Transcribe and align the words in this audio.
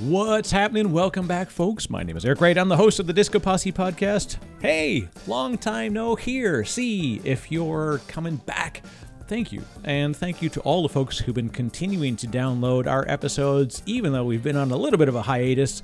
What's 0.00 0.50
happening? 0.50 0.92
Welcome 0.92 1.26
back, 1.26 1.48
folks. 1.48 1.88
My 1.88 2.02
name 2.02 2.18
is 2.18 2.26
Eric 2.26 2.42
Wright. 2.42 2.58
I'm 2.58 2.68
the 2.68 2.76
host 2.76 3.00
of 3.00 3.06
the 3.06 3.14
Disco 3.14 3.38
Posse 3.38 3.72
podcast. 3.72 4.36
Hey, 4.60 5.08
long 5.26 5.56
time 5.56 5.94
no 5.94 6.14
here. 6.14 6.66
See 6.66 7.18
if 7.24 7.50
you're 7.50 8.02
coming 8.06 8.36
back. 8.36 8.82
Thank 9.26 9.52
you. 9.52 9.62
And 9.84 10.14
thank 10.14 10.42
you 10.42 10.50
to 10.50 10.60
all 10.60 10.82
the 10.82 10.90
folks 10.90 11.18
who've 11.18 11.34
been 11.34 11.48
continuing 11.48 12.14
to 12.16 12.26
download 12.26 12.86
our 12.86 13.08
episodes, 13.08 13.82
even 13.86 14.12
though 14.12 14.24
we've 14.24 14.42
been 14.42 14.58
on 14.58 14.70
a 14.70 14.76
little 14.76 14.98
bit 14.98 15.08
of 15.08 15.14
a 15.14 15.22
hiatus. 15.22 15.82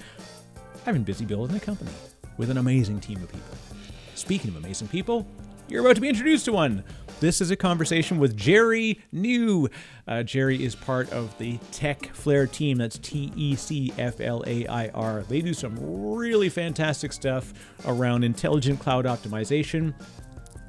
I've 0.85 0.93
been 0.93 1.05
busy 1.05 1.25
building 1.25 1.57
a 1.57 1.61
company 1.61 1.93
with 2.37 2.51
an 2.51 2.59
amazing 2.59 3.01
team 3.01 3.17
of 3.23 3.33
people. 3.33 3.57
Speaking 4.15 4.51
of 4.51 4.57
amazing 4.57 4.89
people, 4.89 5.27
you're 5.69 5.81
about 5.81 5.95
to 5.95 6.03
be 6.03 6.11
introduced 6.11 6.45
to 6.45 6.53
one. 6.53 6.85
This 7.23 7.41
is 7.41 7.53
a 7.53 7.57
conversation 7.57 8.19
with 8.19 8.37
Gerry 8.37 8.99
Neu. 9.15 9.71
Uh, 10.09 10.25
Gerry 10.25 10.65
is 10.65 10.75
part 10.75 11.09
of 11.13 11.39
the 11.39 11.57
Tecflair 11.71 12.51
team. 12.51 12.79
That's 12.79 12.99
T 12.99 13.33
E 13.37 13.55
C 13.55 13.93
F 13.97 14.21
L 14.21 14.43
A 14.45 14.67
I 14.67 14.89
R. 14.89 15.23
They 15.29 15.41
do 15.41 15.55
some 15.55 15.79
really 16.17 16.49
fantastic 16.49 17.13
stuff 17.13 17.55
around 17.87 18.25
intelligent 18.25 18.81
cloud 18.81 19.05
optimization. 19.05 19.95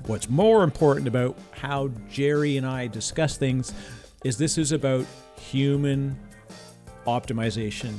What's 0.05 0.29
more 0.29 0.63
important 0.63 1.07
about 1.07 1.35
how 1.49 1.87
Gerry 2.07 2.57
and 2.57 2.67
I 2.67 2.85
discuss 2.85 3.35
things 3.35 3.73
is 4.23 4.37
this 4.37 4.59
is 4.59 4.73
about 4.73 5.07
human 5.39 6.15
optimization, 7.07 7.95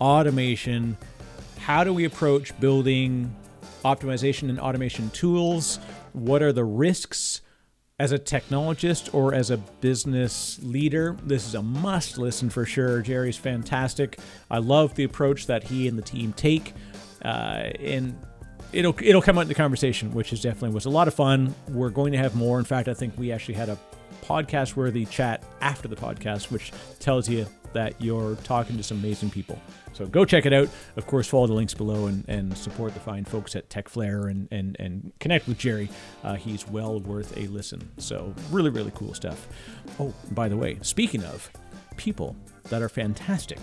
automation. 0.00 0.96
How 1.58 1.84
do 1.84 1.92
we 1.92 2.06
approach 2.06 2.58
building 2.58 3.36
optimization 3.84 4.48
and 4.48 4.58
automation 4.58 5.10
tools? 5.10 5.78
What 6.14 6.42
are 6.42 6.54
the 6.54 6.64
risks? 6.64 7.42
As 8.00 8.12
a 8.12 8.18
technologist 8.18 9.12
or 9.12 9.34
as 9.34 9.50
a 9.50 9.56
business 9.56 10.60
leader, 10.62 11.16
this 11.24 11.48
is 11.48 11.56
a 11.56 11.62
must 11.62 12.16
listen 12.16 12.48
for 12.48 12.64
sure. 12.64 13.02
Gerry's 13.02 13.36
fantastic. 13.36 14.20
I 14.48 14.58
love 14.58 14.94
the 14.94 15.02
approach 15.02 15.48
that 15.48 15.64
he 15.64 15.88
and 15.88 15.98
the 15.98 16.02
team 16.02 16.32
take, 16.32 16.74
uh, 17.24 17.70
and 17.80 18.16
it'll 18.72 18.94
it'll 19.02 19.20
come 19.20 19.36
out 19.36 19.42
in 19.42 19.48
the 19.48 19.54
conversation, 19.54 20.14
which 20.14 20.32
is 20.32 20.40
definitely 20.40 20.74
was 20.74 20.86
a 20.86 20.90
lot 20.90 21.08
of 21.08 21.14
fun. 21.14 21.52
We're 21.70 21.90
going 21.90 22.12
to 22.12 22.18
have 22.18 22.36
more. 22.36 22.60
In 22.60 22.64
fact, 22.64 22.86
I 22.86 22.94
think 22.94 23.14
we 23.18 23.32
actually 23.32 23.54
had 23.54 23.68
a 23.68 23.76
podcast 24.22 24.76
worthy 24.76 25.04
chat 25.04 25.42
after 25.60 25.88
the 25.88 25.96
podcast, 25.96 26.52
which 26.52 26.72
tells 27.00 27.28
you 27.28 27.46
that 27.72 28.00
you're 28.00 28.36
talking 28.36 28.76
to 28.76 28.82
some 28.82 28.98
amazing 28.98 29.30
people. 29.30 29.60
So 29.92 30.06
go 30.06 30.24
check 30.24 30.46
it 30.46 30.52
out. 30.52 30.68
Of 30.96 31.06
course, 31.06 31.26
follow 31.26 31.46
the 31.46 31.54
links 31.54 31.74
below 31.74 32.06
and, 32.06 32.24
and 32.28 32.56
support 32.56 32.94
the 32.94 33.00
fine 33.00 33.24
folks 33.24 33.56
at 33.56 33.68
Tecflair 33.68 34.30
and, 34.30 34.48
and, 34.50 34.76
and 34.78 35.12
connect 35.18 35.48
with 35.48 35.58
Gerry. 35.58 35.88
Uh, 36.22 36.34
he's 36.34 36.68
well 36.68 37.00
worth 37.00 37.36
a 37.36 37.46
listen. 37.48 37.88
So, 37.98 38.34
really, 38.50 38.70
really 38.70 38.92
cool 38.94 39.14
stuff. 39.14 39.48
Oh, 39.98 40.14
by 40.32 40.48
the 40.48 40.56
way, 40.56 40.78
speaking 40.82 41.24
of 41.24 41.50
people 41.96 42.36
that 42.64 42.82
are 42.82 42.88
fantastic, 42.88 43.58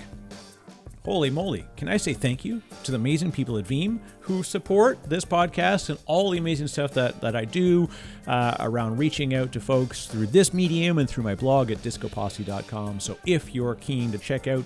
Holy 1.05 1.29
moly. 1.29 1.67
Can 1.77 1.87
I 1.87 1.97
say 1.97 2.13
thank 2.13 2.43
you 2.43 2.63
to 2.83 2.89
the 2.89 2.97
amazing 2.97 3.31
people 3.31 3.59
at 3.59 3.65
Veeam 3.65 3.99
who 4.21 4.41
support 4.41 5.03
this 5.03 5.23
podcast 5.23 5.89
and 5.89 5.99
all 6.07 6.31
the 6.31 6.39
amazing 6.39 6.65
stuff 6.65 6.95
that, 6.95 7.21
that 7.21 7.35
I 7.35 7.45
do 7.45 7.87
uh, 8.25 8.55
around 8.59 8.97
reaching 8.97 9.35
out 9.35 9.51
to 9.51 9.59
folks 9.59 10.07
through 10.07 10.25
this 10.25 10.51
medium 10.51 10.97
and 10.97 11.07
through 11.07 11.23
my 11.23 11.35
blog 11.35 11.69
at 11.69 11.77
discoposse.com. 11.83 12.99
So 12.99 13.19
if 13.23 13.53
you're 13.53 13.75
keen 13.75 14.11
to 14.13 14.17
check 14.17 14.47
out 14.47 14.65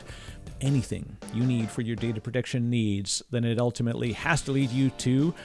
anything 0.62 1.18
you 1.34 1.44
need 1.44 1.70
for 1.70 1.82
your 1.82 1.98
data 1.98 2.22
protection 2.22 2.70
needs, 2.70 3.22
then 3.32 3.44
it 3.44 3.60
ultimately 3.60 4.14
has 4.14 4.42
to 4.44 4.54
lead 4.54 4.72
you 4.72 4.92
to 4.92 5.36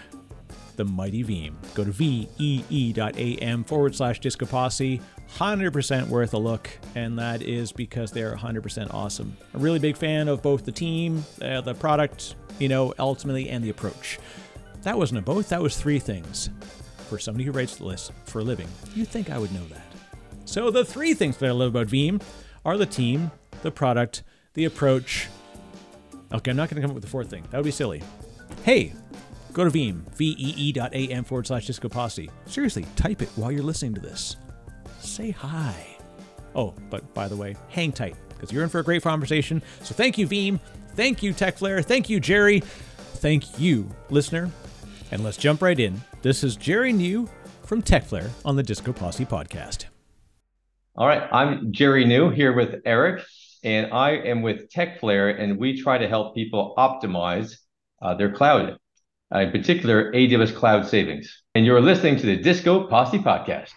the 0.77 0.84
mighty 0.84 1.25
Veeam. 1.25 1.55
Go 1.75 1.84
to 1.84 1.91
vee.am 1.91 3.64
forward 3.64 3.94
slash 3.94 4.20
discoposse. 4.20 5.00
100% 5.36 6.08
worth 6.08 6.34
a 6.34 6.39
look, 6.39 6.70
and 6.94 7.19
that 7.19 7.42
is 7.42 7.72
because 7.72 8.12
they're 8.12 8.36
100% 8.36 8.92
awesome. 8.92 9.36
A 9.55 9.58
really 9.58 9.78
big 9.78 9.97
fan 9.97 10.28
of 10.28 10.42
both 10.42 10.64
the 10.64 10.72
team, 10.72 11.25
uh, 11.42 11.61
the 11.61 11.75
product, 11.75 12.36
you 12.58 12.69
know, 12.69 12.94
ultimately, 12.98 13.48
and 13.48 13.64
the 13.64 13.70
approach. 13.70 14.19
That 14.83 14.98
wasn't 14.98 15.19
a 15.20 15.22
both, 15.22 15.48
that 15.48 15.62
was 15.62 15.77
three 15.77 15.98
things. 15.98 16.50
For 17.09 17.19
somebody 17.19 17.44
who 17.44 17.53
writes 17.53 17.77
the 17.77 17.84
list 17.84 18.12
for 18.25 18.41
a 18.41 18.44
living, 18.44 18.69
you'd 18.94 19.09
think 19.09 19.31
I 19.31 19.38
would 19.38 19.53
know 19.53 19.66
that. 19.69 19.82
So, 20.44 20.71
the 20.71 20.84
three 20.84 21.15
things 21.15 21.37
that 21.38 21.48
I 21.48 21.53
love 21.53 21.75
about 21.75 21.87
Veeam 21.88 22.22
are 22.65 22.77
the 22.77 22.87
team, 22.87 23.31
the 23.62 23.71
product, 23.71 24.22
the 24.54 24.66
approach. 24.66 25.28
Okay, 26.32 26.50
I'm 26.50 26.56
not 26.56 26.69
going 26.69 26.77
to 26.77 26.82
come 26.82 26.91
up 26.91 26.94
with 26.94 27.04
the 27.04 27.10
fourth 27.10 27.31
thing. 27.31 27.44
That 27.50 27.59
would 27.59 27.65
be 27.65 27.71
silly. 27.71 28.03
Hey, 28.62 28.93
go 29.54 29.65
to 29.65 29.70
Veeam, 29.70 30.03
vee.am 30.16 31.25
forward 31.25 31.47
slash 31.47 31.66
disco 31.66 31.88
posse. 31.88 32.31
Seriously, 32.47 32.84
type 32.97 33.22
it 33.22 33.31
while 33.37 33.50
you're 33.50 33.62
listening 33.62 33.94
to 33.94 34.00
this. 34.00 34.37
Say 35.00 35.31
hi. 35.31 35.97
Oh, 36.54 36.75
but 36.91 37.15
by 37.15 37.28
the 37.28 37.37
way, 37.37 37.56
hang 37.69 37.92
tight 37.92 38.16
because 38.28 38.53
you're 38.53 38.62
in 38.62 38.69
for 38.69 38.81
a 38.81 38.84
great 38.84 39.03
conversation. 39.03 39.62
So 39.82 39.94
thank 39.94 40.19
you, 40.19 40.28
Veeam. 40.28 40.60
Thank 40.94 41.22
you, 41.22 41.32
Tecflair. 41.32 41.84
Thank 41.84 42.10
you, 42.10 42.20
Gerry. 42.20 42.60
Thank 42.60 43.59
you, 43.59 43.88
listener. 44.10 44.50
And 45.10 45.25
let's 45.25 45.37
jump 45.37 45.62
right 45.62 45.78
in. 45.78 46.00
This 46.22 46.44
is 46.44 46.56
Gerry 46.56 46.92
Neu 46.92 47.28
from 47.62 47.82
Tecflair 47.82 48.31
on 48.44 48.56
the 48.56 48.62
Disco 48.62 48.92
Posse 48.92 49.25
podcast. 49.25 49.86
All 50.97 51.06
right, 51.06 51.28
I'm 51.32 51.72
Gerry 51.72 52.04
Neu 52.04 52.32
here 52.32 52.53
with 52.53 52.82
Eric, 52.84 53.25
and 53.65 53.92
I 53.92 54.12
am 54.12 54.42
with 54.42 54.71
Tecflair, 54.71 55.41
and 55.41 55.59
we 55.59 55.81
try 55.81 55.98
to 55.98 56.09
help 56.09 56.34
people 56.34 56.75
optimize 56.78 57.56
uh, 58.00 58.15
their 58.15 58.32
cloud, 58.32 58.78
Uh, 59.32 59.40
in 59.40 59.50
particular 59.50 60.12
AWS 60.12 60.54
cloud 60.54 60.86
savings. 60.86 61.42
And 61.54 61.64
you're 61.64 61.80
listening 61.80 62.16
to 62.16 62.26
the 62.26 62.36
Disco 62.36 62.86
Posse 62.88 63.18
podcast. 63.18 63.74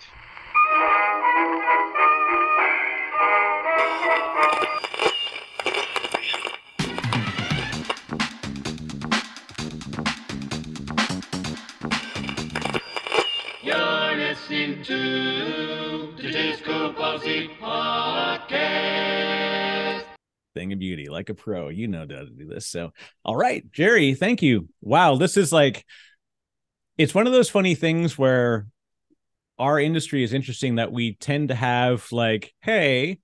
Thing 20.57 20.73
of 20.73 20.79
beauty, 20.79 21.07
like 21.07 21.29
a 21.29 21.35
pro. 21.35 21.69
You 21.69 21.87
know 21.87 21.99
how 21.99 22.05
to 22.05 22.25
do 22.25 22.47
this. 22.47 22.65
So, 22.67 22.91
all 23.23 23.35
right, 23.35 23.63
Gerry, 23.71 24.15
thank 24.15 24.41
you. 24.41 24.69
Wow, 24.81 25.15
this 25.15 25.37
is 25.37 25.53
like, 25.53 25.85
it's 26.97 27.13
one 27.13 27.27
of 27.27 27.33
those 27.33 27.49
funny 27.49 27.75
things 27.75 28.17
where 28.17 28.65
our 29.59 29.79
industry 29.79 30.23
is 30.23 30.33
interesting 30.33 30.75
that 30.75 30.91
we 30.91 31.13
tend 31.13 31.49
to 31.49 31.55
have 31.55 32.11
like, 32.11 32.55
hey, 32.61 33.19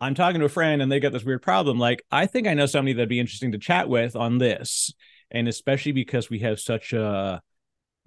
I'm 0.00 0.16
talking 0.16 0.40
to 0.40 0.46
a 0.46 0.48
friend 0.48 0.82
and 0.82 0.90
they 0.90 0.98
got 0.98 1.12
this 1.12 1.22
weird 1.22 1.42
problem. 1.42 1.78
Like, 1.78 2.04
I 2.10 2.26
think 2.26 2.48
I 2.48 2.54
know 2.54 2.66
somebody 2.66 2.94
that'd 2.94 3.08
be 3.08 3.20
interesting 3.20 3.52
to 3.52 3.58
chat 3.58 3.88
with 3.88 4.16
on 4.16 4.38
this. 4.38 4.92
And 5.30 5.46
especially 5.46 5.92
because 5.92 6.28
we 6.28 6.40
have 6.40 6.58
such 6.58 6.92
a, 6.92 7.40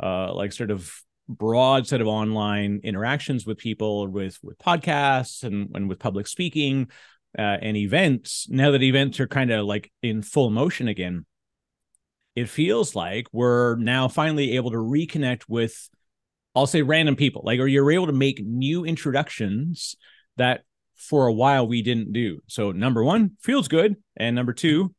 uh, 0.03 0.33
like 0.33 0.51
sort 0.51 0.69
of 0.71 0.91
broad 1.29 1.87
set 1.87 2.01
of 2.01 2.07
online 2.07 2.81
interactions 2.83 3.45
with 3.45 3.57
people 3.57 4.07
with 4.07 4.37
with 4.43 4.57
podcasts 4.59 5.43
and, 5.43 5.71
and 5.73 5.89
with 5.89 5.97
public 5.97 6.27
speaking 6.27 6.87
uh, 7.37 7.57
and 7.61 7.77
events 7.77 8.47
now 8.49 8.71
that 8.71 8.83
events 8.83 9.19
are 9.19 9.27
kind 9.27 9.51
of 9.51 9.65
like 9.65 9.91
in 10.01 10.21
full 10.21 10.49
motion 10.49 10.87
again 10.87 11.25
it 12.35 12.49
feels 12.49 12.95
like 12.95 13.27
we're 13.31 13.75
now 13.75 14.07
finally 14.07 14.55
able 14.55 14.71
to 14.71 14.77
reconnect 14.77 15.43
with 15.47 15.89
i'll 16.55 16.67
say 16.67 16.81
random 16.81 17.15
people. 17.15 17.43
Like 17.45 17.59
or 17.59 17.67
you're 17.67 17.91
able 17.91 18.07
to 18.07 18.13
make 18.13 18.43
new 18.43 18.85
introductions 18.85 19.95
that 20.37 20.63
for 20.95 21.27
a 21.27 21.33
while 21.33 21.67
we 21.67 21.81
didn't 21.81 22.13
do. 22.13 22.39
So 22.47 22.71
number 22.71 23.03
one 23.03 23.31
feels 23.41 23.67
good. 23.67 23.97
And 24.15 24.35
number 24.35 24.53
two 24.53 24.95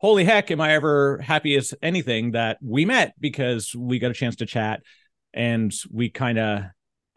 holy 0.00 0.24
heck, 0.24 0.50
am 0.52 0.60
I 0.60 0.74
ever 0.74 1.18
happy 1.18 1.56
as 1.56 1.74
anything 1.82 2.32
that 2.32 2.58
we 2.62 2.84
met 2.84 3.14
because 3.18 3.74
we 3.74 3.98
got 3.98 4.12
a 4.12 4.14
chance 4.14 4.36
to 4.36 4.46
chat 4.46 4.80
and 5.34 5.74
we 5.90 6.08
kind 6.08 6.38
of 6.38 6.62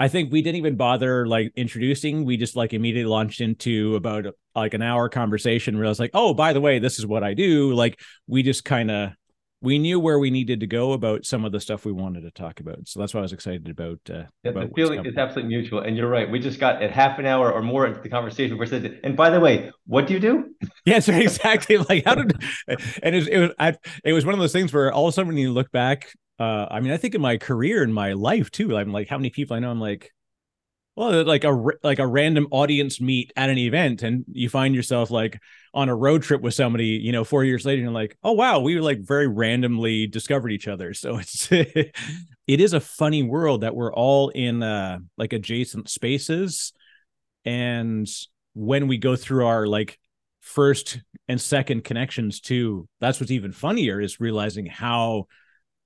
I 0.02 0.08
think 0.08 0.32
we 0.32 0.42
didn't 0.42 0.56
even 0.56 0.78
bother 0.78 1.28
like 1.28 1.52
introducing. 1.56 2.26
We 2.26 2.36
just 2.36 2.56
like 2.56 2.74
immediately 2.74 3.08
launched 3.08 3.40
into 3.40 3.96
about 3.96 4.26
like 4.56 4.74
an 4.74 4.82
hour 4.82 5.10
conversation 5.10 5.78
where 5.78 5.86
I 5.86 5.90
was 5.90 6.00
like, 6.00 6.10
oh, 6.16 6.34
by 6.34 6.54
the 6.54 6.60
way, 6.60 6.80
this 6.80 6.98
is 6.98 7.06
what 7.06 7.24
I 7.24 7.36
do. 7.36 7.72
Like 7.74 8.02
we 8.26 8.42
just 8.42 8.66
kind 8.66 8.90
of 8.90 9.12
we 9.62 9.78
knew 9.78 10.00
where 10.00 10.18
we 10.18 10.32
needed 10.32 10.62
to 10.62 10.66
go 10.66 10.94
about 10.94 11.24
some 11.24 11.46
of 11.46 11.52
the 11.52 11.60
stuff 11.60 11.86
we 11.86 11.92
wanted 11.92 12.22
to 12.22 12.32
talk 12.32 12.60
about. 12.60 12.88
So 12.88 13.00
that's 13.00 13.14
why 13.14 13.20
I 13.20 13.22
was 13.22 13.32
excited 13.32 13.70
about. 13.70 14.00
Uh, 14.10 14.24
Yeah, 14.44 14.50
about 14.50 14.70
the 14.70 14.74
feeling 14.76 15.06
is 15.06 15.16
absolutely 15.18 15.56
mutual, 15.56 15.82
and 15.82 15.96
you're 15.96 16.10
right. 16.10 16.28
We 16.28 16.40
just 16.40 16.60
got 16.60 16.82
at 16.82 16.90
half 16.90 17.20
an 17.20 17.28
hour 17.28 17.54
or 17.54 17.62
more 17.62 17.86
into 17.86 18.02
the 18.02 18.10
conversation 18.10 18.58
where 18.58 18.66
said, 18.66 19.02
"And 19.04 19.16
by 19.16 19.30
the 19.30 19.40
way, 19.40 19.70
what 19.86 20.08
do 20.08 20.16
you 20.16 20.20
do?" 20.20 20.56
Yes, 20.84 21.10
exactly. 21.10 21.78
Like 21.78 22.06
how 22.06 22.16
did 22.16 22.34
and 22.68 23.14
it 23.14 23.20
was 23.20 23.28
it 23.28 23.38
was 23.38 23.52
I, 23.60 23.76
it 24.04 24.14
was 24.14 24.26
one 24.26 24.34
of 24.34 24.40
those 24.40 24.52
things 24.52 24.74
where 24.74 24.92
all 24.92 25.06
of 25.06 25.10
a 25.10 25.14
sudden 25.14 25.28
when 25.28 25.38
you 25.38 25.54
look 25.54 25.72
back, 25.72 26.12
uh, 26.42 26.68
I 26.72 26.80
mean, 26.80 26.92
I 26.92 26.98
think 26.98 27.14
in 27.14 27.22
my 27.22 27.38
career 27.38 27.84
in 27.84 27.94
my 27.94 28.14
life 28.14 28.50
too, 28.50 28.76
I'm 28.76 28.92
like 28.92 29.08
how 29.08 29.18
many 29.18 29.30
people 29.30 29.56
I 29.56 29.60
know. 29.60 29.70
I'm 29.70 29.80
like, 29.80 30.12
well, 30.96 31.24
like 31.24 31.44
a 31.44 31.52
like 31.84 32.00
a 32.00 32.08
random 32.08 32.48
audience 32.50 33.00
meet 33.00 33.32
at 33.36 33.52
an 33.52 33.60
event, 33.60 34.02
and 34.02 34.26
you 34.32 34.50
find 34.50 34.74
yourself 34.74 35.12
like 35.12 35.40
on 35.76 35.88
a 35.88 35.96
road 35.96 36.24
trip 36.24 36.42
with 36.42 36.56
somebody, 36.56 37.00
you 37.04 37.12
know, 37.12 37.24
four 37.24 37.44
years 37.44 37.64
later, 37.64 37.78
and 37.78 37.84
you're 37.84 37.94
like, 37.94 38.18
oh 38.24 38.32
wow, 38.32 38.58
we 38.60 38.80
like 38.80 39.02
very 39.02 39.28
randomly 39.28 40.08
discovered 40.08 40.50
each 40.50 40.68
other. 40.68 40.96
So 40.96 41.18
it's 41.20 41.48
it 41.52 41.94
is 42.48 42.74
a 42.74 42.80
funny 42.80 43.22
world 43.22 43.62
that 43.62 43.76
we're 43.76 43.94
all 43.94 44.30
in 44.30 44.64
uh 44.64 44.98
like 45.18 45.34
adjacent 45.34 45.92
spaces, 45.92 46.74
and 47.46 48.10
when 48.56 48.88
we 48.88 48.98
go 48.98 49.16
through 49.16 49.46
our 49.46 49.68
like 49.68 50.00
first 50.40 51.02
and 51.28 51.40
second 51.40 51.84
connections 51.84 52.42
to 52.42 52.88
that's 53.00 53.20
what's 53.20 53.32
even 53.32 53.52
funnier 53.52 54.02
is 54.02 54.20
realizing 54.20 54.66
how 54.66 55.28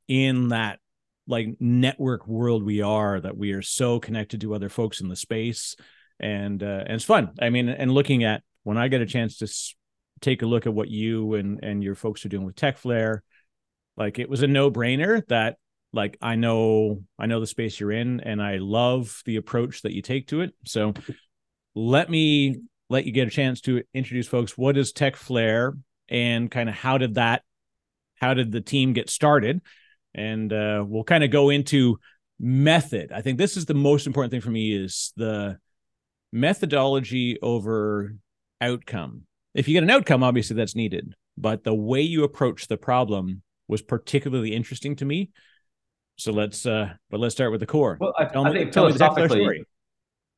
in 0.08 0.50
that 0.50 0.80
like 1.28 1.48
network 1.60 2.28
world 2.28 2.64
we 2.64 2.82
are 2.82 3.20
that 3.20 3.36
we 3.36 3.52
are 3.52 3.62
so 3.62 4.00
connected 4.00 4.42
to 4.42 4.54
other 4.54 4.70
folks 4.70 5.02
in 5.02 5.10
the 5.10 5.16
space. 5.16 5.76
And 6.20 6.62
uh, 6.64 6.84
and 6.86 6.94
it's 6.94 7.04
fun. 7.04 7.32
I 7.42 7.50
mean 7.50 7.68
and 7.68 7.92
looking 7.92 8.24
at 8.24 8.44
when 8.64 8.78
i 8.78 8.88
get 8.88 9.02
a 9.02 9.06
chance 9.06 9.38
to 9.38 9.46
s- 9.46 9.76
take 10.22 10.42
a 10.42 10.46
look 10.46 10.66
at 10.66 10.74
what 10.74 10.90
you 10.90 11.34
and 11.36 11.60
and 11.64 11.84
your 11.84 11.96
folks 11.96 12.26
are 12.26 12.30
doing 12.30 12.46
with 12.46 12.56
Tecflair 12.56 13.20
like 13.98 14.20
it 14.20 14.30
was 14.30 14.42
a 14.42 14.48
no-brainer 14.48 15.26
that 15.28 15.58
like 15.94 16.18
i 16.22 16.36
know 16.36 17.04
i 17.20 17.26
know 17.26 17.40
the 17.40 17.48
space 17.48 17.80
you're 17.80 17.92
in 17.92 18.20
and 18.22 18.42
i 18.42 18.58
love 18.58 19.22
the 19.26 19.38
approach 19.38 19.82
that 19.84 19.94
you 19.94 20.02
take 20.02 20.28
to 20.28 20.42
it. 20.42 20.54
So 20.66 20.94
let 21.76 22.10
me 22.10 22.62
let 22.90 23.06
you 23.06 23.12
get 23.12 23.28
a 23.28 23.32
chance 23.32 23.62
to 23.62 23.84
introduce 23.94 24.28
folks. 24.28 24.58
What 24.58 24.78
is 24.78 24.94
Tecflair 24.94 25.74
and 26.08 26.50
kind 26.50 26.70
of 26.70 26.76
how 26.76 26.98
did 26.98 27.16
that 27.16 27.44
how 28.16 28.34
did 28.34 28.52
the 28.52 28.62
team 28.62 28.94
get 28.94 29.10
started 29.10 29.62
and 30.16 30.52
uh, 30.52 30.84
we'll 30.88 31.04
kind 31.04 31.24
of 31.24 31.30
go 31.30 31.52
into 31.52 32.00
method. 32.40 33.12
I 33.12 33.22
think 33.22 33.38
this 33.38 33.56
is 33.56 33.66
the 33.66 33.76
most 33.76 34.08
important 34.08 34.32
thing 34.32 34.42
for 34.42 34.50
me 34.50 34.76
is 34.76 35.14
the 35.16 35.60
methodology 36.32 37.40
over 37.42 38.16
outcome. 38.60 39.24
If 39.54 39.68
you 39.68 39.76
get 39.76 39.84
an 39.84 39.92
outcome 39.92 40.24
obviously 40.24 40.56
that's 40.56 40.76
needed 40.76 41.14
but 41.38 41.64
the 41.64 41.74
way 41.74 42.02
you 42.02 42.24
approach 42.24 42.68
the 42.68 42.78
problem 42.78 43.42
was 43.68 43.82
particularly 43.82 44.54
interesting 44.54 44.96
to 44.98 45.06
me. 45.06 45.30
So 46.18 46.32
let's 46.32 46.66
uh 46.66 46.94
but 47.10 47.20
let's 47.20 47.36
start 47.36 47.52
with 47.52 47.60
the 47.60 47.66
core. 47.66 47.98
Well, 48.00 48.14
I, 48.18 48.26
tell 48.26 48.46
I 48.46 48.52
me, 48.52 48.60
think 48.60 48.72
tell 48.72 48.86
philosophically, 48.86 49.66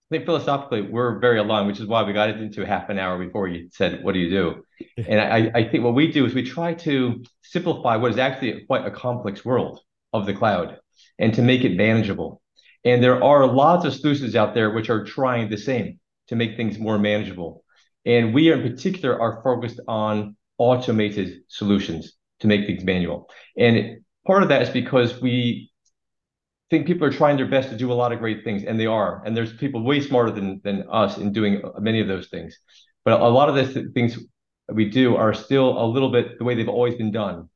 I 0.09 0.15
think 0.15 0.25
philosophically 0.25 0.83
we're 0.83 1.19
very 1.19 1.37
aligned, 1.37 1.67
which 1.67 1.81
is 1.81 1.85
why 1.85 2.03
we 2.03 2.13
got 2.13 2.29
it 2.29 2.37
into 2.37 2.65
half 2.65 2.87
an 2.87 2.97
hour 2.97 3.23
before 3.23 3.49
you 3.49 3.67
said, 3.71 4.03
"What 4.03 4.13
do 4.13 4.19
you 4.19 4.29
do?" 4.29 4.63
And 4.97 5.19
I, 5.19 5.51
I 5.53 5.69
think 5.69 5.83
what 5.83 5.95
we 5.95 6.11
do 6.11 6.25
is 6.25 6.33
we 6.33 6.43
try 6.43 6.75
to 6.75 7.23
simplify 7.41 7.97
what 7.97 8.11
is 8.11 8.17
actually 8.17 8.65
quite 8.67 8.85
a 8.85 8.91
complex 8.91 9.43
world 9.43 9.81
of 10.13 10.25
the 10.25 10.33
cloud, 10.33 10.77
and 11.19 11.33
to 11.33 11.41
make 11.41 11.65
it 11.65 11.75
manageable. 11.75 12.41
And 12.85 13.03
there 13.03 13.21
are 13.21 13.45
lots 13.45 13.85
of 13.85 13.93
solutions 13.93 14.33
out 14.33 14.53
there 14.53 14.71
which 14.71 14.89
are 14.89 15.03
trying 15.03 15.49
the 15.49 15.57
same 15.57 15.99
to 16.29 16.37
make 16.37 16.55
things 16.55 16.79
more 16.79 16.97
manageable. 16.97 17.65
And 18.05 18.33
we 18.33 18.49
in 18.49 18.61
particular 18.61 19.19
are 19.19 19.41
focused 19.43 19.81
on 19.89 20.37
automated 20.57 21.41
solutions 21.49 22.13
to 22.39 22.47
make 22.47 22.65
things 22.65 22.83
manual. 22.85 23.29
And 23.57 23.97
part 24.25 24.43
of 24.43 24.49
that 24.49 24.61
is 24.61 24.69
because 24.69 25.21
we 25.21 25.66
think 26.69 26.87
people 26.87 27.07
are 27.07 27.11
trying 27.11 27.37
their 27.37 27.47
best 27.47 27.69
to 27.69 27.77
do 27.77 27.91
a 27.91 27.93
lot 27.93 28.11
of 28.11 28.19
great 28.19 28.43
things, 28.43 28.63
and 28.63 28.79
they 28.79 28.85
are. 28.85 29.21
And 29.25 29.35
there's 29.35 29.53
people 29.53 29.83
way 29.83 30.01
smarter 30.01 30.31
than 30.31 30.61
than 30.63 30.85
us 30.91 31.17
in 31.17 31.31
doing 31.31 31.61
uh, 31.63 31.79
many 31.79 32.01
of 32.01 32.07
those 32.07 32.27
things. 32.27 32.57
But 33.05 33.21
a 33.21 33.27
lot 33.27 33.49
of 33.49 33.55
the 33.55 33.89
things 33.93 34.19
we 34.69 34.89
do 34.89 35.15
are 35.15 35.33
still 35.33 35.81
a 35.81 35.85
little 35.85 36.11
bit 36.11 36.37
the 36.37 36.43
way 36.43 36.55
they've 36.55 36.67
always 36.67 36.95
been 36.95 37.11
done, 37.11 37.49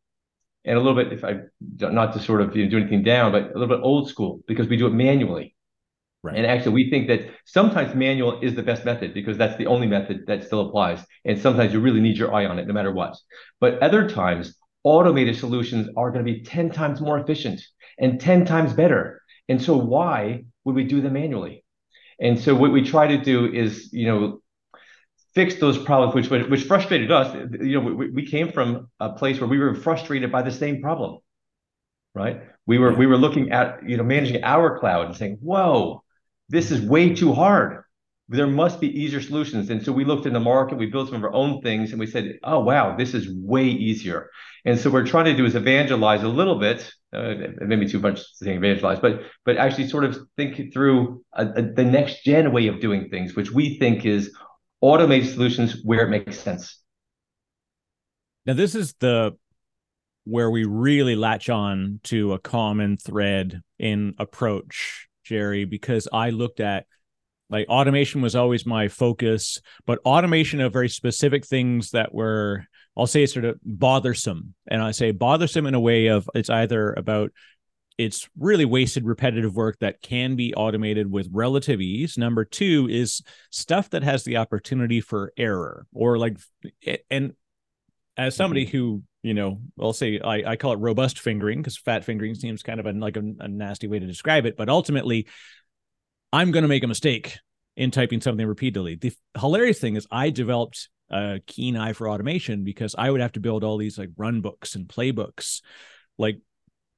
and 0.65 0.77
a 0.77 0.81
little 0.81 1.01
bit, 1.01 1.11
if 1.11 1.23
I 1.23 1.41
not 1.79 2.13
to 2.13 2.19
sort 2.19 2.41
of 2.41 2.55
you 2.55 2.65
know, 2.65 2.71
do 2.71 2.77
anything 2.77 3.03
down, 3.03 3.31
but 3.31 3.51
a 3.51 3.59
little 3.59 3.75
bit 3.75 3.83
old 3.83 4.09
school 4.09 4.41
because 4.47 4.67
we 4.67 4.77
do 4.77 4.87
it 4.87 4.93
manually. 4.93 5.55
Right. 6.23 6.35
And 6.35 6.45
actually, 6.45 6.73
we 6.73 6.89
think 6.91 7.07
that 7.07 7.31
sometimes 7.45 7.95
manual 7.95 8.39
is 8.41 8.53
the 8.53 8.61
best 8.61 8.85
method 8.85 9.11
because 9.11 9.39
that's 9.39 9.57
the 9.57 9.65
only 9.65 9.87
method 9.87 10.27
that 10.27 10.43
still 10.43 10.67
applies. 10.67 11.03
And 11.25 11.39
sometimes 11.41 11.73
you 11.73 11.79
really 11.79 11.99
need 11.99 12.15
your 12.15 12.31
eye 12.31 12.45
on 12.45 12.59
it 12.59 12.67
no 12.67 12.75
matter 12.75 12.91
what. 12.91 13.17
But 13.59 13.81
other 13.81 14.07
times, 14.07 14.55
automated 14.83 15.38
solutions 15.38 15.88
are 15.95 16.12
going 16.12 16.25
to 16.25 16.31
be 16.31 16.44
10 16.44 16.72
times 16.72 17.01
more 17.01 17.19
efficient 17.19 17.62
and 18.00 18.19
10 18.19 18.45
times 18.45 18.74
better. 18.74 19.22
And 19.48 19.62
so 19.62 19.78
why 19.78 20.44
would 20.63 20.75
we 20.75 20.83
do 20.83 21.01
them 21.01 21.13
manually? 21.13 21.63
And 22.19 22.39
so 22.39 22.56
what 22.56 22.72
we 22.72 22.83
try 22.83 23.07
to 23.07 23.18
do 23.18 23.51
is, 23.51 23.92
you 23.92 24.06
know, 24.07 24.42
fix 25.33 25.56
those 25.56 25.78
problems 25.78 26.30
which 26.30 26.48
which 26.48 26.63
frustrated 26.66 27.12
us. 27.12 27.33
You 27.62 27.80
know, 27.81 27.94
we, 27.94 28.10
we 28.12 28.25
came 28.25 28.51
from 28.51 28.89
a 29.00 29.13
place 29.13 29.39
where 29.39 29.50
we 29.50 29.57
were 29.57 29.74
frustrated 29.75 30.31
by 30.31 30.42
the 30.42 30.51
same 30.51 30.81
problem. 30.81 31.19
Right? 32.13 32.42
We 32.68 32.78
were 32.78 32.94
we 32.94 33.07
were 33.07 33.18
looking 33.18 33.51
at, 33.51 33.88
you 33.88 33.98
know, 33.98 34.04
managing 34.04 34.44
our 34.44 34.80
cloud 34.80 35.07
and 35.07 35.16
saying, 35.16 35.38
"Whoa, 35.42 36.04
this 36.50 36.72
is 36.72 36.81
way 36.81 37.16
too 37.16 37.33
hard." 37.33 37.83
There 38.31 38.48
must 38.48 38.80
be 38.80 38.88
easier 38.98 39.22
solutions. 39.22 39.69
And 39.69 39.83
so 39.83 39.92
we 39.92 40.06
looked 40.06 40.25
in 40.25 40.31
the 40.31 40.39
market, 40.39 40.78
we 40.78 40.86
built 40.86 41.10
some 41.10 41.18
of 41.18 41.24
our 41.24 41.33
own 41.33 41.62
things, 41.62 41.92
and 41.92 42.00
we 42.00 42.07
said, 42.07 42.39
"Oh, 42.44 42.62
wow, 42.62 42.95
this 42.95 43.13
is 43.13 43.28
way 43.30 43.66
easier." 43.66 44.30
And 44.63 44.80
so 44.80 44.89
what 44.89 45.01
we're 45.01 45.07
trying 45.07 45.25
to 45.25 45.36
do 45.36 45.45
is 45.45 45.56
evangelize 45.56 46.24
a 46.24 46.30
little 46.30 46.57
bit, 46.57 46.89
uh, 47.12 47.33
maybe 47.60 47.88
too 47.89 48.00
much 48.00 48.22
saying 48.36 48.57
evangelize, 48.57 49.00
but 49.00 49.24
but 49.44 49.57
actually 49.57 49.89
sort 49.89 50.06
of 50.06 50.18
think 50.38 50.72
through 50.72 51.25
a, 51.33 51.45
a, 51.45 51.62
the 51.74 51.83
next 51.83 52.24
gen 52.24 52.54
way 52.54 52.68
of 52.68 52.80
doing 52.80 53.10
things, 53.10 53.36
which 53.36 53.51
we 53.51 53.78
think 53.80 54.06
is 54.06 54.33
automated 54.80 55.33
solutions 55.33 55.81
where 55.83 56.06
it 56.06 56.10
makes 56.10 56.39
sense. 56.39 56.80
Now, 58.45 58.54
this 58.54 58.75
is 58.75 58.94
the 59.00 59.38
where 60.24 60.50
we 60.50 60.63
really 60.63 61.16
latch 61.16 61.50
on 61.50 62.00
to 62.04 62.31
a 62.31 62.39
common 62.39 62.95
thread 62.95 63.62
in 63.78 64.13
approach, 64.19 65.07
Gerry, 65.25 65.66
because 65.66 66.07
I 66.13 66.30
looked 66.30 66.62
at 66.62 66.86
like 67.51 67.68
automation 67.68 68.21
was 68.21 68.36
always 68.36 68.65
my 68.65 68.88
focus, 68.88 69.59
but 69.86 70.00
automation 70.06 70.62
of 70.62 70.74
very 70.74 70.89
specific 70.89 71.45
things 71.45 71.92
that 71.92 72.13
were, 72.13 72.65
I'll 72.98 73.07
say, 73.07 73.25
sort 73.25 73.45
of 73.45 73.59
bothersome. 73.63 74.56
And 74.68 74.81
I 74.81 74.92
say 74.92 75.12
bothersome 75.12 75.68
in 75.68 75.75
a 75.75 75.80
way 75.80 76.07
of 76.07 76.30
it's 76.33 76.50
either 76.50 76.94
about 76.94 77.31
it's 77.98 78.27
really 78.39 78.65
wasted 78.65 79.06
repetitive 79.06 79.56
work 79.56 79.77
that 79.80 80.01
can 80.01 80.36
be 80.36 80.53
automated 80.56 81.12
with 81.12 81.30
relative 81.31 81.81
ease. 81.81 82.18
Number 82.18 82.45
two 82.45 82.88
is 82.89 83.21
stuff 83.51 83.89
that 83.92 84.01
has 84.01 84.24
the 84.24 84.38
opportunity 84.38 85.01
for 85.01 85.33
error 85.38 85.86
or 85.94 86.18
like, 86.18 86.38
and 87.12 87.33
as 88.18 88.36
somebody 88.36 88.65
mm-hmm. 88.65 88.77
who 88.77 89.04
you 89.24 89.33
know 89.33 89.62
i'll 89.80 89.94
say 89.94 90.19
i, 90.19 90.51
I 90.51 90.56
call 90.56 90.74
it 90.74 90.80
robust 90.80 91.19
fingering 91.19 91.59
because 91.59 91.77
fat 91.77 92.04
fingering 92.04 92.36
seems 92.36 92.63
kind 92.63 92.80
of 92.80 92.86
a, 92.86 92.92
like 92.92 93.18
a, 93.18 93.24
a 93.39 93.47
nasty 93.47 93.88
way 93.88 94.00
to 94.00 94.07
describe 94.07 94.45
it 94.45 94.57
but 94.57 94.69
ultimately 94.69 95.27
i'm 96.33 96.51
going 96.51 96.63
to 96.63 96.69
make 96.69 96.83
a 96.83 96.88
mistake 96.88 97.38
in 97.78 97.89
typing 97.89 98.19
something 98.19 98.45
repeatedly. 98.45 98.95
The 98.95 99.13
hilarious 99.39 99.80
thing 99.80 99.95
is 99.95 100.07
i 100.12 100.30
developed 100.30 100.89
a 101.10 101.39
keen 101.48 101.75
eye 101.75 101.94
for 101.94 102.10
automation 102.10 102.63
because 102.63 102.95
i 102.98 103.10
would 103.10 103.22
have 103.22 103.33
to 103.33 103.39
build 103.39 103.63
all 103.63 103.78
these 103.78 103.98
like 103.98 104.10
run 104.18 104.42
books 104.42 104.75
and 104.75 104.88
playbooks 104.88 105.62
like 106.18 106.39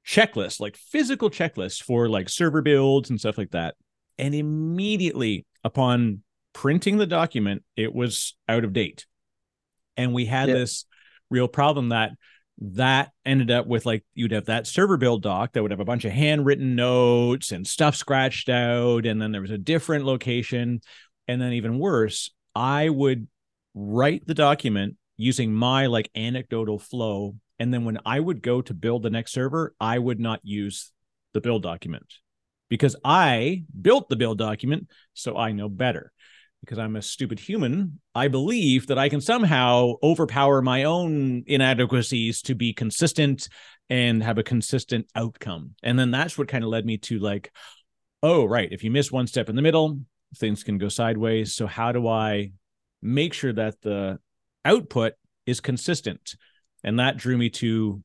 checklists 0.05 0.59
like 0.59 0.75
physical 0.75 1.29
checklists 1.29 1.81
for 1.81 2.09
like 2.09 2.29
server 2.29 2.61
builds 2.61 3.09
and 3.09 3.19
stuff 3.19 3.37
like 3.37 3.51
that. 3.51 3.75
And 4.17 4.35
immediately 4.35 5.45
upon 5.63 6.21
printing 6.53 6.97
the 6.97 7.07
document 7.07 7.63
it 7.75 7.93
was 7.93 8.35
out 8.47 8.63
of 8.63 8.73
date. 8.73 9.05
And 9.97 10.13
we 10.13 10.25
had 10.25 10.49
this 10.49 10.85
real 11.29 11.47
problem 11.47 11.89
that 11.89 12.11
that 12.59 13.11
ended 13.25 13.51
up 13.51 13.67
with 13.67 13.85
like 13.85 14.05
you'd 14.13 14.31
have 14.31 14.45
that 14.45 14.67
server 14.67 14.97
build 14.97 15.23
doc 15.23 15.53
that 15.53 15.61
would 15.61 15.71
have 15.71 15.79
a 15.79 15.85
bunch 15.85 16.05
of 16.05 16.11
handwritten 16.11 16.75
notes 16.75 17.51
and 17.51 17.67
stuff 17.67 17.95
scratched 17.95 18.47
out 18.47 19.05
and 19.05 19.21
then 19.21 19.31
there 19.31 19.41
was 19.41 19.51
a 19.51 19.57
different 19.57 20.05
location. 20.05 20.81
And 21.27 21.41
then 21.41 21.53
even 21.53 21.79
worse 21.79 22.31
i 22.55 22.89
would 22.89 23.27
write 23.73 24.27
the 24.27 24.33
document 24.33 24.97
using 25.17 25.53
my 25.53 25.87
like 25.87 26.09
anecdotal 26.15 26.77
flow. 26.77 27.35
And 27.59 27.73
then 27.73 27.85
when 27.85 27.97
i 28.05 28.19
would 28.19 28.41
go 28.41 28.61
to 28.61 28.73
build 28.73 29.03
the 29.03 29.09
next 29.09 29.31
server 29.31 29.73
i 29.79 29.97
would 29.97 30.19
not 30.19 30.41
use 30.43 30.91
the 31.33 31.41
build 31.41 31.63
document 31.63 32.05
because 32.69 32.95
i 33.03 33.63
built 33.81 34.09
the 34.09 34.15
build 34.15 34.37
document 34.37 34.87
so 35.13 35.37
i 35.37 35.51
know 35.51 35.69
better 35.69 36.11
because 36.63 36.79
I'm 36.79 36.95
a 36.95 37.01
stupid 37.01 37.41
human, 37.41 37.99
I 38.15 38.29
believe 38.29 38.87
that 38.87 38.97
I 38.97 39.09
can 39.09 39.19
somehow 39.19 39.95
overpower 40.01 40.61
my 40.61 40.85
own 40.85 41.43
inadequacies 41.45 42.41
to 42.43 42.55
be 42.55 42.71
consistent 42.71 43.49
and 43.89 44.23
have 44.23 44.37
a 44.37 44.43
consistent 44.43 45.07
outcome. 45.13 45.71
And 45.83 45.99
then 45.99 46.09
that's 46.09 46.37
what 46.37 46.47
kind 46.47 46.63
of 46.63 46.69
led 46.69 46.85
me 46.85 46.97
to 46.99 47.19
like, 47.19 47.51
oh, 48.21 48.45
right, 48.45 48.69
if 48.71 48.81
you 48.81 48.91
miss 48.91 49.11
one 49.11 49.27
step 49.27 49.49
in 49.49 49.57
the 49.57 49.61
middle, 49.61 49.99
things 50.37 50.63
can 50.63 50.77
go 50.77 50.87
sideways. 50.87 51.53
So, 51.53 51.67
how 51.67 51.91
do 51.91 52.07
I 52.07 52.53
make 53.01 53.33
sure 53.33 53.51
that 53.51 53.81
the 53.81 54.19
output 54.63 55.15
is 55.45 55.59
consistent? 55.59 56.35
And 56.81 56.99
that 56.99 57.17
drew 57.17 57.37
me 57.37 57.49
to 57.49 58.01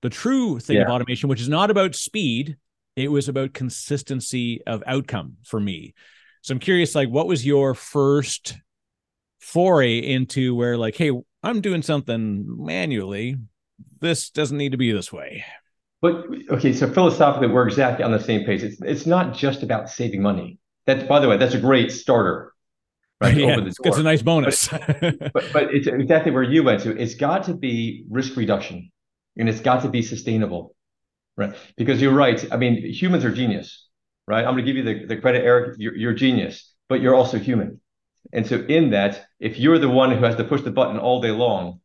the 0.00 0.08
true 0.08 0.58
thing 0.58 0.76
yeah. 0.76 0.84
of 0.84 0.88
automation, 0.88 1.28
which 1.28 1.42
is 1.42 1.50
not 1.50 1.70
about 1.70 1.94
speed, 1.94 2.56
it 2.96 3.08
was 3.08 3.28
about 3.28 3.52
consistency 3.52 4.62
of 4.66 4.82
outcome 4.86 5.36
for 5.44 5.60
me. 5.60 5.92
So 6.44 6.52
I'm 6.52 6.58
curious, 6.58 6.94
like, 6.94 7.08
what 7.08 7.26
was 7.26 7.46
your 7.46 7.72
first 7.72 8.58
foray 9.40 9.96
into 9.96 10.54
where, 10.54 10.76
like, 10.76 10.94
hey, 10.94 11.10
I'm 11.42 11.62
doing 11.62 11.80
something 11.80 12.44
manually. 12.62 13.36
This 14.00 14.28
doesn't 14.28 14.58
need 14.58 14.72
to 14.72 14.76
be 14.76 14.92
this 14.92 15.10
way. 15.10 15.42
But 16.02 16.26
okay, 16.50 16.74
so 16.74 16.92
philosophically, 16.92 17.48
we're 17.48 17.66
exactly 17.66 18.04
on 18.04 18.12
the 18.12 18.20
same 18.20 18.44
page. 18.44 18.62
It's 18.62 18.76
it's 18.82 19.06
not 19.06 19.32
just 19.32 19.62
about 19.62 19.88
saving 19.88 20.20
money. 20.20 20.58
That's 20.84 21.04
by 21.04 21.18
the 21.18 21.30
way, 21.30 21.38
that's 21.38 21.54
a 21.54 21.58
great 21.58 21.90
starter. 21.90 22.52
Right, 23.22 23.34
yeah, 23.38 23.60
it's, 23.60 23.78
it's, 23.82 23.96
a 23.96 24.02
nice 24.02 24.20
bonus. 24.20 24.68
but, 24.68 25.00
but, 25.32 25.44
but 25.50 25.74
it's 25.74 25.86
exactly 25.86 26.30
where 26.30 26.42
you 26.42 26.62
went 26.62 26.82
to. 26.82 26.94
It's 26.94 27.14
got 27.14 27.44
to 27.44 27.54
be 27.54 28.04
risk 28.10 28.36
reduction, 28.36 28.92
and 29.38 29.48
it's 29.48 29.60
got 29.60 29.80
to 29.80 29.88
be 29.88 30.02
sustainable, 30.02 30.76
right? 31.38 31.54
Because 31.78 32.02
you're 32.02 32.12
right. 32.12 32.44
I 32.52 32.58
mean, 32.58 32.84
humans 32.84 33.24
are 33.24 33.32
genius 33.32 33.84
right? 34.26 34.44
I'm 34.44 34.54
going 34.54 34.64
to 34.64 34.72
give 34.72 34.76
you 34.76 34.82
the, 34.82 35.06
the 35.06 35.20
credit, 35.20 35.44
Eric. 35.44 35.76
You're, 35.78 35.96
you're 35.96 36.14
genius, 36.14 36.72
but 36.88 37.00
you're 37.00 37.14
also 37.14 37.38
human. 37.38 37.80
And 38.32 38.46
so 38.46 38.56
in 38.56 38.90
that, 38.90 39.26
if 39.38 39.58
you're 39.58 39.78
the 39.78 39.88
one 39.88 40.10
who 40.10 40.24
has 40.24 40.36
to 40.36 40.44
push 40.44 40.62
the 40.62 40.70
button 40.70 40.98
all 40.98 41.20
day 41.20 41.30
long, 41.30 41.80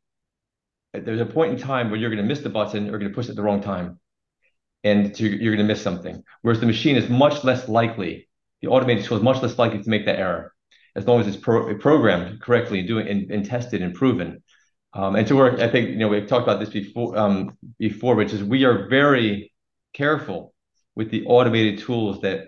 there's 0.94 1.22
a 1.22 1.26
point 1.26 1.54
in 1.54 1.60
time 1.60 1.90
where 1.90 2.00
you're 2.00 2.10
going 2.10 2.22
to 2.22 2.28
miss 2.28 2.40
the 2.40 2.50
button 2.50 2.88
or 2.88 2.92
you're 2.92 3.00
going 3.00 3.12
to 3.12 3.16
push 3.16 3.28
it 3.28 3.32
at 3.32 3.36
the 3.36 3.44
wrong 3.44 3.62
time. 3.62 4.00
And 4.84 5.18
you're 5.20 5.54
going 5.54 5.58
to 5.58 5.72
miss 5.72 5.82
something. 5.82 6.24
Whereas 6.42 6.62
the 6.62 6.66
machine 6.66 6.96
is 6.96 7.10
much 7.10 7.44
less 7.44 7.68
likely, 7.68 8.30
the 8.62 8.70
automated 8.70 9.04
tool 9.04 9.18
is 9.18 9.24
much 9.24 9.42
less 9.42 9.58
likely 9.58 9.84
to 9.84 9.90
make 9.90 10.06
that 10.06 10.18
error 10.18 10.54
as 10.96 11.08
long 11.08 11.20
as 11.20 11.28
it's 11.28 11.38
pro- 11.38 11.78
programmed 11.78 12.42
correctly 12.42 12.80
and 12.80 12.88
doing 12.88 13.08
and, 13.08 13.32
and 13.32 13.46
tested 13.46 13.82
and 13.82 13.94
proven. 13.94 14.44
Um, 14.94 15.16
and 15.16 15.28
to 15.28 15.36
work, 15.36 15.60
I 15.60 15.70
think 15.70 15.90
you 15.90 15.98
know 15.98 16.08
we've 16.08 16.28
talked 16.28 16.44
about 16.44 16.60
this 16.60 16.70
before. 16.70 17.18
Um, 17.18 17.58
before, 17.78 18.16
which 18.16 18.34
is 18.34 18.44
we 18.44 18.64
are 18.66 18.88
very 18.88 19.54
careful 19.94 20.54
with 21.00 21.10
the 21.12 21.26
automated 21.28 21.80
tools 21.80 22.20
that 22.20 22.40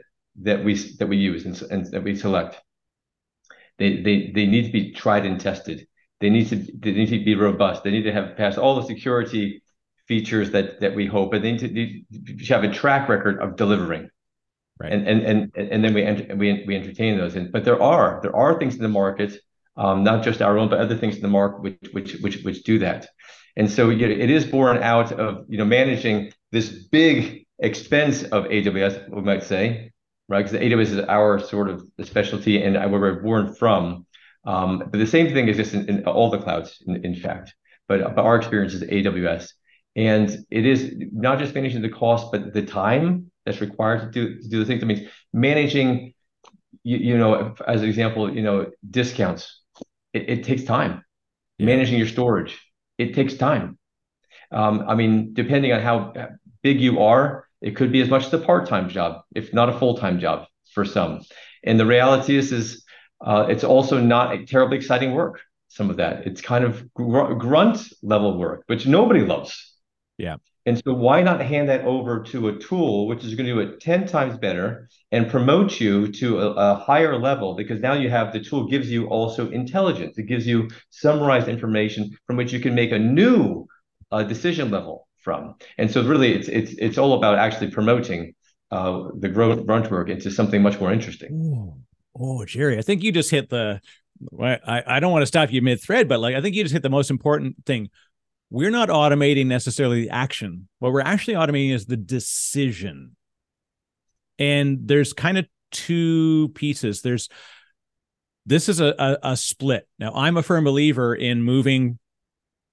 that 0.48 0.66
we 0.66 0.74
that 1.00 1.08
we 1.08 1.16
use 1.16 1.46
and, 1.46 1.56
and 1.72 1.86
that 1.94 2.04
we 2.04 2.14
select. 2.18 2.60
They 3.80 4.02
they 4.06 4.32
they 4.36 4.46
need 4.46 4.66
to 4.66 4.74
be 4.74 4.92
tried 4.92 5.26
and 5.26 5.40
tested. 5.40 5.88
They 6.20 6.30
need 6.30 6.50
to 6.50 6.58
they 6.58 6.92
need 6.92 7.10
to 7.12 7.24
be 7.24 7.36
robust. 7.36 7.84
They 7.84 7.92
need 7.92 8.08
to 8.10 8.12
have 8.12 8.36
passed 8.36 8.58
all 8.58 8.76
the 8.76 8.88
security 8.94 9.64
features 10.06 10.52
that 10.52 10.82
that 10.82 10.94
we 10.96 11.06
hope, 11.06 11.34
and 11.34 11.42
they 11.44 11.54
need 11.54 11.62
to, 11.62 11.70
need 11.70 12.40
to 12.40 12.54
have 12.54 12.66
a 12.66 12.74
track 12.74 13.08
record 13.08 13.40
of 13.40 13.56
delivering. 13.56 14.10
Right. 14.82 14.92
And 14.92 15.08
and 15.08 15.20
and 15.30 15.72
and 15.74 15.84
then 15.84 15.94
we 15.94 16.04
enter, 16.04 16.36
we 16.36 16.66
we 16.68 16.76
entertain 16.76 17.18
those. 17.18 17.38
And 17.38 17.54
but 17.54 17.64
there 17.64 17.82
are 17.82 18.20
there 18.22 18.36
are 18.36 18.60
things 18.60 18.76
in 18.76 18.82
the 18.82 18.96
market 19.04 19.40
um, 19.78 20.04
not 20.04 20.24
just 20.24 20.42
our 20.42 20.58
own, 20.58 20.70
but 20.70 20.80
other 20.80 20.98
things 20.98 21.16
in 21.16 21.22
the 21.22 21.36
market 21.40 21.62
which 21.62 21.78
which 21.94 22.14
which 22.24 22.44
which 22.44 22.64
do 22.64 22.80
that. 22.80 23.08
And 23.56 23.72
so 23.72 23.90
you 23.90 24.08
know, 24.08 24.14
it 24.14 24.30
is 24.30 24.46
born 24.46 24.78
out 24.78 25.14
of 25.14 25.46
you 25.48 25.58
know 25.58 25.66
managing 25.66 26.34
this 26.52 26.70
big 26.70 27.41
expense 27.62 28.24
of 28.24 28.46
AWS, 28.46 29.10
we 29.10 29.22
might 29.22 29.44
say, 29.44 29.92
right? 30.28 30.44
Because 30.44 30.60
AWS 30.60 30.98
is 30.98 31.00
our 31.08 31.40
sort 31.40 31.70
of 31.70 31.84
specialty 32.04 32.62
and 32.64 32.76
where 32.92 33.00
we're 33.00 33.22
born 33.22 33.54
from. 33.54 34.06
Um, 34.46 34.80
but 34.80 34.98
the 34.98 35.08
same 35.08 35.34
thing 35.34 35.48
exists 35.48 35.74
in, 35.74 35.88
in 35.88 36.06
all 36.06 36.30
the 36.30 36.40
clouds, 36.40 36.82
in, 36.86 37.06
in 37.06 37.16
fact. 37.16 37.54
But, 37.88 38.16
but 38.16 38.26
our 38.26 38.36
experience 38.36 38.74
is 38.74 38.84
AWS. 38.84 39.50
And 39.96 40.30
it 40.50 40.66
is 40.66 40.94
not 41.12 41.40
just 41.40 41.54
managing 41.54 41.82
the 41.82 41.90
cost, 41.90 42.32
but 42.32 42.54
the 42.54 42.66
time 42.66 43.32
that's 43.46 43.62
required 43.62 44.02
to 44.02 44.08
do 44.12 44.42
to 44.42 44.48
do 44.50 44.60
the 44.60 44.66
things. 44.66 44.84
I 44.84 44.86
mean, 44.86 45.10
managing, 45.34 46.14
you, 46.84 46.98
you 46.98 47.18
know, 47.18 47.56
as 47.68 47.82
an 47.82 47.90
example, 47.90 48.34
you 48.34 48.42
know, 48.42 48.72
discounts 48.90 49.62
it, 50.14 50.30
it 50.30 50.44
takes 50.44 50.64
time. 50.64 51.04
Yeah. 51.58 51.68
Managing 51.68 51.98
your 51.98 52.08
storage, 52.08 52.60
it 52.98 53.14
takes 53.14 53.36
time. 53.36 53.78
Um, 54.52 54.86
I 54.88 54.96
mean, 54.96 55.34
depending 55.34 55.72
on 55.72 55.82
how 55.82 56.14
big 56.62 56.82
you 56.82 57.02
are, 57.02 57.48
it 57.62 57.76
could 57.76 57.92
be 57.92 58.02
as 58.02 58.10
much 58.10 58.26
as 58.26 58.34
a 58.34 58.40
part-time 58.40 58.90
job, 58.90 59.22
if 59.36 59.54
not 59.54 59.70
a 59.70 59.78
full-time 59.78 60.20
job 60.20 60.48
for 60.74 60.86
some. 60.86 61.22
And 61.64 61.80
the 61.80 61.86
reality 61.86 62.36
is, 62.36 62.52
is 62.52 62.84
uh, 63.24 63.46
it's 63.50 63.64
also 63.64 64.00
not 64.00 64.34
a 64.34 64.46
terribly 64.46 64.78
exciting 64.78 65.14
work. 65.14 65.42
Some 65.68 65.90
of 65.90 65.98
that, 65.98 66.26
it's 66.28 66.42
kind 66.42 66.66
of 66.66 66.92
gr- 66.94 67.34
grunt 67.34 67.78
level 68.02 68.38
work, 68.38 68.64
which 68.68 68.88
nobody 68.88 69.22
loves. 69.22 69.76
Yeah. 70.18 70.38
And 70.66 70.80
so 70.84 70.94
why 70.94 71.22
not 71.22 71.42
hand 71.42 71.70
that 71.70 71.86
over 71.86 72.22
to 72.24 72.50
a 72.50 72.60
tool 72.60 73.08
which 73.08 73.24
is 73.24 73.34
going 73.34 73.48
to 73.48 73.54
do 73.54 73.60
it 73.60 73.80
10 73.80 74.06
times 74.06 74.38
better 74.38 74.90
and 75.12 75.30
promote 75.30 75.80
you 75.80 76.12
to 76.12 76.40
a, 76.40 76.52
a, 76.52 76.76
higher 76.76 77.18
level 77.18 77.56
because 77.56 77.80
now 77.80 77.94
you 77.94 78.12
have 78.12 78.32
the 78.32 78.40
tool 78.40 78.68
gives 78.68 78.90
you 78.90 79.08
also 79.08 79.50
intelligence. 79.50 80.20
It 80.20 80.28
gives 80.28 80.46
you 80.46 80.70
summarized 80.92 81.48
information 81.48 82.16
from 82.28 82.38
which 82.38 82.54
you 82.54 82.60
can 82.60 82.76
make 82.76 82.92
a 82.92 83.00
new 83.00 83.66
uh, 84.12 84.22
decision 84.22 84.70
level 84.70 85.08
from. 85.22 85.56
And 85.78 85.90
so 85.90 86.04
really 86.04 86.34
it's 86.34 86.48
it's 86.48 86.74
it's 86.74 86.98
all 86.98 87.14
about 87.14 87.38
actually 87.38 87.72
promoting 87.72 88.34
uh, 88.72 89.10
the 89.16 89.30
grunt 89.30 89.92
work 89.92 90.10
into 90.10 90.32
something 90.32 90.62
much 90.62 90.80
more 90.80 90.92
interesting. 90.92 91.32
Ooh. 91.34 91.76
Oh, 92.20 92.44
Gerry, 92.46 92.78
I 92.78 92.82
think 92.82 93.04
you 93.04 93.12
just 93.12 93.32
hit 93.32 93.50
the 93.50 93.80
I, 94.40 94.84
I 94.86 95.00
don't 95.00 95.12
want 95.12 95.24
to 95.24 95.28
stop 95.28 95.52
you 95.52 95.62
mid 95.62 95.82
thread, 95.82 96.08
but 96.08 96.20
like 96.20 96.36
I 96.36 96.42
think 96.42 96.56
you 96.56 96.64
just 96.64 96.74
hit 96.74 96.84
the 96.84 96.90
most 96.90 97.10
important 97.10 97.66
thing 97.66 97.90
we're 98.52 98.70
not 98.70 98.90
automating 98.90 99.48
necessarily 99.48 100.02
the 100.02 100.10
action. 100.10 100.68
What 100.80 100.92
we're 100.92 101.02
actually 101.02 101.36
automating 101.36 101.74
is 101.74 101.86
the 101.86 101.98
decision. 101.98 103.16
And 104.38 104.80
there's 104.84 105.14
kind 105.14 105.38
of 105.38 105.46
two 105.72 106.50
pieces. 106.50 107.02
There's 107.02 107.30
this 108.46 108.68
is 108.68 108.82
a, 108.82 108.94
a, 109.00 109.32
a 109.32 109.38
split. 109.38 109.88
Now, 110.00 110.12
I'm 110.14 110.36
a 110.36 110.44
firm 110.44 110.66
believer 110.66 111.16
in 111.16 111.44
moving 111.44 111.98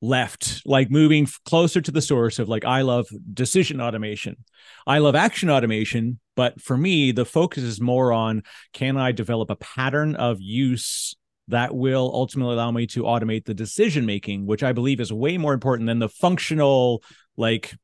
left, 0.01 0.63
like 0.65 0.91
moving 0.91 1.27
closer 1.45 1.81
to 1.81 1.91
the 1.91 2.03
source 2.03 2.39
of 2.39 2.49
like 2.49 2.65
I 2.65 2.83
love 2.83 3.09
decision 3.33 3.81
automation. 3.81 4.37
I 4.87 4.99
love 4.99 5.15
action 5.15 5.51
automation, 5.51 6.21
but 6.37 6.61
for 6.61 6.77
me, 6.77 7.13
the 7.13 7.25
focus 7.25 7.65
is 7.65 7.81
more 7.81 8.13
on 8.13 8.43
can 8.73 8.97
I 8.97 9.13
develop 9.13 9.51
a 9.51 9.57
pattern 9.57 10.15
of 10.15 10.41
use 10.41 11.17
that 11.49 11.75
will 11.75 12.11
ultimately 12.15 12.55
allow 12.55 12.71
me 12.71 12.87
to 12.89 13.03
automate 13.03 13.45
the 13.45 13.55
decision 13.55 14.05
making, 14.07 14.47
which 14.47 14.63
I 14.63 14.73
believe 14.73 15.01
is 15.01 15.13
way 15.13 15.39
more 15.39 15.55
important 15.55 15.87
than 15.87 15.99
the 15.99 16.09
functional, 16.09 17.03
like 17.37 17.75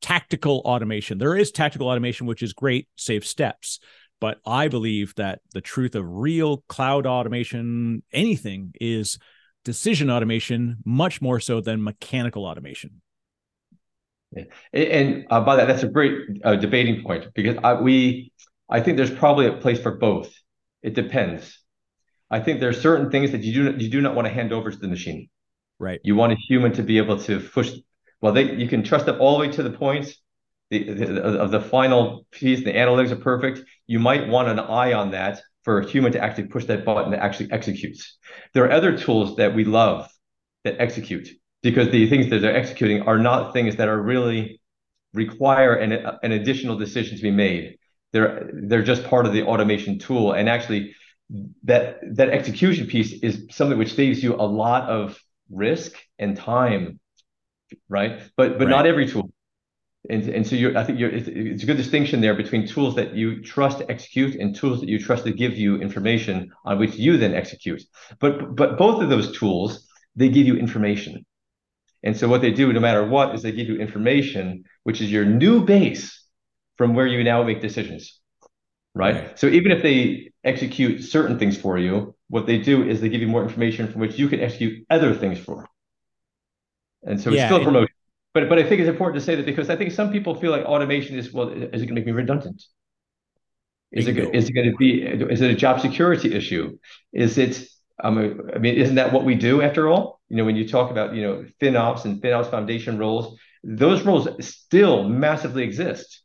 tactical 0.00 0.62
automation. 0.64 1.18
There 1.18 1.36
is 1.36 1.52
tactical 1.52 1.88
automation, 1.88 2.26
which 2.26 2.42
is 2.42 2.54
great, 2.54 2.88
save 2.96 3.26
steps. 3.26 3.78
But 4.20 4.38
I 4.44 4.68
believe 4.68 5.14
that 5.16 5.40
the 5.54 5.60
truth 5.60 5.94
of 5.94 6.04
real 6.06 6.62
cloud 6.68 7.06
automation, 7.06 8.02
anything, 8.12 8.72
is 8.80 9.18
decision 9.64 10.10
automation 10.10 10.78
much 10.84 11.20
more 11.20 11.40
so 11.40 11.60
than 11.60 11.82
mechanical 11.82 12.46
automation. 12.46 13.02
Yeah. 14.32 14.44
And 14.72 15.26
uh, 15.30 15.40
by 15.40 15.56
that, 15.56 15.66
that's 15.66 15.82
a 15.82 15.88
great 15.88 16.14
uh, 16.44 16.56
debating 16.56 17.02
point 17.02 17.26
because 17.34 17.56
I, 17.62 17.74
we, 17.74 18.32
I 18.68 18.80
think 18.80 18.96
there's 18.96 19.10
probably 19.10 19.46
a 19.46 19.54
place 19.54 19.80
for 19.80 19.96
both. 19.96 20.32
It 20.82 20.94
depends. 20.94 21.58
I 22.30 22.40
think 22.40 22.60
there 22.60 22.68
are 22.68 22.72
certain 22.72 23.10
things 23.10 23.32
that 23.32 23.42
you 23.42 23.52
do 23.52 23.64
not, 23.64 23.80
you 23.80 23.90
do 23.90 24.00
not 24.00 24.14
want 24.14 24.28
to 24.28 24.32
hand 24.32 24.52
over 24.52 24.70
to 24.70 24.76
the 24.76 24.88
machine. 24.88 25.28
Right. 25.78 26.00
You 26.04 26.14
want 26.14 26.32
a 26.32 26.36
human 26.36 26.72
to 26.74 26.82
be 26.82 26.98
able 26.98 27.18
to 27.22 27.40
push. 27.40 27.72
Well, 28.20 28.32
they 28.32 28.54
you 28.54 28.68
can 28.68 28.84
trust 28.84 29.06
them 29.06 29.20
all 29.20 29.38
the 29.38 29.46
way 29.46 29.52
to 29.52 29.62
the 29.62 29.70
point 29.70 30.14
the, 30.70 30.84
the, 30.92 31.22
of 31.22 31.50
the 31.50 31.60
final 31.60 32.26
piece. 32.30 32.62
The 32.62 32.72
analytics 32.72 33.10
are 33.10 33.16
perfect. 33.16 33.62
You 33.86 33.98
might 33.98 34.28
want 34.28 34.48
an 34.48 34.60
eye 34.60 34.92
on 34.92 35.10
that 35.10 35.42
for 35.62 35.80
a 35.80 35.88
human 35.88 36.12
to 36.12 36.22
actually 36.22 36.46
push 36.46 36.64
that 36.66 36.84
button 36.84 37.10
that 37.10 37.20
actually 37.20 37.50
executes. 37.52 38.18
There 38.54 38.64
are 38.64 38.72
other 38.72 38.96
tools 38.96 39.36
that 39.36 39.54
we 39.54 39.64
love 39.64 40.08
that 40.64 40.76
execute 40.78 41.28
because 41.62 41.90
the 41.90 42.08
things 42.08 42.30
that 42.30 42.40
they're 42.40 42.56
executing 42.56 43.02
are 43.02 43.18
not 43.18 43.52
things 43.52 43.76
that 43.76 43.88
are 43.88 44.00
really 44.00 44.60
require 45.12 45.74
an, 45.74 45.92
an 46.22 46.32
additional 46.32 46.78
decision 46.78 47.16
to 47.16 47.22
be 47.22 47.30
made. 47.30 47.78
They're 48.12 48.50
they're 48.52 48.82
just 48.82 49.04
part 49.04 49.26
of 49.26 49.32
the 49.32 49.44
automation 49.44 49.98
tool 49.98 50.32
and 50.32 50.48
actually 50.48 50.94
that 51.64 51.98
that 52.16 52.30
execution 52.30 52.86
piece 52.86 53.12
is 53.22 53.46
something 53.50 53.78
which 53.78 53.94
saves 53.94 54.22
you 54.22 54.34
a 54.34 54.42
lot 54.42 54.88
of 54.88 55.18
risk 55.48 55.92
and 56.18 56.36
time 56.36 56.98
right 57.88 58.20
but 58.36 58.58
but 58.58 58.64
right. 58.64 58.68
not 58.68 58.86
every 58.86 59.06
tool 59.06 59.30
and 60.10 60.28
and 60.28 60.46
so 60.46 60.54
you're 60.56 60.76
i 60.76 60.84
think 60.84 60.98
you're 60.98 61.10
it's, 61.10 61.28
it's, 61.28 61.62
a 61.62 61.66
good 61.66 61.76
distinction 61.76 62.20
there 62.20 62.34
between 62.34 62.66
tools 62.66 62.94
that 62.96 63.14
you 63.14 63.42
trust 63.42 63.78
to 63.78 63.90
execute 63.90 64.34
and 64.34 64.54
tools 64.54 64.80
that 64.80 64.88
you 64.88 64.98
trust 64.98 65.24
to 65.24 65.32
give 65.32 65.56
you 65.56 65.76
information 65.76 66.50
on 66.64 66.78
which 66.78 66.94
you 66.96 67.16
then 67.16 67.34
execute 67.34 67.82
but 68.18 68.54
but 68.56 68.76
both 68.76 69.02
of 69.02 69.08
those 69.08 69.36
tools 69.38 69.86
they 70.16 70.28
give 70.28 70.46
you 70.46 70.56
information 70.56 71.24
and 72.02 72.16
so 72.16 72.28
what 72.28 72.40
they 72.40 72.50
do 72.50 72.72
no 72.72 72.80
matter 72.80 73.06
what 73.06 73.34
is 73.34 73.42
they 73.42 73.52
give 73.52 73.68
you 73.68 73.76
information 73.76 74.64
which 74.82 75.00
is 75.00 75.10
your 75.10 75.24
new 75.24 75.64
base 75.64 76.04
from 76.76 76.94
where 76.94 77.06
you 77.06 77.22
now 77.24 77.42
make 77.42 77.60
decisions 77.60 78.20
right? 78.94 79.14
right? 79.14 79.38
So 79.38 79.46
even 79.46 79.72
if 79.72 79.82
they 79.82 80.30
execute 80.44 81.04
certain 81.04 81.38
things 81.38 81.56
for 81.56 81.78
you, 81.78 82.14
what 82.28 82.46
they 82.46 82.58
do 82.58 82.88
is 82.88 83.00
they 83.00 83.08
give 83.08 83.20
you 83.20 83.28
more 83.28 83.42
information 83.42 83.90
from 83.90 84.00
which 84.00 84.18
you 84.18 84.28
can 84.28 84.40
execute 84.40 84.86
other 84.88 85.14
things 85.14 85.38
for. 85.38 85.68
And 87.02 87.20
so 87.20 87.30
it's 87.30 87.38
yeah, 87.38 87.46
still 87.46 87.64
promotion. 87.64 87.89
But 88.32 88.48
but 88.48 88.58
I 88.58 88.62
think 88.62 88.80
it's 88.80 88.88
important 88.88 89.20
to 89.20 89.24
say 89.24 89.34
that 89.34 89.46
because 89.46 89.70
I 89.70 89.76
think 89.76 89.92
some 89.92 90.12
people 90.12 90.34
feel 90.34 90.50
like 90.50 90.64
automation 90.64 91.18
is 91.18 91.32
well, 91.32 91.48
is 91.48 91.82
it 91.82 91.86
going 91.86 91.88
to 91.88 91.94
make 91.94 92.06
me 92.06 92.12
redundant? 92.12 92.62
Is 93.92 94.06
it, 94.06 94.16
is 94.16 94.48
it 94.48 94.52
going 94.52 94.70
to 94.70 94.76
be 94.76 95.02
is 95.02 95.40
it 95.40 95.50
a 95.50 95.54
job 95.54 95.80
security 95.80 96.32
issue? 96.32 96.78
Is 97.12 97.38
it 97.38 97.66
um, 98.02 98.40
I 98.54 98.58
mean, 98.58 98.76
isn't 98.76 98.94
that 98.94 99.12
what 99.12 99.24
we 99.24 99.34
do 99.34 99.62
after 99.62 99.88
all? 99.88 100.20
You 100.28 100.36
know, 100.36 100.44
when 100.44 100.56
you 100.56 100.66
talk 100.68 100.90
about 100.90 101.14
you 101.14 101.22
know 101.22 101.44
FinOps 101.60 102.04
and 102.04 102.22
FinOps 102.22 102.50
Foundation 102.50 102.98
roles, 102.98 103.36
those 103.64 104.02
roles 104.02 104.28
still 104.46 105.08
massively 105.08 105.64
exist, 105.64 106.22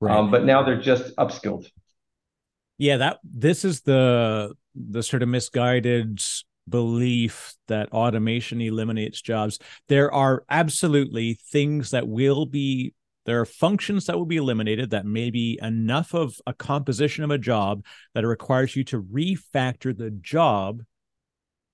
right. 0.00 0.16
um, 0.16 0.30
but 0.30 0.44
now 0.44 0.62
they're 0.62 0.80
just 0.80 1.14
upskilled 1.16 1.66
yeah 2.82 2.96
that 2.96 3.18
this 3.22 3.64
is 3.64 3.82
the 3.82 4.52
the 4.74 5.02
sort 5.02 5.22
of 5.22 5.28
misguided 5.28 6.20
belief 6.68 7.54
that 7.68 7.92
automation 7.92 8.60
eliminates 8.60 9.20
jobs. 9.20 9.58
There 9.88 10.12
are 10.12 10.44
absolutely 10.48 11.38
things 11.50 11.90
that 11.90 12.08
will 12.08 12.46
be 12.46 12.94
there 13.24 13.40
are 13.40 13.46
functions 13.46 14.06
that 14.06 14.16
will 14.16 14.26
be 14.26 14.36
eliminated 14.36 14.90
that 14.90 15.06
may 15.06 15.30
be 15.30 15.58
enough 15.62 16.12
of 16.12 16.40
a 16.46 16.52
composition 16.52 17.22
of 17.22 17.30
a 17.30 17.38
job 17.38 17.84
that 18.14 18.24
it 18.24 18.28
requires 18.28 18.74
you 18.74 18.82
to 18.84 19.00
refactor 19.00 19.96
the 19.96 20.10
job 20.10 20.82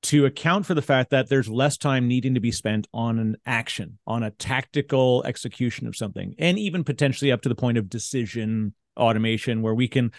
to 0.01 0.27
account 0.27 0.67
for 0.67 0.75
the 0.75 0.83
fact 0.83 1.11
that 1.11 1.29
there's 1.29 1.49
less 1.49 1.77
time 1.77 2.07
needing 2.07 2.35
to 2.35 2.41
be 2.41 2.53
spent 2.53 2.87
on 2.95 3.19
an 3.19 3.37
action, 3.47 3.99
on 4.07 4.23
a 4.23 4.31
tactical 4.31 5.25
execution 5.25 5.87
of 5.87 5.97
something, 5.97 6.35
and 6.39 6.59
even 6.59 6.85
potentially 6.85 7.33
up 7.33 7.43
to 7.43 7.49
the 7.49 7.55
point 7.55 7.79
of 7.79 7.89
decision 7.89 8.75
automation, 8.97 9.63
where 9.63 9.75
we 9.75 9.89
can 9.89 10.13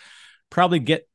probably 0.50 0.80
get 0.80 1.08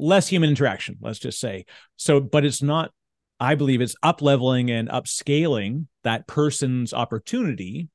less 0.00 0.28
human 0.28 0.50
interaction, 0.50 0.96
let's 1.00 1.18
just 1.18 1.40
say. 1.40 1.66
So, 1.96 2.20
but 2.20 2.44
it's 2.44 2.62
not, 2.62 2.90
I 3.38 3.54
believe 3.54 3.80
it's 3.80 3.96
up 4.02 4.22
leveling 4.22 4.70
and 4.70 4.88
upscaling 4.88 5.86
that 6.04 6.26
person's 6.26 6.92
opportunity. 6.92 7.88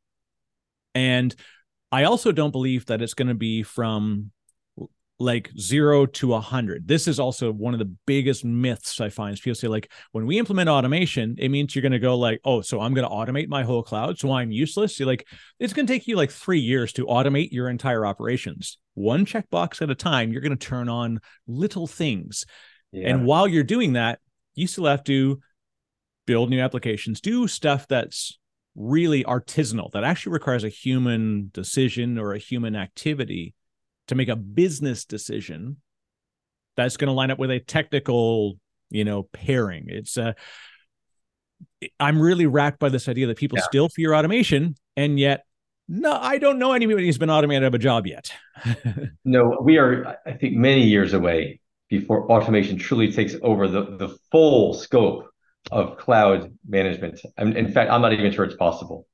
And 0.93 1.35
I 1.91 2.03
also 2.05 2.31
don't 2.31 2.51
believe 2.51 2.85
that 2.87 3.01
it's 3.01 3.13
going 3.13 3.27
to 3.27 3.35
be 3.35 3.63
from 3.63 4.31
like 5.17 5.49
zero 5.57 6.05
to 6.05 6.33
a 6.33 6.41
hundred. 6.41 6.87
This 6.87 7.07
is 7.07 7.19
also 7.19 7.51
one 7.51 7.73
of 7.73 7.79
the 7.79 7.93
biggest 8.05 8.43
myths 8.43 8.99
I 8.99 9.09
find. 9.09 9.39
People 9.39 9.55
say 9.55 9.67
like, 9.67 9.91
when 10.11 10.25
we 10.25 10.37
implement 10.37 10.69
automation, 10.69 11.35
it 11.37 11.49
means 11.49 11.73
you're 11.73 11.81
going 11.81 11.93
to 11.93 11.99
go 11.99 12.17
like, 12.17 12.41
oh, 12.43 12.61
so 12.61 12.81
I'm 12.81 12.93
going 12.93 13.07
to 13.07 13.13
automate 13.13 13.47
my 13.47 13.63
whole 13.63 13.81
cloud, 13.81 14.19
so 14.19 14.31
I'm 14.33 14.51
useless. 14.51 14.99
You're 14.99 15.07
like, 15.07 15.25
it's 15.59 15.73
going 15.73 15.87
to 15.87 15.93
take 15.93 16.07
you 16.07 16.17
like 16.17 16.31
three 16.31 16.59
years 16.59 16.91
to 16.93 17.05
automate 17.05 17.51
your 17.51 17.69
entire 17.69 18.05
operations, 18.05 18.77
one 18.93 19.25
checkbox 19.25 19.81
at 19.81 19.89
a 19.89 19.95
time. 19.95 20.31
You're 20.31 20.41
going 20.41 20.57
to 20.57 20.67
turn 20.67 20.89
on 20.89 21.19
little 21.47 21.87
things, 21.87 22.45
yeah. 22.91 23.09
and 23.09 23.25
while 23.25 23.47
you're 23.47 23.63
doing 23.63 23.93
that, 23.93 24.19
you 24.53 24.67
still 24.67 24.85
have 24.85 25.03
to 25.05 25.39
build 26.27 26.49
new 26.49 26.59
applications, 26.59 27.21
do 27.21 27.47
stuff 27.47 27.87
that's 27.87 28.37
really 28.75 29.23
artisanal 29.23 29.89
that 29.93 30.03
actually 30.03 30.33
requires 30.33 30.65
a 30.65 30.69
human 30.69 31.49
decision 31.53 32.17
or 32.17 32.33
a 32.33 32.37
human 32.37 32.75
activity 32.75 33.53
to 34.07 34.15
make 34.15 34.29
a 34.29 34.35
business 34.35 35.05
decision 35.05 35.77
that's 36.77 36.97
going 36.97 37.07
to 37.07 37.13
line 37.13 37.31
up 37.31 37.39
with 37.39 37.51
a 37.51 37.59
technical 37.59 38.57
you 38.89 39.03
know 39.03 39.23
pairing 39.33 39.85
it's 39.87 40.17
uh 40.17 40.33
i'm 41.99 42.21
really 42.21 42.45
racked 42.45 42.79
by 42.79 42.89
this 42.89 43.07
idea 43.07 43.27
that 43.27 43.37
people 43.37 43.57
yeah. 43.57 43.63
still 43.63 43.89
fear 43.89 44.13
automation 44.13 44.75
and 44.95 45.19
yet 45.19 45.45
no 45.87 46.11
i 46.11 46.37
don't 46.37 46.59
know 46.59 46.73
anybody 46.73 47.05
who's 47.05 47.17
been 47.17 47.29
automated 47.29 47.63
out 47.63 47.67
of 47.67 47.73
a 47.73 47.79
job 47.79 48.05
yet 48.05 48.31
no 49.25 49.57
we 49.61 49.77
are 49.77 50.17
i 50.25 50.33
think 50.33 50.55
many 50.55 50.83
years 50.83 51.13
away 51.13 51.59
before 51.89 52.29
automation 52.31 52.77
truly 52.77 53.11
takes 53.11 53.35
over 53.41 53.67
the, 53.67 53.97
the 53.97 54.17
full 54.31 54.73
scope 54.73 55.29
of 55.71 55.97
cloud 55.97 56.53
management. 56.67 57.19
in 57.37 57.71
fact, 57.71 57.91
I'm 57.91 58.01
not 58.01 58.13
even 58.13 58.31
sure 58.31 58.45
it's 58.45 58.55
possible. 58.55 59.07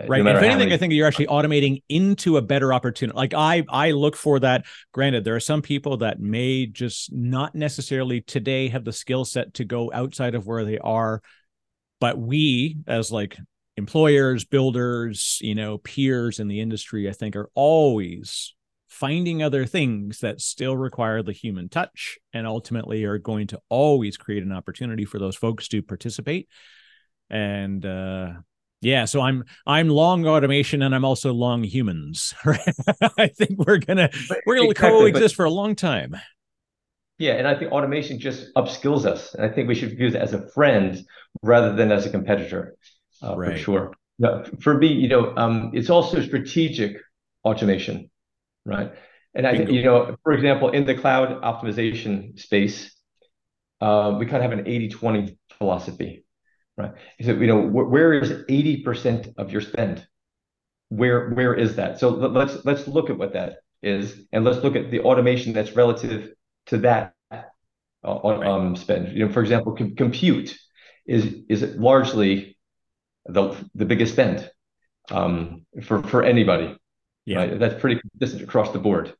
Uh, 0.00 0.06
right. 0.06 0.24
No 0.24 0.30
if 0.30 0.42
anything, 0.42 0.58
many... 0.58 0.74
I 0.74 0.76
think 0.78 0.92
you're 0.92 1.06
actually 1.06 1.26
automating 1.26 1.82
into 1.88 2.36
a 2.36 2.42
better 2.42 2.72
opportunity. 2.72 3.16
Like 3.16 3.34
I, 3.34 3.64
I 3.68 3.90
look 3.90 4.16
for 4.16 4.40
that. 4.40 4.64
Granted, 4.92 5.24
there 5.24 5.36
are 5.36 5.40
some 5.40 5.62
people 5.62 5.98
that 5.98 6.20
may 6.20 6.66
just 6.66 7.12
not 7.12 7.54
necessarily 7.54 8.20
today 8.22 8.68
have 8.68 8.84
the 8.84 8.92
skill 8.92 9.24
set 9.24 9.54
to 9.54 9.64
go 9.64 9.90
outside 9.92 10.34
of 10.34 10.46
where 10.46 10.64
they 10.64 10.78
are, 10.78 11.22
but 12.00 12.18
we, 12.18 12.78
as 12.86 13.12
like 13.12 13.36
employers, 13.76 14.44
builders, 14.44 15.38
you 15.40 15.54
know, 15.54 15.78
peers 15.78 16.40
in 16.40 16.48
the 16.48 16.60
industry, 16.60 17.08
I 17.08 17.12
think 17.12 17.36
are 17.36 17.50
always 17.54 18.54
finding 18.88 19.42
other 19.42 19.64
things 19.64 20.20
that 20.20 20.40
still 20.40 20.76
require 20.76 21.22
the 21.22 21.32
human 21.32 21.68
touch 21.68 22.18
and 22.34 22.46
ultimately 22.46 23.04
are 23.04 23.18
going 23.18 23.46
to 23.46 23.60
always 23.70 24.18
create 24.18 24.42
an 24.42 24.52
opportunity 24.52 25.06
for 25.06 25.18
those 25.18 25.34
folks 25.34 25.66
to 25.66 25.82
participate 25.82 26.46
and 27.30 27.86
uh 27.86 28.32
yeah, 28.82 29.04
so 29.04 29.20
I'm 29.20 29.44
I'm 29.64 29.88
long 29.88 30.26
automation 30.26 30.82
and 30.82 30.94
I'm 30.94 31.04
also 31.04 31.32
long 31.32 31.62
humans. 31.62 32.34
I 33.16 33.28
think 33.28 33.64
we're 33.64 33.78
gonna 33.78 34.10
we're 34.44 34.56
gonna 34.56 34.70
exactly, 34.70 35.12
coexist 35.12 35.36
for 35.36 35.44
a 35.44 35.50
long 35.50 35.76
time. 35.76 36.16
Yeah, 37.18 37.34
and 37.34 37.46
I 37.46 37.54
think 37.54 37.70
automation 37.70 38.18
just 38.18 38.52
upskills 38.54 39.06
us, 39.06 39.34
and 39.34 39.46
I 39.46 39.48
think 39.48 39.68
we 39.68 39.76
should 39.76 39.96
view 39.96 40.08
it 40.08 40.16
as 40.16 40.32
a 40.32 40.48
friend 40.50 41.00
rather 41.42 41.72
than 41.74 41.92
as 41.92 42.06
a 42.06 42.10
competitor, 42.10 42.74
uh, 43.22 43.36
right. 43.36 43.52
for 43.52 43.58
sure. 43.58 43.94
No, 44.18 44.44
for 44.60 44.76
me, 44.76 44.88
you 44.88 45.08
know, 45.08 45.32
um, 45.36 45.70
it's 45.72 45.88
also 45.88 46.20
strategic 46.20 46.96
automation, 47.44 48.10
right? 48.66 48.92
And 49.34 49.46
I 49.46 49.56
think 49.56 49.70
you 49.70 49.84
know, 49.84 50.16
for 50.24 50.32
example, 50.32 50.70
in 50.70 50.84
the 50.84 50.96
cloud 50.96 51.40
optimization 51.42 52.38
space, 52.38 52.92
uh, 53.80 54.16
we 54.18 54.26
kind 54.26 54.44
of 54.44 54.50
have 54.50 54.58
an 54.58 54.64
80-20 54.64 55.36
philosophy 55.56 56.24
right? 56.76 56.92
So, 57.20 57.32
you 57.32 57.46
know, 57.46 57.68
wh- 57.68 57.90
where 57.90 58.12
is 58.12 58.32
80% 58.48 59.34
of 59.36 59.52
your 59.52 59.60
spend? 59.60 60.06
Where 60.88 61.30
where 61.30 61.54
is 61.54 61.76
that? 61.76 61.98
So 61.98 62.10
let's 62.10 62.64
let's 62.64 62.86
look 62.86 63.08
at 63.08 63.16
what 63.16 63.32
that 63.32 63.58
is, 63.82 64.26
and 64.32 64.44
let's 64.44 64.62
look 64.62 64.76
at 64.76 64.90
the 64.90 65.00
automation 65.00 65.52
that's 65.54 65.72
relative 65.74 66.34
to 66.66 66.78
that 66.78 67.14
uh, 67.30 68.26
um, 68.26 68.76
spend. 68.76 69.16
You 69.16 69.26
know, 69.26 69.32
for 69.32 69.40
example, 69.40 69.74
com- 69.74 69.94
compute 69.96 70.56
is 71.06 71.34
is 71.48 71.62
largely 71.76 72.58
the 73.26 73.56
the 73.74 73.86
biggest 73.86 74.12
spend 74.12 74.50
um, 75.10 75.64
for 75.82 76.02
for 76.02 76.22
anybody. 76.22 76.76
Yeah, 77.24 77.38
right? 77.38 77.58
that's 77.58 77.80
pretty 77.80 78.00
consistent 78.00 78.42
across 78.42 78.72
the 78.72 78.78
board, 78.78 79.14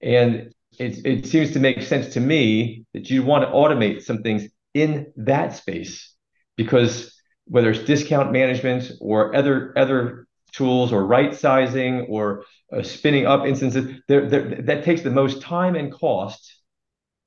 and 0.00 0.52
it 0.78 1.06
it 1.06 1.26
seems 1.26 1.52
to 1.52 1.60
make 1.60 1.82
sense 1.82 2.14
to 2.14 2.20
me 2.20 2.84
that 2.94 3.10
you 3.10 3.22
want 3.22 3.44
to 3.44 3.50
automate 3.50 4.02
some 4.02 4.22
things 4.22 4.48
in 4.74 5.12
that 5.16 5.54
space 5.54 6.11
because 6.56 7.14
whether 7.46 7.70
it's 7.70 7.84
discount 7.84 8.32
management 8.32 8.90
or 9.00 9.34
other 9.34 9.76
other 9.76 10.26
tools 10.52 10.92
or 10.92 11.06
right 11.06 11.34
sizing 11.34 12.02
or 12.02 12.44
uh, 12.72 12.82
spinning 12.82 13.26
up 13.26 13.46
instances, 13.46 14.00
there, 14.06 14.28
there, 14.28 14.62
that 14.62 14.84
takes 14.84 15.02
the 15.02 15.10
most 15.10 15.40
time 15.40 15.74
and 15.74 15.92
cost 15.92 16.62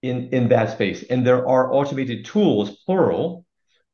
in, 0.02 0.30
in 0.30 0.50
that 0.50 0.72
space. 0.72 1.04
And 1.10 1.26
there 1.26 1.48
are 1.48 1.74
automated 1.74 2.26
tools, 2.26 2.78
plural, 2.86 3.46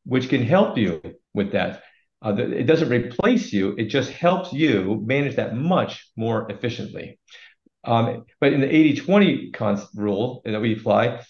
which 0.05 0.29
can 0.29 0.43
help 0.43 0.77
you 0.77 1.01
with 1.33 1.53
that. 1.53 1.83
Uh, 2.23 2.35
it 2.35 2.65
doesn't 2.65 2.89
replace 2.89 3.51
you, 3.51 3.73
it 3.77 3.85
just 3.85 4.11
helps 4.11 4.53
you 4.53 5.01
manage 5.05 5.37
that 5.37 5.55
much 5.55 6.11
more 6.15 6.51
efficiently. 6.51 7.19
Um, 7.83 8.25
but 8.39 8.53
in 8.53 8.61
the 8.61 8.73
80 8.73 8.95
20 8.97 9.51
rule 9.95 10.41
that 10.45 10.61
we 10.61 10.73
apply, 10.73 11.21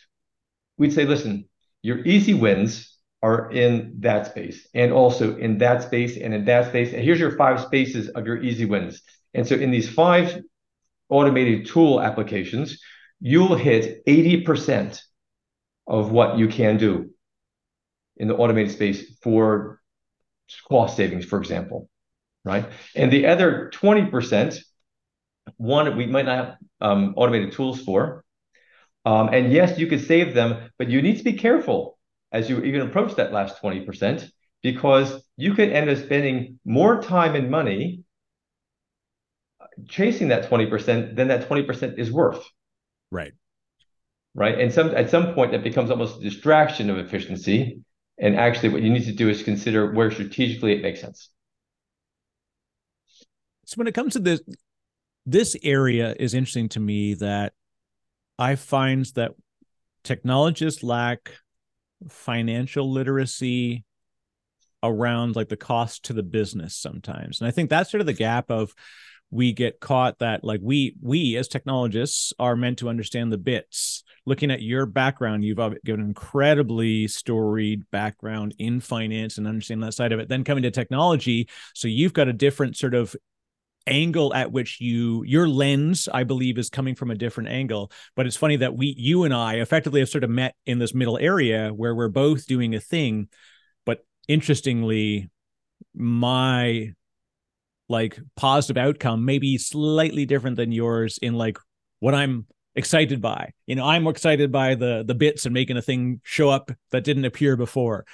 we'd 0.77 0.91
say, 0.91 1.05
listen, 1.05 1.45
your 1.81 1.99
easy 1.99 2.33
wins 2.33 2.90
are 3.23 3.51
in 3.51 3.93
that 3.99 4.27
space 4.27 4.67
and 4.73 4.91
also 4.91 5.37
in 5.37 5.59
that 5.59 5.83
space 5.83 6.17
and 6.17 6.33
in 6.33 6.45
that 6.45 6.69
space. 6.69 6.91
And 6.91 7.03
here's 7.03 7.19
your 7.19 7.37
five 7.37 7.61
spaces 7.61 8.09
of 8.09 8.25
your 8.25 8.41
easy 8.41 8.65
wins. 8.65 9.01
And 9.33 9.47
so 9.47 9.55
in 9.55 9.71
these 9.71 9.89
five 9.89 10.41
automated 11.09 11.67
tool 11.67 12.01
applications, 12.01 12.79
you'll 13.19 13.55
hit 13.55 14.03
80% 14.05 14.99
of 15.87 16.11
what 16.11 16.37
you 16.37 16.47
can 16.47 16.77
do 16.77 17.11
in 18.17 18.27
the 18.27 18.35
automated 18.35 18.71
space 18.71 19.17
for 19.21 19.79
cost 20.67 20.97
savings, 20.97 21.25
for 21.25 21.39
example, 21.39 21.89
right? 22.43 22.65
And 22.95 23.11
the 23.11 23.27
other 23.27 23.71
20%, 23.73 24.57
one 25.57 25.95
we 25.95 26.07
might 26.07 26.25
not 26.25 26.45
have 26.45 26.57
um, 26.81 27.13
automated 27.17 27.53
tools 27.53 27.81
for. 27.81 28.23
Um, 29.05 29.29
and 29.31 29.51
yes, 29.51 29.77
you 29.79 29.87
could 29.87 30.05
save 30.05 30.33
them, 30.33 30.69
but 30.77 30.89
you 30.89 31.01
need 31.01 31.17
to 31.17 31.23
be 31.23 31.33
careful 31.33 31.97
as 32.31 32.49
you 32.49 32.61
even 32.61 32.81
approach 32.81 33.15
that 33.15 33.33
last 33.33 33.61
20%, 33.61 34.29
because 34.61 35.23
you 35.37 35.53
could 35.53 35.69
end 35.69 35.89
up 35.89 35.97
spending 35.97 36.59
more 36.65 37.01
time 37.01 37.35
and 37.35 37.49
money 37.49 38.03
chasing 39.87 40.29
that 40.29 40.49
20% 40.49 41.15
than 41.15 41.27
that 41.29 41.47
20% 41.47 41.97
is 41.97 42.11
worth. 42.11 42.43
Right. 43.11 43.33
Right. 44.33 44.59
And 44.59 44.71
some 44.71 44.95
at 44.95 45.09
some 45.09 45.33
point 45.33 45.51
that 45.51 45.63
becomes 45.63 45.91
almost 45.91 46.19
a 46.19 46.23
distraction 46.23 46.89
of 46.89 46.97
efficiency. 46.97 47.81
And 48.17 48.35
actually 48.37 48.69
what 48.69 48.81
you 48.81 48.89
need 48.91 49.05
to 49.05 49.11
do 49.11 49.29
is 49.29 49.43
consider 49.43 49.91
where 49.91 50.11
strategically 50.11 50.73
it 50.73 50.81
makes 50.81 51.01
sense. 51.01 51.29
So 53.65 53.75
when 53.75 53.87
it 53.87 53.93
comes 53.93 54.13
to 54.13 54.19
this 54.19 54.41
this 55.25 55.55
area 55.63 56.15
is 56.19 56.33
interesting 56.33 56.69
to 56.69 56.79
me 56.79 57.13
that 57.15 57.53
I 58.39 58.55
find 58.55 59.05
that 59.15 59.31
technologists 60.03 60.81
lack 60.81 61.31
financial 62.09 62.91
literacy 62.91 63.83
around 64.83 65.35
like 65.35 65.49
the 65.49 65.57
cost 65.57 66.05
to 66.05 66.13
the 66.13 66.23
business 66.23 66.75
sometimes. 66.75 67.39
And 67.39 67.47
i 67.47 67.51
think 67.51 67.69
that's 67.69 67.91
sort 67.91 68.01
of 68.01 68.07
the 68.07 68.13
gap 68.13 68.49
of 68.49 68.73
we 69.29 69.53
get 69.53 69.79
caught 69.79 70.19
that 70.19 70.43
like 70.43 70.59
we 70.61 70.95
we 71.01 71.37
as 71.37 71.47
technologists 71.47 72.33
are 72.37 72.55
meant 72.55 72.79
to 72.79 72.89
understand 72.89 73.31
the 73.31 73.37
bits. 73.37 74.03
Looking 74.25 74.51
at 74.51 74.61
your 74.61 74.85
background 74.85 75.43
you've 75.43 75.57
got 75.57 75.73
an 75.85 76.01
incredibly 76.01 77.07
storied 77.07 77.89
background 77.91 78.53
in 78.59 78.81
finance 78.81 79.37
and 79.37 79.47
understanding 79.47 79.85
that 79.85 79.93
side 79.93 80.11
of 80.11 80.19
it 80.19 80.27
then 80.27 80.43
coming 80.43 80.63
to 80.63 80.71
technology. 80.71 81.47
So 81.73 81.87
you've 81.87 82.13
got 82.13 82.27
a 82.27 82.33
different 82.33 82.75
sort 82.75 82.93
of 82.93 83.15
angle 83.87 84.33
at 84.33 84.51
which 84.51 84.79
you 84.79 85.23
your 85.25 85.47
lens 85.47 86.07
i 86.13 86.23
believe 86.23 86.57
is 86.57 86.69
coming 86.69 86.95
from 86.95 87.11
a 87.11 87.15
different 87.15 87.49
angle. 87.49 87.91
But 88.15 88.27
it's 88.27 88.37
funny 88.37 88.57
that 88.57 88.75
we 88.75 88.93
you 88.97 89.23
and 89.23 89.33
i 89.33 89.55
effectively 89.55 89.99
have 89.99 90.09
sort 90.09 90.23
of 90.23 90.29
met 90.29 90.55
in 90.65 90.79
this 90.79 90.93
middle 90.93 91.17
area 91.17 91.69
where 91.69 91.95
we're 91.95 92.09
both 92.09 92.45
doing 92.45 92.75
a 92.75 92.79
thing. 92.79 93.29
But 93.85 94.05
interestingly 94.27 95.29
my 95.95 96.93
like 97.89 98.19
positive 98.35 98.81
outcome 98.81 99.25
may 99.25 99.39
be 99.39 99.57
slightly 99.57 100.25
different 100.25 100.57
than 100.57 100.71
yours 100.71 101.17
in 101.21 101.33
like 101.33 101.57
what 101.99 102.15
i'm 102.15 102.45
excited 102.75 103.21
by. 103.21 103.51
You 103.65 103.75
know 103.75 103.85
i'm 103.85 104.07
excited 104.07 104.51
by 104.51 104.75
the 104.75 105.03
the 105.05 105.15
bits 105.15 105.45
and 105.45 105.53
making 105.53 105.77
a 105.77 105.81
thing 105.81 106.21
show 106.23 106.49
up 106.49 106.71
that 106.91 107.03
didn't 107.03 107.25
appear 107.25 107.57
before. 107.57 108.05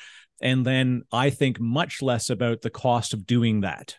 And 0.42 0.66
then 0.66 1.04
i 1.12 1.30
think 1.30 1.60
much 1.60 2.02
less 2.02 2.30
about 2.30 2.62
the 2.62 2.70
cost 2.70 3.14
of 3.14 3.28
doing 3.28 3.62
that 3.62 3.98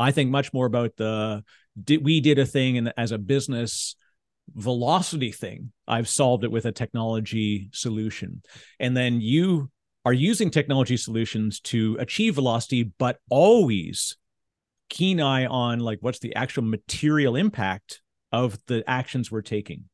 I 0.00 0.10
think 0.10 0.30
much 0.30 0.52
more 0.52 0.66
about 0.66 0.96
the 0.96 1.44
did 1.82 2.04
we 2.04 2.20
did 2.20 2.38
a 2.38 2.46
thing 2.46 2.78
and 2.78 2.92
as 2.96 3.12
a 3.12 3.18
business 3.18 3.94
velocity 4.54 5.30
thing, 5.30 5.72
I've 5.86 6.08
solved 6.08 6.44
it 6.44 6.50
with 6.50 6.64
a 6.64 6.72
technology 6.72 7.68
solution. 7.72 8.42
And 8.80 8.96
then 8.96 9.20
you 9.20 9.70
are 10.04 10.12
using 10.12 10.50
technology 10.50 10.96
solutions 10.96 11.60
to 11.60 11.96
achieve 12.00 12.34
velocity, 12.34 12.84
but 12.98 13.18
always 13.28 14.16
keen 14.88 15.20
eye 15.20 15.46
on 15.46 15.78
like 15.78 15.98
what's 16.00 16.18
the 16.18 16.34
actual 16.34 16.64
material 16.64 17.36
impact 17.36 18.00
of 18.32 18.58
the 18.66 18.82
actions 18.88 19.30
we're 19.30 19.42
taking. 19.42 19.84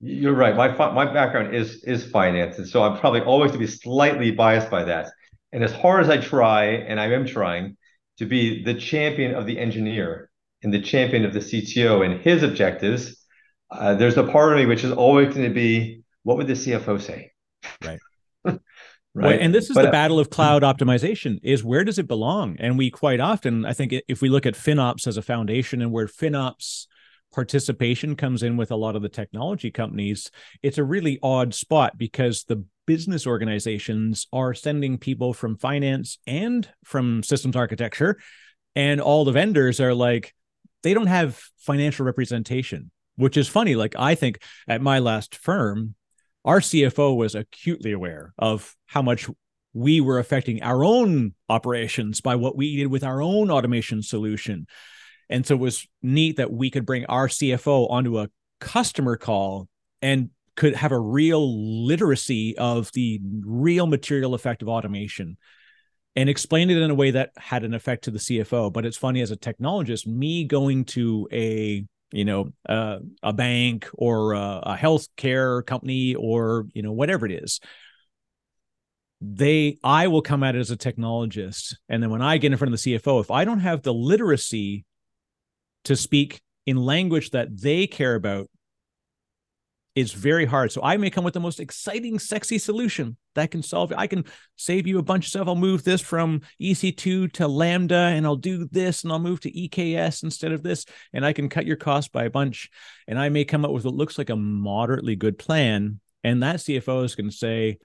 You're 0.00 0.34
right. 0.34 0.54
My 0.54 0.68
my 0.92 1.06
background 1.06 1.54
is 1.54 1.82
is 1.84 2.04
finance, 2.04 2.58
and 2.58 2.68
so 2.68 2.82
I'm 2.82 2.98
probably 2.98 3.22
always 3.22 3.52
to 3.52 3.58
be 3.58 3.66
slightly 3.66 4.30
biased 4.30 4.70
by 4.70 4.84
that. 4.84 5.10
And 5.52 5.64
as 5.64 5.72
hard 5.72 6.04
as 6.04 6.10
I 6.10 6.18
try, 6.18 6.64
and 6.64 7.00
I 7.00 7.10
am 7.12 7.26
trying 7.26 7.76
to 8.18 8.26
be 8.26 8.62
the 8.62 8.74
champion 8.74 9.34
of 9.34 9.46
the 9.46 9.58
engineer 9.58 10.30
and 10.62 10.72
the 10.72 10.80
champion 10.80 11.24
of 11.24 11.32
the 11.32 11.40
CTO 11.40 12.04
and 12.04 12.20
his 12.20 12.42
objectives, 12.42 13.24
uh, 13.70 13.94
there's 13.94 14.16
a 14.16 14.24
part 14.24 14.52
of 14.52 14.58
me 14.58 14.66
which 14.66 14.84
is 14.84 14.92
always 14.92 15.34
going 15.34 15.48
to 15.48 15.54
be, 15.54 16.02
what 16.22 16.36
would 16.36 16.46
the 16.46 16.54
CFO 16.54 17.00
say? 17.00 17.32
Right. 17.84 17.98
right. 18.44 18.60
Well, 19.14 19.38
and 19.38 19.54
this 19.54 19.70
is 19.70 19.74
but, 19.74 19.82
the 19.82 19.88
uh, 19.88 19.92
battle 19.92 20.18
of 20.18 20.30
cloud 20.30 20.62
optimization 20.62 21.38
is 21.42 21.64
where 21.64 21.84
does 21.84 21.98
it 21.98 22.08
belong? 22.08 22.56
And 22.58 22.78
we 22.78 22.90
quite 22.90 23.20
often, 23.20 23.64
I 23.64 23.72
think 23.72 23.94
if 24.08 24.22
we 24.22 24.28
look 24.28 24.46
at 24.46 24.54
FinOps 24.54 25.06
as 25.06 25.16
a 25.16 25.22
foundation 25.22 25.82
and 25.82 25.92
where 25.92 26.06
FinOps 26.06 26.86
participation 27.32 28.16
comes 28.16 28.42
in 28.42 28.56
with 28.56 28.70
a 28.70 28.76
lot 28.76 28.96
of 28.96 29.02
the 29.02 29.08
technology 29.08 29.70
companies, 29.70 30.30
it's 30.62 30.78
a 30.78 30.84
really 30.84 31.18
odd 31.22 31.54
spot 31.54 31.98
because 31.98 32.44
the 32.44 32.64
business 32.86 33.26
organizations 33.26 34.26
are 34.32 34.54
sending 34.54 34.98
people 34.98 35.34
from 35.34 35.56
finance 35.56 36.18
and 36.26 36.68
from 36.84 37.22
systems 37.22 37.56
architecture. 37.56 38.18
And 38.74 39.00
all 39.00 39.24
the 39.24 39.32
vendors 39.32 39.80
are 39.80 39.94
like, 39.94 40.34
they 40.82 40.94
don't 40.94 41.06
have 41.06 41.40
financial 41.58 42.06
representation, 42.06 42.90
which 43.16 43.36
is 43.36 43.48
funny. 43.48 43.74
Like, 43.74 43.94
I 43.98 44.14
think 44.14 44.40
at 44.68 44.80
my 44.80 45.00
last 45.00 45.34
firm, 45.34 45.94
our 46.44 46.60
CFO 46.60 47.16
was 47.16 47.34
acutely 47.34 47.92
aware 47.92 48.32
of 48.38 48.76
how 48.86 49.02
much 49.02 49.28
we 49.72 50.00
were 50.00 50.18
affecting 50.18 50.62
our 50.62 50.84
own 50.84 51.34
operations 51.48 52.20
by 52.20 52.36
what 52.36 52.56
we 52.56 52.76
did 52.76 52.86
with 52.86 53.04
our 53.04 53.20
own 53.20 53.50
automation 53.50 54.02
solution. 54.02 54.66
And 55.28 55.44
so 55.44 55.54
it 55.54 55.60
was 55.60 55.86
neat 56.02 56.36
that 56.36 56.52
we 56.52 56.70
could 56.70 56.86
bring 56.86 57.04
our 57.06 57.28
CFO 57.28 57.90
onto 57.90 58.18
a 58.18 58.30
customer 58.60 59.16
call 59.16 59.68
and 60.00 60.30
could 60.56 60.74
have 60.74 60.92
a 60.92 60.98
real 60.98 61.86
literacy 61.86 62.56
of 62.58 62.90
the 62.92 63.20
real 63.44 63.86
material 63.86 64.34
effect 64.34 64.62
of 64.62 64.68
automation 64.68 65.36
and 66.16 66.30
explain 66.30 66.70
it 66.70 66.78
in 66.78 66.90
a 66.90 66.94
way 66.94 67.10
that 67.10 67.30
had 67.36 67.62
an 67.62 67.74
effect 67.74 68.04
to 68.04 68.10
the 68.10 68.18
CFO. 68.18 68.72
But 68.72 68.86
it's 68.86 68.96
funny 68.96 69.20
as 69.20 69.30
a 69.30 69.36
technologist, 69.36 70.06
me 70.06 70.44
going 70.44 70.86
to 70.86 71.28
a 71.30 71.84
you 72.12 72.24
know 72.24 72.52
uh, 72.68 72.98
a 73.22 73.32
bank 73.32 73.88
or 73.94 74.32
a, 74.32 74.62
a 74.64 74.76
healthcare 74.76 75.64
company 75.64 76.14
or 76.14 76.66
you 76.72 76.82
know 76.82 76.92
whatever 76.92 77.26
it 77.26 77.32
is 77.32 77.60
they 79.20 79.78
i 79.82 80.06
will 80.08 80.22
come 80.22 80.42
at 80.42 80.54
it 80.54 80.58
as 80.58 80.70
a 80.70 80.76
technologist 80.76 81.74
and 81.88 82.02
then 82.02 82.10
when 82.10 82.22
i 82.22 82.36
get 82.36 82.52
in 82.52 82.58
front 82.58 82.72
of 82.72 82.80
the 82.80 82.94
cfo 82.94 83.20
if 83.20 83.30
i 83.30 83.44
don't 83.44 83.60
have 83.60 83.82
the 83.82 83.94
literacy 83.94 84.84
to 85.84 85.96
speak 85.96 86.40
in 86.66 86.76
language 86.76 87.30
that 87.30 87.48
they 87.60 87.86
care 87.86 88.14
about 88.14 88.48
is 89.96 90.12
very 90.12 90.44
hard. 90.44 90.70
So 90.70 90.82
I 90.82 90.98
may 90.98 91.08
come 91.08 91.24
with 91.24 91.32
the 91.32 91.40
most 91.40 91.58
exciting, 91.58 92.18
sexy 92.18 92.58
solution 92.58 93.16
that 93.34 93.50
can 93.50 93.62
solve 93.62 93.92
it. 93.92 93.98
I 93.98 94.06
can 94.06 94.26
save 94.56 94.86
you 94.86 94.98
a 94.98 95.02
bunch 95.02 95.24
of 95.24 95.30
stuff. 95.30 95.48
I'll 95.48 95.56
move 95.56 95.84
this 95.84 96.02
from 96.02 96.42
EC2 96.60 97.32
to 97.32 97.48
Lambda 97.48 97.94
and 97.94 98.26
I'll 98.26 98.36
do 98.36 98.68
this 98.70 99.02
and 99.02 99.12
I'll 99.12 99.18
move 99.18 99.40
to 99.40 99.50
EKS 99.50 100.22
instead 100.22 100.52
of 100.52 100.62
this. 100.62 100.84
And 101.14 101.24
I 101.24 101.32
can 101.32 101.48
cut 101.48 101.64
your 101.64 101.76
cost 101.76 102.12
by 102.12 102.24
a 102.24 102.30
bunch. 102.30 102.68
And 103.08 103.18
I 103.18 103.30
may 103.30 103.46
come 103.46 103.64
up 103.64 103.70
with 103.70 103.86
what 103.86 103.94
looks 103.94 104.18
like 104.18 104.28
a 104.28 104.36
moderately 104.36 105.16
good 105.16 105.38
plan. 105.38 105.98
And 106.22 106.42
that 106.42 106.56
CFO 106.56 107.02
is 107.02 107.14
going 107.14 107.30
to 107.30 107.36
say, 107.36 107.78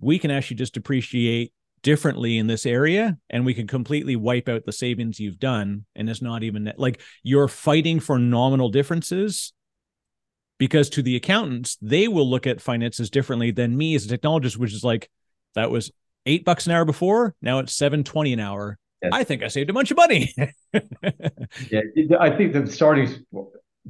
we 0.00 0.20
can 0.20 0.30
actually 0.30 0.58
just 0.58 0.74
depreciate 0.74 1.52
differently 1.82 2.38
in 2.38 2.46
this 2.46 2.66
area 2.66 3.18
and 3.28 3.44
we 3.44 3.52
can 3.52 3.66
completely 3.66 4.16
wipe 4.16 4.48
out 4.48 4.64
the 4.64 4.72
savings 4.72 5.20
you've 5.20 5.38
done 5.38 5.84
and 5.94 6.08
it's 6.08 6.22
not 6.22 6.42
even 6.42 6.72
like 6.78 6.98
you're 7.22 7.46
fighting 7.46 8.00
for 8.00 8.18
nominal 8.18 8.70
differences 8.70 9.52
because 10.58 10.88
to 10.90 11.02
the 11.02 11.16
accountants 11.16 11.76
they 11.80 12.08
will 12.08 12.28
look 12.28 12.46
at 12.46 12.60
finances 12.60 13.10
differently 13.10 13.50
than 13.50 13.76
me 13.76 13.94
as 13.94 14.10
a 14.10 14.18
technologist 14.18 14.56
which 14.56 14.72
is 14.72 14.84
like 14.84 15.10
that 15.54 15.70
was 15.70 15.90
eight 16.26 16.44
bucks 16.44 16.66
an 16.66 16.72
hour 16.72 16.84
before 16.84 17.34
now 17.42 17.58
it's 17.58 17.74
720 17.74 18.32
an 18.32 18.40
hour 18.40 18.78
yes. 19.02 19.10
i 19.12 19.24
think 19.24 19.42
i 19.42 19.48
saved 19.48 19.70
a 19.70 19.72
bunch 19.72 19.90
of 19.90 19.96
money 19.96 20.34
yeah 21.70 21.80
i 22.20 22.30
think 22.30 22.52
the 22.52 22.66
starting 22.66 23.08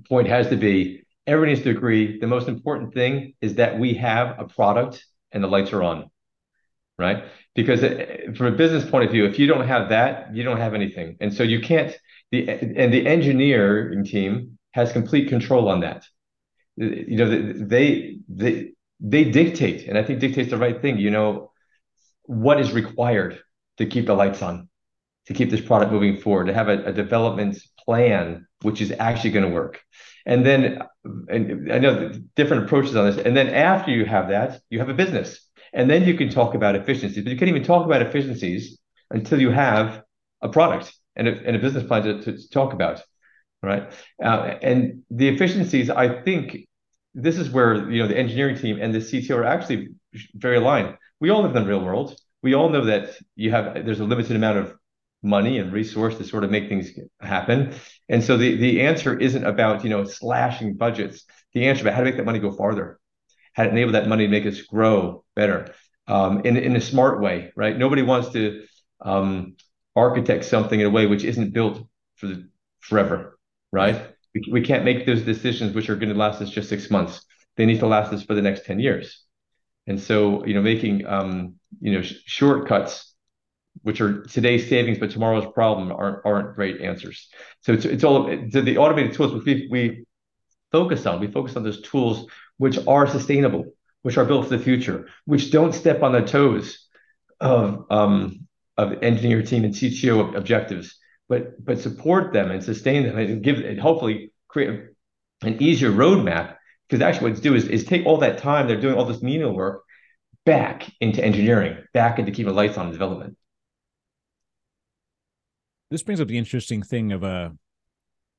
point 0.08 0.28
has 0.28 0.48
to 0.48 0.56
be 0.56 1.02
everyone 1.26 1.48
needs 1.48 1.62
to 1.62 1.70
agree 1.70 2.18
the 2.18 2.26
most 2.26 2.48
important 2.48 2.92
thing 2.92 3.34
is 3.40 3.54
that 3.54 3.78
we 3.78 3.94
have 3.94 4.38
a 4.38 4.44
product 4.44 5.04
and 5.32 5.42
the 5.42 5.48
lights 5.48 5.72
are 5.72 5.82
on 5.82 6.10
right? 6.98 7.24
Because 7.54 7.82
it, 7.82 8.36
from 8.36 8.46
a 8.46 8.52
business 8.52 8.88
point 8.88 9.04
of 9.04 9.10
view, 9.10 9.24
if 9.24 9.38
you 9.38 9.46
don't 9.46 9.66
have 9.66 9.88
that, 9.88 10.34
you 10.34 10.42
don't 10.42 10.58
have 10.58 10.74
anything, 10.74 11.16
and 11.20 11.32
so 11.32 11.42
you 11.42 11.60
can't. 11.60 11.96
The 12.30 12.48
and 12.48 12.92
the 12.92 13.06
engineering 13.06 14.04
team 14.04 14.58
has 14.72 14.92
complete 14.92 15.28
control 15.28 15.68
on 15.68 15.80
that. 15.80 16.04
You 16.76 17.16
know, 17.16 17.28
they 17.66 18.18
they 18.28 18.72
they 19.00 19.24
dictate, 19.24 19.88
and 19.88 19.96
I 19.98 20.02
think 20.02 20.20
dictates 20.20 20.50
the 20.50 20.58
right 20.58 20.80
thing. 20.80 20.98
You 20.98 21.10
know, 21.10 21.52
what 22.24 22.60
is 22.60 22.72
required 22.72 23.40
to 23.78 23.86
keep 23.86 24.06
the 24.06 24.14
lights 24.14 24.42
on, 24.42 24.68
to 25.26 25.34
keep 25.34 25.50
this 25.50 25.60
product 25.60 25.92
moving 25.92 26.16
forward, 26.16 26.46
to 26.46 26.54
have 26.54 26.68
a, 26.68 26.84
a 26.84 26.92
development 26.92 27.58
plan 27.84 28.46
which 28.62 28.80
is 28.80 28.92
actually 28.98 29.30
going 29.30 29.44
to 29.44 29.50
work. 29.50 29.80
And 30.24 30.44
then, 30.44 30.80
and 31.28 31.70
I 31.70 31.78
know 31.78 32.10
different 32.34 32.64
approaches 32.64 32.96
on 32.96 33.04
this. 33.04 33.24
And 33.24 33.36
then 33.36 33.50
after 33.50 33.90
you 33.90 34.06
have 34.06 34.28
that, 34.30 34.60
you 34.70 34.78
have 34.78 34.88
a 34.88 34.94
business 34.94 35.38
and 35.74 35.90
then 35.90 36.04
you 36.04 36.14
can 36.14 36.30
talk 36.30 36.54
about 36.54 36.76
efficiencies, 36.76 37.22
but 37.22 37.30
you 37.30 37.38
can't 37.38 37.50
even 37.50 37.64
talk 37.64 37.84
about 37.84 38.00
efficiencies 38.00 38.78
until 39.10 39.40
you 39.40 39.50
have 39.50 40.02
a 40.40 40.48
product 40.48 40.94
and 41.16 41.28
a, 41.28 41.32
and 41.44 41.56
a 41.56 41.58
business 41.58 41.84
plan 41.84 42.02
to, 42.04 42.22
to 42.22 42.48
talk 42.48 42.72
about. 42.72 43.02
Right. 43.64 43.90
Uh, 44.22 44.56
and 44.60 45.04
the 45.10 45.28
efficiencies, 45.28 45.88
I 45.88 46.22
think 46.22 46.66
this 47.14 47.38
is 47.38 47.48
where 47.50 47.90
you 47.90 48.02
know 48.02 48.08
the 48.08 48.18
engineering 48.18 48.56
team 48.58 48.78
and 48.80 48.94
the 48.94 49.00
CTO 49.00 49.36
are 49.36 49.44
actually 49.44 49.88
very 50.34 50.56
aligned. 50.56 50.96
We 51.20 51.30
all 51.30 51.42
live 51.42 51.56
in 51.56 51.62
the 51.62 51.68
real 51.68 51.82
world. 51.82 52.14
We 52.42 52.54
all 52.54 52.68
know 52.68 52.84
that 52.84 53.16
you 53.36 53.50
have 53.52 53.86
there's 53.86 54.00
a 54.00 54.04
limited 54.04 54.36
amount 54.36 54.58
of 54.58 54.74
money 55.22 55.58
and 55.58 55.72
resource 55.72 56.18
to 56.18 56.24
sort 56.24 56.44
of 56.44 56.50
make 56.50 56.68
things 56.68 56.90
happen. 57.20 57.74
And 58.10 58.22
so 58.22 58.36
the 58.36 58.56
the 58.56 58.82
answer 58.82 59.18
isn't 59.18 59.44
about 59.46 59.82
you 59.84 59.90
know 59.90 60.04
slashing 60.04 60.76
budgets. 60.76 61.24
The 61.54 61.66
answer 61.66 61.82
about 61.82 61.94
how 61.94 62.00
to 62.00 62.04
make 62.06 62.16
that 62.16 62.26
money 62.26 62.40
go 62.40 62.52
farther 62.52 63.00
how 63.54 63.64
to 63.64 63.70
enable 63.70 63.92
that 63.92 64.08
money 64.08 64.26
to 64.26 64.30
make 64.30 64.46
us 64.46 64.60
grow 64.62 65.24
better 65.34 65.74
um, 66.06 66.42
in, 66.44 66.56
in 66.56 66.76
a 66.76 66.80
smart 66.80 67.20
way, 67.20 67.52
right? 67.56 67.78
Nobody 67.78 68.02
wants 68.02 68.30
to 68.30 68.64
um, 69.00 69.56
architect 69.96 70.44
something 70.44 70.78
in 70.78 70.86
a 70.86 70.90
way 70.90 71.06
which 71.06 71.24
isn't 71.24 71.52
built 71.54 71.86
for 72.16 72.26
the, 72.26 72.48
forever, 72.80 73.33
right? 73.74 74.06
We, 74.34 74.42
we 74.50 74.60
can't 74.62 74.84
make 74.84 75.04
those 75.04 75.22
decisions 75.22 75.74
which 75.74 75.90
are 75.90 75.96
going 75.96 76.12
to 76.12 76.18
last 76.18 76.40
us 76.40 76.48
just 76.48 76.68
six 76.68 76.90
months. 76.90 77.24
They 77.56 77.66
need 77.66 77.80
to 77.80 77.86
last 77.86 78.12
us 78.12 78.22
for 78.22 78.34
the 78.34 78.42
next 78.42 78.64
10 78.64 78.78
years. 78.78 79.22
And 79.86 80.00
so, 80.00 80.44
you 80.46 80.54
know, 80.54 80.62
making, 80.62 81.06
um, 81.06 81.56
you 81.80 81.92
know, 81.92 82.02
sh- 82.02 82.22
shortcuts, 82.24 83.12
which 83.82 84.00
are 84.00 84.22
today's 84.22 84.68
savings, 84.68 84.98
but 84.98 85.10
tomorrow's 85.10 85.52
problem 85.52 85.92
aren't, 85.92 86.24
aren't 86.24 86.54
great 86.54 86.80
answers. 86.80 87.28
So 87.60 87.72
it's, 87.72 87.84
it's 87.84 88.04
all, 88.04 88.28
so 88.50 88.60
the 88.60 88.78
automated 88.78 89.12
tools, 89.14 89.34
which 89.34 89.44
we, 89.44 89.68
we 89.70 90.04
focus 90.72 91.04
on, 91.06 91.20
we 91.20 91.26
focus 91.26 91.56
on 91.56 91.64
those 91.64 91.82
tools 91.82 92.26
which 92.56 92.78
are 92.86 93.06
sustainable, 93.06 93.64
which 94.02 94.16
are 94.16 94.24
built 94.24 94.44
for 94.48 94.56
the 94.56 94.62
future, 94.62 95.08
which 95.24 95.50
don't 95.50 95.74
step 95.74 96.02
on 96.02 96.12
the 96.12 96.22
toes 96.22 96.86
of 97.40 97.86
um, 97.90 98.46
of 98.76 99.02
engineer 99.02 99.42
team 99.42 99.64
and 99.64 99.74
CTO 99.74 100.34
objectives, 100.36 100.98
but 101.28 101.64
but 101.64 101.80
support 101.80 102.32
them 102.32 102.50
and 102.50 102.62
sustain 102.62 103.04
them 103.04 103.18
and 103.18 103.42
give 103.42 103.58
and 103.58 103.80
hopefully 103.80 104.32
create 104.48 104.80
an 105.42 105.62
easier 105.62 105.90
roadmap. 105.90 106.56
Because 106.88 107.02
actually, 107.02 107.30
what 107.30 107.32
it's 107.32 107.40
do 107.40 107.54
is, 107.54 107.66
is 107.66 107.84
take 107.84 108.04
all 108.04 108.18
that 108.18 108.38
time 108.38 108.68
they're 108.68 108.80
doing 108.80 108.96
all 108.96 109.06
this 109.06 109.22
menial 109.22 109.54
work 109.54 109.82
back 110.44 110.90
into 111.00 111.24
engineering, 111.24 111.78
back 111.94 112.18
into 112.18 112.30
keeping 112.30 112.54
lights 112.54 112.76
on 112.76 112.86
in 112.86 112.92
development. 112.92 113.36
This 115.90 116.02
brings 116.02 116.20
up 116.20 116.28
the 116.28 116.38
interesting 116.38 116.82
thing 116.82 117.12
of 117.12 117.22
a 117.22 117.26
uh, 117.26 117.50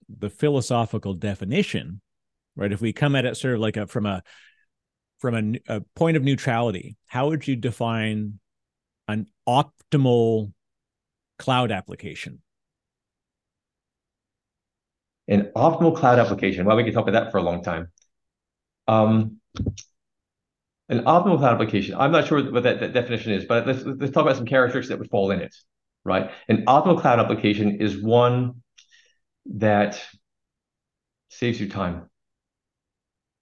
the 0.08 0.30
philosophical 0.30 1.16
definition 1.16 2.02
right? 2.56 2.72
If 2.72 2.82
we 2.82 2.94
come 2.94 3.16
at 3.16 3.26
it 3.26 3.38
sort 3.38 3.56
of 3.56 3.60
like 3.60 3.78
a 3.78 3.88
from 3.88 4.06
a 4.06 4.24
from 5.20 5.36
a, 5.36 5.76
a 5.76 5.82
point 5.96 6.18
of 6.18 6.24
neutrality, 6.24 6.98
how 7.08 7.30
would 7.30 7.48
you 7.48 7.56
define 7.56 8.40
an 9.08 9.28
optimal 9.48 10.52
cloud 11.40 11.72
application? 11.72 12.42
An 15.28 15.52
optimal 15.56 15.96
cloud 15.96 16.20
application. 16.20 16.66
Well, 16.66 16.76
we 16.76 16.84
could 16.84 16.94
talk 16.94 17.08
about 17.08 17.24
that 17.24 17.32
for 17.32 17.38
a 17.38 17.44
long 17.44 17.64
time. 17.64 17.92
Um, 18.88 19.40
an 20.88 21.00
optimal 21.06 21.40
cloud 21.40 21.54
application. 21.54 21.96
I'm 21.98 22.12
not 22.12 22.28
sure 22.28 22.52
what 22.52 22.64
that, 22.64 22.80
that 22.80 22.94
definition 22.94 23.32
is, 23.34 23.46
but 23.46 23.66
let's 23.66 23.84
let's 23.84 24.12
talk 24.12 24.24
about 24.24 24.36
some 24.36 24.46
characteristics 24.46 24.90
that 24.90 25.00
would 25.00 25.10
fall 25.10 25.32
in 25.32 25.42
it. 25.42 25.56
Right. 26.04 26.30
An 26.48 26.66
optimal 26.66 27.02
cloud 27.02 27.20
application 27.20 27.82
is 27.82 28.00
one 28.00 28.62
that 29.48 30.00
saves 31.30 31.60
you 31.60 31.70
time 31.70 32.10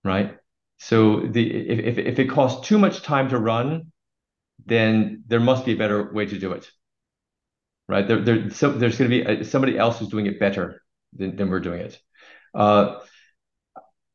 right? 0.04 0.38
So 0.78 1.22
the 1.22 1.50
if, 1.50 1.80
if, 1.80 1.98
if 1.98 2.20
it 2.20 2.30
costs 2.30 2.68
too 2.68 2.78
much 2.78 3.02
time 3.02 3.30
to 3.30 3.38
run, 3.38 3.92
then 4.66 5.24
there 5.28 5.40
must 5.40 5.66
be 5.66 5.74
a 5.74 5.78
better 5.78 6.12
way 6.14 6.26
to 6.26 6.38
do 6.38 6.52
it, 6.52 6.70
right? 7.88 8.08
There, 8.08 8.22
there 8.22 8.50
so 8.50 8.72
there's 8.72 8.98
going 8.98 9.10
to 9.10 9.18
be 9.18 9.22
a, 9.22 9.46
somebody 9.46 9.78
else 9.78 10.00
who's 10.00 10.10
doing 10.10 10.26
it 10.26 10.40
better 10.40 10.82
than, 11.16 11.36
than 11.36 11.50
we're 11.50 11.60
doing 11.60 11.82
it. 11.82 12.00
Uh, 12.54 13.00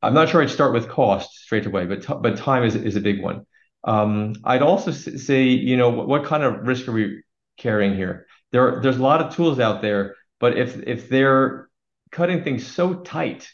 I'm 0.01 0.13
not 0.13 0.29
sure 0.29 0.41
I'd 0.41 0.49
start 0.49 0.73
with 0.73 0.87
cost 0.87 1.33
straight 1.33 1.65
away, 1.65 1.85
but 1.85 2.03
t- 2.03 2.13
but 2.21 2.37
time 2.37 2.63
is 2.63 2.75
is 2.75 2.95
a 2.95 3.01
big 3.01 3.21
one. 3.21 3.45
Um, 3.83 4.35
I'd 4.43 4.61
also 4.61 4.91
say, 4.91 5.43
you 5.43 5.77
know, 5.77 5.89
what, 5.89 6.07
what 6.07 6.25
kind 6.25 6.43
of 6.43 6.67
risk 6.67 6.87
are 6.87 6.91
we 6.91 7.23
carrying 7.57 7.95
here? 7.95 8.27
There, 8.51 8.81
there's 8.81 8.97
a 8.97 9.03
lot 9.03 9.21
of 9.21 9.35
tools 9.35 9.59
out 9.59 9.81
there, 9.81 10.15
but 10.39 10.57
if 10.57 10.77
if 10.87 11.09
they're 11.09 11.69
cutting 12.11 12.43
things 12.43 12.65
so 12.65 12.95
tight 12.95 13.49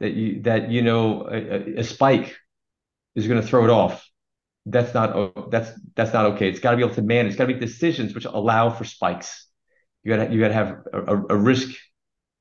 that 0.00 0.12
you 0.12 0.42
that 0.42 0.70
you 0.70 0.82
know 0.82 1.28
a, 1.28 1.78
a 1.80 1.84
spike 1.84 2.36
is 3.14 3.26
going 3.26 3.40
to 3.40 3.46
throw 3.46 3.64
it 3.64 3.70
off, 3.70 4.08
that's 4.66 4.94
not 4.94 5.50
that's 5.50 5.70
that's 5.94 6.12
not 6.12 6.26
okay. 6.32 6.48
It's 6.48 6.60
got 6.60 6.72
to 6.72 6.76
be 6.76 6.82
able 6.82 6.94
to 6.94 7.02
manage. 7.02 7.32
It's 7.32 7.36
got 7.36 7.46
to 7.46 7.54
be 7.54 7.60
decisions 7.60 8.14
which 8.14 8.24
allow 8.24 8.70
for 8.70 8.84
spikes. 8.84 9.46
You 10.02 10.16
got 10.16 10.24
to 10.24 10.32
you 10.32 10.40
got 10.40 10.48
to 10.48 10.54
have 10.54 10.78
a, 10.92 11.16
a, 11.30 11.36
risk 11.36 11.76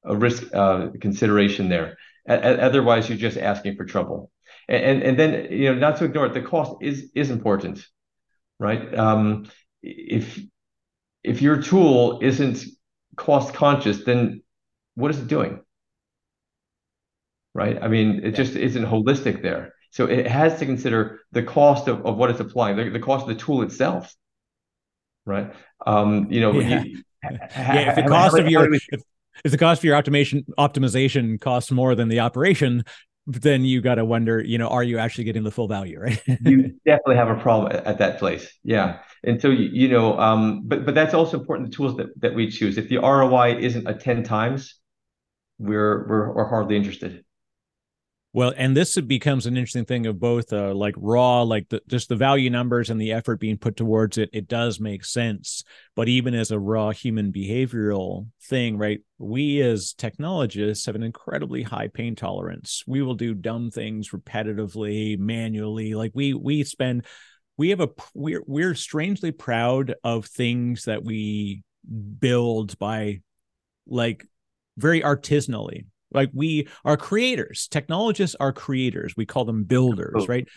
a 0.06 0.16
risk 0.16 0.44
uh, 0.54 0.88
consideration 1.00 1.70
there. 1.70 1.98
A, 2.28 2.62
otherwise, 2.62 3.10
you're 3.10 3.18
just 3.18 3.38
asking 3.38 3.76
for 3.76 3.86
trouble. 3.86 4.32
And, 4.70 4.84
and 4.84 5.04
and 5.04 5.20
then 5.20 5.52
you 5.52 5.74
know 5.74 5.76
not 5.76 5.98
to 5.98 6.06
ignore 6.06 6.28
it. 6.28 6.34
The 6.34 6.42
cost 6.42 6.76
is 6.82 7.12
is 7.16 7.30
important, 7.30 7.86
right? 8.60 8.98
Um, 8.98 9.48
if 9.82 10.40
if 11.24 11.42
your 11.42 11.62
tool 11.62 12.20
isn't 12.22 12.66
cost 13.16 13.54
conscious, 13.54 14.04
then 14.04 14.42
what 14.96 15.12
is 15.12 15.20
it 15.20 15.28
doing? 15.28 15.60
Right? 17.54 17.82
I 17.82 17.88
mean, 17.88 18.22
it 18.24 18.36
just 18.36 18.56
isn't 18.56 18.86
holistic 18.86 19.42
there. 19.42 19.74
So 19.92 20.06
it 20.06 20.26
has 20.28 20.58
to 20.60 20.66
consider 20.66 21.22
the 21.32 21.44
cost 21.44 21.88
of, 21.88 22.06
of 22.06 22.18
what 22.18 22.32
it's 22.32 22.40
applying, 22.40 22.78
the, 22.78 22.90
the 22.90 23.00
cost 23.00 23.24
of 23.24 23.30
the 23.30 23.36
tool 23.36 23.62
itself. 23.62 24.16
Right. 25.26 25.54
Um, 25.86 26.32
you 26.32 26.42
know, 26.42 26.60
yeah. 26.60 26.84
You, 26.84 27.04
yeah, 27.24 27.90
if 27.90 27.96
the 27.96 28.04
cost 28.04 28.38
of 28.38 28.50
your 28.50 28.74
if, 28.74 29.04
if 29.44 29.52
the 29.52 29.58
cost 29.58 29.80
of 29.80 29.86
your 29.86 30.02
optimization 30.02 30.46
optimization 30.58 31.40
costs 31.40 31.72
more 31.72 31.96
than 31.96 32.10
the 32.10 32.20
operation, 32.20 32.84
then 33.26 33.64
you 33.64 33.82
got 33.82 33.96
to 33.96 34.06
wonder, 34.06 34.42
you 34.42 34.58
know, 34.58 34.68
are 34.68 34.84
you 34.84 34.98
actually 34.98 35.24
getting 35.24 35.44
the 35.44 35.52
full 35.52 35.68
value, 35.68 36.00
right? 36.00 36.22
you 36.42 36.74
definitely 36.86 37.16
have 37.16 37.30
a 37.30 37.40
problem 37.40 37.72
at, 37.72 37.86
at 37.86 37.98
that 38.00 38.20
place. 38.20 38.52
Yeah. 38.64 39.00
And 39.24 39.42
so, 39.42 39.50
you, 39.50 39.70
you 39.72 39.88
know, 39.88 40.20
um, 40.20 40.64
but 40.66 40.86
but 40.86 40.96
that's 40.96 41.14
also 41.14 41.40
important. 41.40 41.72
The 41.72 41.76
tools 41.76 41.96
that, 41.98 42.08
that 42.22 42.36
we 42.36 42.50
choose. 42.50 42.78
If 42.78 42.90
the 42.90 42.98
ROI 42.98 43.58
isn't 43.60 43.88
a 43.88 43.94
ten 43.94 44.24
times, 44.24 44.76
we're 45.58 46.08
we're, 46.08 46.34
we're 46.34 46.50
hardly 46.50 46.76
interested. 46.76 47.24
Well, 48.36 48.52
and 48.58 48.76
this 48.76 49.00
becomes 49.00 49.46
an 49.46 49.58
interesting 49.58 49.86
thing 49.86 50.08
of 50.08 50.20
both, 50.20 50.52
uh, 50.52 50.74
like 50.74 50.96
raw, 50.98 51.44
like 51.44 51.70
the, 51.70 51.84
just 51.88 52.10
the 52.10 52.16
value 52.16 52.50
numbers 52.50 52.90
and 52.90 53.00
the 53.00 53.12
effort 53.12 53.40
being 53.40 53.60
put 53.60 53.76
towards 53.76 54.18
it. 54.18 54.32
It 54.34 54.48
does 54.48 54.80
make 54.80 55.06
sense, 55.06 55.64
but 55.96 56.08
even 56.10 56.34
as 56.34 56.50
a 56.50 56.58
raw 56.58 56.90
human 56.90 57.32
behavioral 57.32 58.28
thing, 58.42 58.76
right? 58.80 59.02
We 59.20 59.62
as 59.62 59.94
technologists 59.94 60.88
have 60.88 60.96
an 60.96 61.04
incredibly 61.04 61.62
high 61.62 61.90
pain 61.90 62.16
tolerance. 62.16 62.84
We 62.88 63.04
will 63.04 63.14
do 63.14 63.36
dumb 63.36 63.70
things 63.70 64.10
repetitively, 64.10 65.20
manually. 65.20 65.94
Like 65.94 66.12
we 66.16 66.34
we 66.34 66.64
spend, 66.64 67.06
we 67.56 67.70
have 67.70 67.82
a 67.82 67.90
we're 68.16 68.44
we're 68.48 68.74
strangely 68.74 69.32
proud 69.32 69.94
of 70.04 70.26
things 70.26 70.86
that 70.86 71.04
we 71.04 71.62
build 72.20 72.80
by, 72.80 73.22
like, 73.86 74.26
very 74.76 75.02
artisanally 75.02 75.86
like 76.14 76.30
we 76.34 76.68
are 76.86 76.98
creators. 76.98 77.68
Technologists 77.68 78.36
are 78.40 78.54
creators. 78.54 79.16
We 79.16 79.26
call 79.26 79.46
them 79.46 79.64
builders 79.64 80.28
right? 80.28 80.48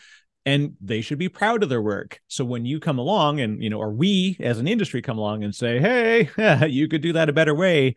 And 0.45 0.77
they 0.81 1.01
should 1.01 1.19
be 1.19 1.29
proud 1.29 1.65
of 1.65 1.69
their 1.69 1.83
work. 1.83 2.21
So 2.29 2.45
when 2.45 2.65
you 2.65 2.79
come 2.79 2.99
along 2.99 3.41
and 3.41 3.63
you 3.63 3.71
know 3.71 3.79
or 3.79 3.93
we 3.93 4.37
as 4.41 4.59
an 4.59 4.69
industry 4.69 5.03
come 5.03 5.19
along 5.19 5.45
and 5.45 5.55
say 5.55 5.81
hey 5.81 6.67
you 6.69 6.89
could 6.89 7.03
do 7.03 7.13
that 7.15 7.29
a 7.29 7.33
better 7.33 7.55
way 7.55 7.95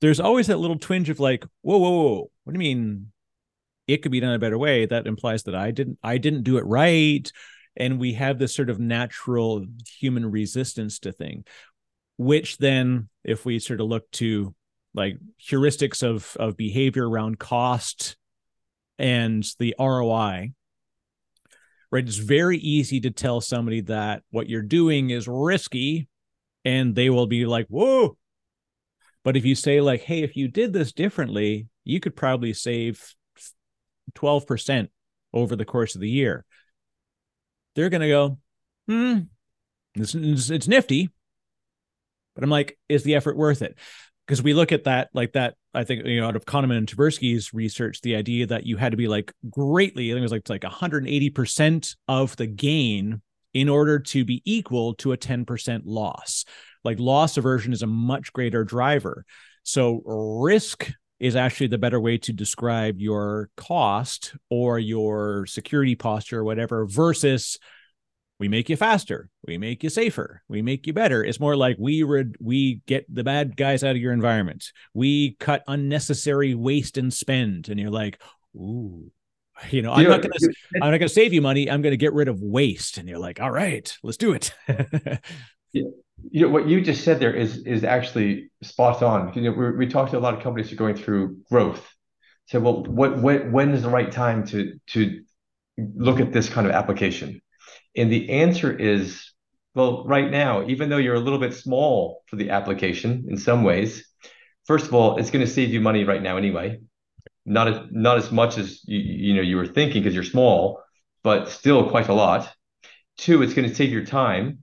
there's 0.00 0.20
always 0.20 0.48
that 0.48 0.58
little 0.58 0.78
twinge 0.78 1.10
of 1.10 1.20
like 1.20 1.44
whoa 1.62 1.78
whoa 1.78 1.90
whoa 1.90 2.30
what 2.44 2.52
do 2.52 2.54
you 2.54 2.74
mean 2.74 3.12
it 3.86 4.02
could 4.02 4.12
be 4.12 4.20
done 4.20 4.34
a 4.34 4.38
better 4.38 4.58
way? 4.58 4.86
That 4.86 5.06
implies 5.06 5.44
that 5.44 5.54
i 5.54 5.70
didn't 5.70 5.98
i 6.02 6.18
didn't 6.18 6.42
do 6.42 6.58
it 6.58 6.66
right. 6.66 7.30
And 7.74 7.98
we 7.98 8.12
have 8.14 8.38
this 8.38 8.54
sort 8.54 8.68
of 8.68 8.78
natural 8.78 9.64
human 9.98 10.30
resistance 10.30 10.98
to 11.00 11.12
thing 11.12 11.44
which 12.18 12.58
then 12.58 13.08
if 13.24 13.44
we 13.44 13.58
sort 13.58 13.80
of 13.80 13.86
look 13.86 14.10
to 14.12 14.54
like 14.94 15.18
heuristics 15.40 16.02
of 16.02 16.36
of 16.38 16.56
behavior 16.56 17.08
around 17.08 17.38
cost 17.38 18.16
and 18.98 19.44
the 19.58 19.74
ROI. 19.78 20.52
Right, 21.90 22.06
it's 22.06 22.16
very 22.16 22.56
easy 22.58 23.00
to 23.00 23.10
tell 23.10 23.40
somebody 23.40 23.82
that 23.82 24.22
what 24.30 24.48
you're 24.48 24.62
doing 24.62 25.10
is 25.10 25.28
risky, 25.28 26.08
and 26.64 26.94
they 26.94 27.10
will 27.10 27.26
be 27.26 27.44
like, 27.44 27.66
"Whoa!" 27.66 28.16
But 29.24 29.36
if 29.36 29.44
you 29.44 29.54
say 29.54 29.80
like, 29.80 30.02
"Hey, 30.02 30.22
if 30.22 30.36
you 30.36 30.48
did 30.48 30.72
this 30.72 30.92
differently, 30.92 31.68
you 31.84 32.00
could 32.00 32.16
probably 32.16 32.54
save 32.54 33.14
twelve 34.14 34.46
percent 34.46 34.90
over 35.34 35.54
the 35.54 35.66
course 35.66 35.94
of 35.94 36.00
the 36.00 36.08
year," 36.08 36.46
they're 37.74 37.90
gonna 37.90 38.08
go, 38.08 38.38
"Hmm, 38.88 39.18
it's, 39.94 40.14
it's 40.14 40.68
nifty." 40.68 41.10
But 42.34 42.44
I'm 42.44 42.50
like, 42.50 42.78
is 42.88 43.02
the 43.02 43.14
effort 43.14 43.36
worth 43.36 43.60
it? 43.60 43.76
Because 44.26 44.42
we 44.42 44.54
look 44.54 44.72
at 44.72 44.84
that 44.84 45.08
like 45.14 45.32
that 45.32 45.54
i 45.74 45.84
think 45.84 46.06
you 46.06 46.20
know 46.20 46.26
out 46.26 46.36
of 46.36 46.44
kahneman 46.44 46.78
and 46.78 46.88
tversky's 46.88 47.52
research 47.52 48.00
the 48.02 48.16
idea 48.16 48.46
that 48.46 48.66
you 48.66 48.76
had 48.76 48.92
to 48.92 48.96
be 48.96 49.08
like 49.08 49.32
greatly 49.50 50.10
i 50.10 50.14
think 50.14 50.20
it 50.20 50.22
was 50.22 50.32
like 50.32 50.48
like 50.48 50.62
180% 50.62 51.96
of 52.08 52.36
the 52.36 52.46
gain 52.46 53.22
in 53.54 53.68
order 53.68 53.98
to 53.98 54.24
be 54.24 54.42
equal 54.44 54.94
to 54.94 55.12
a 55.12 55.16
10% 55.16 55.82
loss. 55.84 56.44
Like 56.84 56.98
loss 56.98 57.36
aversion 57.36 57.72
is 57.72 57.82
a 57.82 57.86
much 57.86 58.32
greater 58.32 58.64
driver. 58.64 59.24
So 59.62 60.02
risk 60.04 60.90
is 61.20 61.36
actually 61.36 61.68
the 61.68 61.78
better 61.78 62.00
way 62.00 62.18
to 62.18 62.32
describe 62.32 62.98
your 62.98 63.50
cost 63.56 64.34
or 64.50 64.78
your 64.78 65.46
security 65.46 65.94
posture 65.94 66.40
or 66.40 66.44
whatever 66.44 66.86
versus 66.86 67.58
we 68.42 68.48
make 68.48 68.68
you 68.68 68.76
faster. 68.76 69.30
We 69.46 69.56
make 69.56 69.84
you 69.84 69.88
safer. 69.88 70.42
We 70.48 70.62
make 70.62 70.88
you 70.88 70.92
better. 70.92 71.22
It's 71.22 71.38
more 71.38 71.54
like 71.54 71.76
we 71.78 72.02
would 72.02 72.34
we 72.40 72.80
get 72.86 73.06
the 73.08 73.22
bad 73.22 73.56
guys 73.56 73.84
out 73.84 73.94
of 73.94 74.02
your 74.02 74.12
environment 74.12 74.72
we 74.94 75.36
cut 75.38 75.62
unnecessary 75.68 76.56
waste 76.56 76.98
and 76.98 77.14
spend. 77.14 77.68
And 77.68 77.78
you're 77.78 77.88
like 77.88 78.20
ooh 78.56 79.12
you 79.70 79.80
know 79.80 79.92
i'm 79.92 80.08
not 80.08 80.22
gonna 80.22 80.34
i'm 80.82 80.90
not 80.90 80.98
gonna 80.98 81.08
save 81.08 81.32
you 81.32 81.40
money. 81.40 81.70
I'm 81.70 81.82
gonna 81.82 81.96
get 81.96 82.14
rid 82.14 82.26
of 82.26 82.42
waste. 82.42 82.98
And 82.98 83.08
you're 83.08 83.20
like 83.20 83.40
all 83.40 83.52
right 83.52 83.96
let's 84.02 84.16
do 84.16 84.32
it. 84.32 84.52
Yeah. 85.74 85.84
you 86.30 86.42
know 86.42 86.48
what 86.50 86.68
you 86.68 86.82
just 86.82 87.02
said 87.02 87.18
there 87.18 87.32
is 87.32 87.64
is 87.64 87.82
actually 87.82 88.50
spot 88.62 89.02
on. 89.02 89.32
You 89.34 89.42
know 89.42 89.52
we, 89.52 89.70
we 89.70 89.86
talked 89.86 90.10
to 90.10 90.18
a 90.18 90.20
lot 90.20 90.34
of 90.34 90.42
companies 90.42 90.68
who 90.68 90.74
are 90.74 90.78
going 90.78 90.96
through 90.96 91.38
growth. 91.48 91.88
So 92.46 92.58
well 92.60 92.82
what, 92.82 93.18
what 93.18 93.50
when 93.50 93.70
is 93.70 93.82
the 93.82 93.88
right 93.88 94.10
time 94.10 94.44
to 94.48 94.78
to 94.88 95.22
look 95.78 96.20
at 96.20 96.32
this 96.32 96.48
kind 96.50 96.66
of 96.66 96.74
application 96.74 97.40
and 97.96 98.10
the 98.10 98.30
answer 98.30 98.72
is, 98.72 99.32
well, 99.74 100.04
right 100.04 100.30
now, 100.30 100.66
even 100.66 100.88
though 100.88 100.98
you're 100.98 101.14
a 101.14 101.20
little 101.20 101.38
bit 101.38 101.54
small 101.54 102.22
for 102.26 102.36
the 102.36 102.50
application 102.50 103.26
in 103.28 103.36
some 103.36 103.64
ways, 103.64 104.06
first 104.66 104.86
of 104.86 104.94
all, 104.94 105.18
it's 105.18 105.30
going 105.30 105.44
to 105.44 105.50
save 105.50 105.70
you 105.70 105.80
money 105.80 106.04
right 106.04 106.22
now 106.22 106.36
anyway. 106.36 106.80
Not 107.44 107.68
as 107.68 107.80
not 107.90 108.18
as 108.18 108.30
much 108.30 108.56
as 108.56 108.82
you, 108.84 108.98
you 108.98 109.34
know 109.34 109.42
you 109.42 109.56
were 109.56 109.66
thinking 109.66 110.02
because 110.02 110.14
you're 110.14 110.22
small, 110.22 110.82
but 111.22 111.48
still 111.48 111.90
quite 111.90 112.08
a 112.08 112.14
lot. 112.14 112.52
Two, 113.16 113.42
it's 113.42 113.54
going 113.54 113.68
to 113.68 113.74
save 113.74 113.90
your 113.90 114.04
time. 114.04 114.62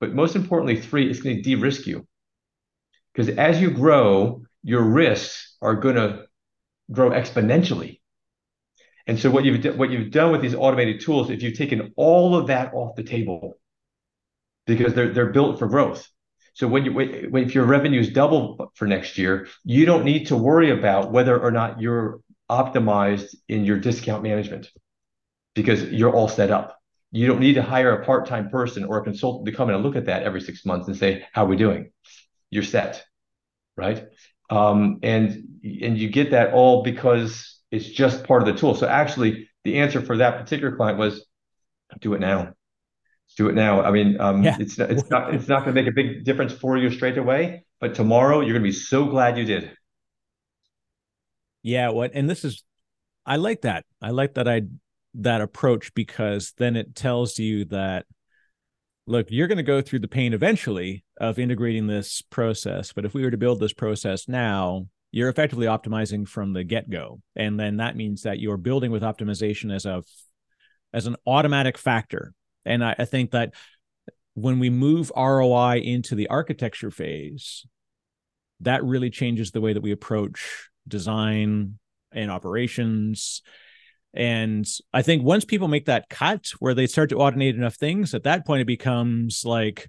But 0.00 0.12
most 0.12 0.36
importantly, 0.36 0.80
three, 0.80 1.08
it's 1.08 1.20
going 1.20 1.36
to 1.36 1.42
de-risk 1.42 1.86
you. 1.86 2.06
Because 3.12 3.34
as 3.36 3.60
you 3.60 3.70
grow, 3.70 4.42
your 4.62 4.82
risks 4.82 5.56
are 5.62 5.74
going 5.74 5.94
to 5.94 6.26
grow 6.90 7.10
exponentially. 7.10 8.00
And 9.06 9.18
so 9.18 9.30
what 9.30 9.44
you've 9.44 9.76
what 9.76 9.90
you've 9.90 10.10
done 10.10 10.32
with 10.32 10.42
these 10.42 10.54
automated 10.54 11.00
tools, 11.00 11.30
if 11.30 11.42
you've 11.42 11.56
taken 11.56 11.92
all 11.96 12.34
of 12.34 12.48
that 12.48 12.74
off 12.74 12.96
the 12.96 13.04
table, 13.04 13.54
because 14.66 14.94
they're 14.94 15.12
they're 15.12 15.32
built 15.32 15.58
for 15.58 15.68
growth. 15.68 16.08
So 16.54 16.66
when 16.66 16.84
you 16.84 16.92
when, 16.92 17.44
if 17.44 17.54
your 17.54 17.64
revenues 17.64 18.10
double 18.10 18.72
for 18.74 18.86
next 18.86 19.18
year, 19.18 19.46
you 19.64 19.86
don't 19.86 20.04
need 20.04 20.28
to 20.28 20.36
worry 20.36 20.70
about 20.70 21.12
whether 21.12 21.38
or 21.38 21.50
not 21.50 21.80
you're 21.80 22.20
optimized 22.50 23.34
in 23.48 23.64
your 23.64 23.78
discount 23.78 24.22
management 24.22 24.70
because 25.54 25.84
you're 25.84 26.14
all 26.14 26.28
set 26.28 26.50
up. 26.50 26.78
You 27.12 27.26
don't 27.26 27.40
need 27.40 27.54
to 27.54 27.62
hire 27.62 27.92
a 27.92 28.04
part-time 28.04 28.50
person 28.50 28.84
or 28.84 28.98
a 28.98 29.04
consultant 29.04 29.46
to 29.46 29.52
come 29.52 29.68
in 29.68 29.74
and 29.74 29.84
look 29.84 29.96
at 29.96 30.06
that 30.06 30.24
every 30.24 30.40
six 30.40 30.64
months 30.64 30.88
and 30.88 30.96
say, 30.96 31.24
"How 31.32 31.44
are 31.44 31.48
we 31.48 31.56
doing?" 31.56 31.92
You're 32.50 32.64
set, 32.64 33.04
right? 33.76 34.06
Um, 34.50 34.98
and 35.02 35.44
and 35.62 35.96
you 35.96 36.08
get 36.08 36.32
that 36.32 36.52
all 36.52 36.82
because 36.82 37.55
it's 37.70 37.88
just 37.88 38.24
part 38.24 38.42
of 38.42 38.46
the 38.46 38.58
tool. 38.58 38.74
So 38.74 38.86
actually, 38.86 39.48
the 39.64 39.78
answer 39.78 40.00
for 40.00 40.16
that 40.18 40.38
particular 40.38 40.76
client 40.76 40.98
was, 40.98 41.26
do 42.00 42.14
it 42.14 42.20
now. 42.20 42.52
Do 43.36 43.48
it 43.48 43.54
now. 43.54 43.82
I 43.82 43.90
mean, 43.90 44.20
um, 44.20 44.42
yeah. 44.42 44.56
it's 44.58 44.78
it's 44.78 45.10
not 45.10 45.34
it's 45.34 45.48
not 45.48 45.64
going 45.64 45.74
to 45.74 45.82
make 45.82 45.90
a 45.90 45.94
big 45.94 46.24
difference 46.24 46.52
for 46.52 46.78
you 46.78 46.90
straight 46.90 47.18
away, 47.18 47.64
but 47.80 47.94
tomorrow 47.94 48.40
you're 48.40 48.52
going 48.52 48.62
to 48.62 48.68
be 48.68 48.72
so 48.72 49.06
glad 49.06 49.36
you 49.36 49.44
did. 49.44 49.72
Yeah. 51.62 51.90
What? 51.90 52.12
And 52.14 52.30
this 52.30 52.44
is 52.44 52.62
I 53.26 53.36
like 53.36 53.62
that. 53.62 53.84
I 54.00 54.10
like 54.10 54.34
that 54.34 54.48
I 54.48 54.62
that 55.14 55.40
approach 55.40 55.92
because 55.94 56.54
then 56.56 56.76
it 56.76 56.94
tells 56.94 57.38
you 57.38 57.64
that 57.66 58.06
look, 59.06 59.26
you're 59.30 59.48
going 59.48 59.56
to 59.56 59.62
go 59.62 59.80
through 59.80 60.00
the 60.00 60.08
pain 60.08 60.32
eventually 60.32 61.04
of 61.18 61.38
integrating 61.38 61.86
this 61.86 62.22
process, 62.22 62.92
but 62.92 63.04
if 63.04 63.14
we 63.14 63.22
were 63.22 63.30
to 63.30 63.36
build 63.36 63.60
this 63.60 63.72
process 63.72 64.28
now, 64.28 64.88
you're 65.16 65.30
effectively 65.30 65.64
optimizing 65.64 66.28
from 66.28 66.52
the 66.52 66.62
get-go. 66.62 67.22
And 67.34 67.58
then 67.58 67.78
that 67.78 67.96
means 67.96 68.24
that 68.24 68.38
you're 68.38 68.58
building 68.58 68.90
with 68.90 69.02
optimization 69.02 69.74
as 69.74 69.86
a 69.86 70.02
as 70.92 71.06
an 71.06 71.16
automatic 71.26 71.78
factor. 71.78 72.34
And 72.66 72.84
I, 72.84 72.96
I 72.98 73.06
think 73.06 73.30
that 73.30 73.54
when 74.34 74.58
we 74.58 74.68
move 74.68 75.10
ROI 75.16 75.78
into 75.78 76.16
the 76.16 76.28
architecture 76.28 76.90
phase, 76.90 77.64
that 78.60 78.84
really 78.84 79.08
changes 79.08 79.52
the 79.52 79.62
way 79.62 79.72
that 79.72 79.82
we 79.82 79.90
approach 79.90 80.68
design 80.86 81.78
and 82.12 82.30
operations. 82.30 83.40
And 84.12 84.66
I 84.92 85.00
think 85.00 85.22
once 85.24 85.46
people 85.46 85.68
make 85.68 85.86
that 85.86 86.10
cut 86.10 86.50
where 86.58 86.74
they 86.74 86.86
start 86.86 87.08
to 87.08 87.16
automate 87.16 87.54
enough 87.54 87.76
things, 87.76 88.12
at 88.12 88.24
that 88.24 88.44
point 88.44 88.60
it 88.60 88.66
becomes 88.66 89.44
like 89.46 89.88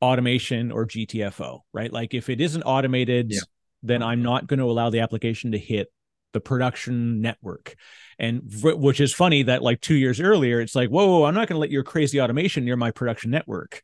automation 0.00 0.70
or 0.70 0.86
GTFO, 0.86 1.62
right? 1.72 1.92
Like 1.92 2.14
if 2.14 2.30
it 2.30 2.40
isn't 2.40 2.62
automated, 2.62 3.32
yeah. 3.32 3.40
Then 3.82 4.02
I'm 4.02 4.22
not 4.22 4.46
going 4.46 4.58
to 4.58 4.70
allow 4.70 4.90
the 4.90 5.00
application 5.00 5.52
to 5.52 5.58
hit 5.58 5.88
the 6.32 6.40
production 6.40 7.20
network. 7.20 7.76
And 8.18 8.42
which 8.62 9.00
is 9.00 9.14
funny 9.14 9.44
that 9.44 9.62
like 9.62 9.80
two 9.80 9.94
years 9.94 10.20
earlier, 10.20 10.60
it's 10.60 10.74
like, 10.74 10.90
whoa, 10.90 11.06
whoa 11.06 11.24
I'm 11.24 11.34
not 11.34 11.48
going 11.48 11.56
to 11.56 11.60
let 11.60 11.70
your 11.70 11.82
crazy 11.82 12.20
automation 12.20 12.64
near 12.64 12.76
my 12.76 12.90
production 12.90 13.30
network. 13.30 13.82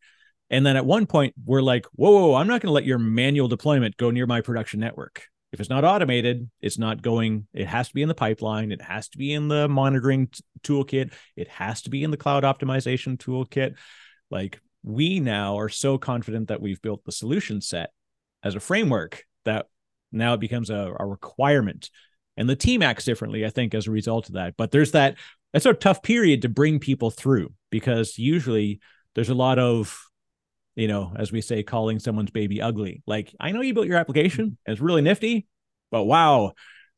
And 0.50 0.66
then 0.66 0.76
at 0.76 0.84
one 0.84 1.06
point, 1.06 1.34
we're 1.44 1.62
like, 1.62 1.86
whoa, 1.92 2.10
whoa 2.10 2.34
I'm 2.34 2.46
not 2.46 2.60
going 2.60 2.68
to 2.68 2.74
let 2.74 2.84
your 2.84 2.98
manual 2.98 3.48
deployment 3.48 3.96
go 3.96 4.10
near 4.10 4.26
my 4.26 4.40
production 4.42 4.80
network. 4.80 5.28
If 5.52 5.60
it's 5.60 5.70
not 5.70 5.84
automated, 5.84 6.50
it's 6.60 6.78
not 6.78 7.02
going, 7.02 7.46
it 7.52 7.66
has 7.66 7.88
to 7.88 7.94
be 7.94 8.02
in 8.02 8.08
the 8.08 8.14
pipeline. 8.14 8.72
It 8.72 8.82
has 8.82 9.08
to 9.10 9.18
be 9.18 9.32
in 9.32 9.48
the 9.48 9.68
monitoring 9.68 10.28
t- 10.28 10.42
toolkit. 10.62 11.12
It 11.36 11.48
has 11.48 11.82
to 11.82 11.90
be 11.90 12.04
in 12.04 12.10
the 12.10 12.16
cloud 12.16 12.44
optimization 12.44 13.18
toolkit. 13.18 13.76
Like 14.30 14.60
we 14.82 15.20
now 15.20 15.58
are 15.58 15.68
so 15.68 15.98
confident 15.98 16.48
that 16.48 16.62
we've 16.62 16.80
built 16.82 17.04
the 17.04 17.12
solution 17.12 17.60
set 17.60 17.90
as 18.42 18.54
a 18.54 18.60
framework 18.60 19.24
that 19.44 19.66
now 20.12 20.34
it 20.34 20.40
becomes 20.40 20.70
a, 20.70 20.94
a 20.98 21.06
requirement. 21.06 21.90
And 22.36 22.48
the 22.48 22.56
team 22.56 22.82
acts 22.82 23.04
differently, 23.04 23.44
I 23.44 23.50
think, 23.50 23.74
as 23.74 23.86
a 23.86 23.90
result 23.90 24.28
of 24.28 24.34
that. 24.34 24.54
But 24.56 24.70
there's 24.70 24.92
that, 24.92 25.16
that's 25.52 25.66
a 25.66 25.74
tough 25.74 26.02
period 26.02 26.42
to 26.42 26.48
bring 26.48 26.78
people 26.78 27.10
through 27.10 27.52
because 27.70 28.18
usually 28.18 28.80
there's 29.14 29.28
a 29.28 29.34
lot 29.34 29.58
of 29.58 29.98
you 30.74 30.88
know, 30.88 31.12
as 31.16 31.32
we 31.32 31.40
say, 31.40 31.62
calling 31.62 31.98
someone's 31.98 32.30
baby 32.30 32.62
ugly. 32.62 33.02
Like, 33.06 33.34
I 33.38 33.52
know 33.52 33.60
you 33.60 33.74
built 33.74 33.86
your 33.86 33.98
application, 33.98 34.56
it's 34.66 34.80
really 34.80 35.02
nifty, 35.02 35.46
but 35.90 36.04
wow, 36.04 36.52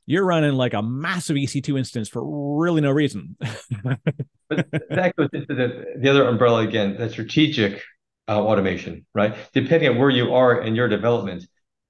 you're 0.07 0.25
running 0.25 0.53
like 0.53 0.75
a 0.75 0.83
massive 0.83 1.37
EC2 1.37 1.79
instance 1.79 2.09
for 2.09 2.23
really 2.59 2.81
no 2.81 2.91
reason. 2.91 3.37
but 3.83 4.67
that 4.91 5.15
goes 5.17 5.31
into 5.33 5.55
the, 5.55 5.87
the 5.99 6.09
other 6.09 6.29
umbrella 6.29 6.63
again, 6.63 6.97
the 6.99 7.09
strategic 7.09 7.83
uh, 8.29 8.41
automation, 8.41 9.07
right? 9.15 9.35
Depending 9.53 9.91
on 9.91 9.99
where 9.99 10.11
you 10.11 10.35
are 10.35 10.63
in 10.63 10.75
your 10.75 10.89
development, 10.89 11.47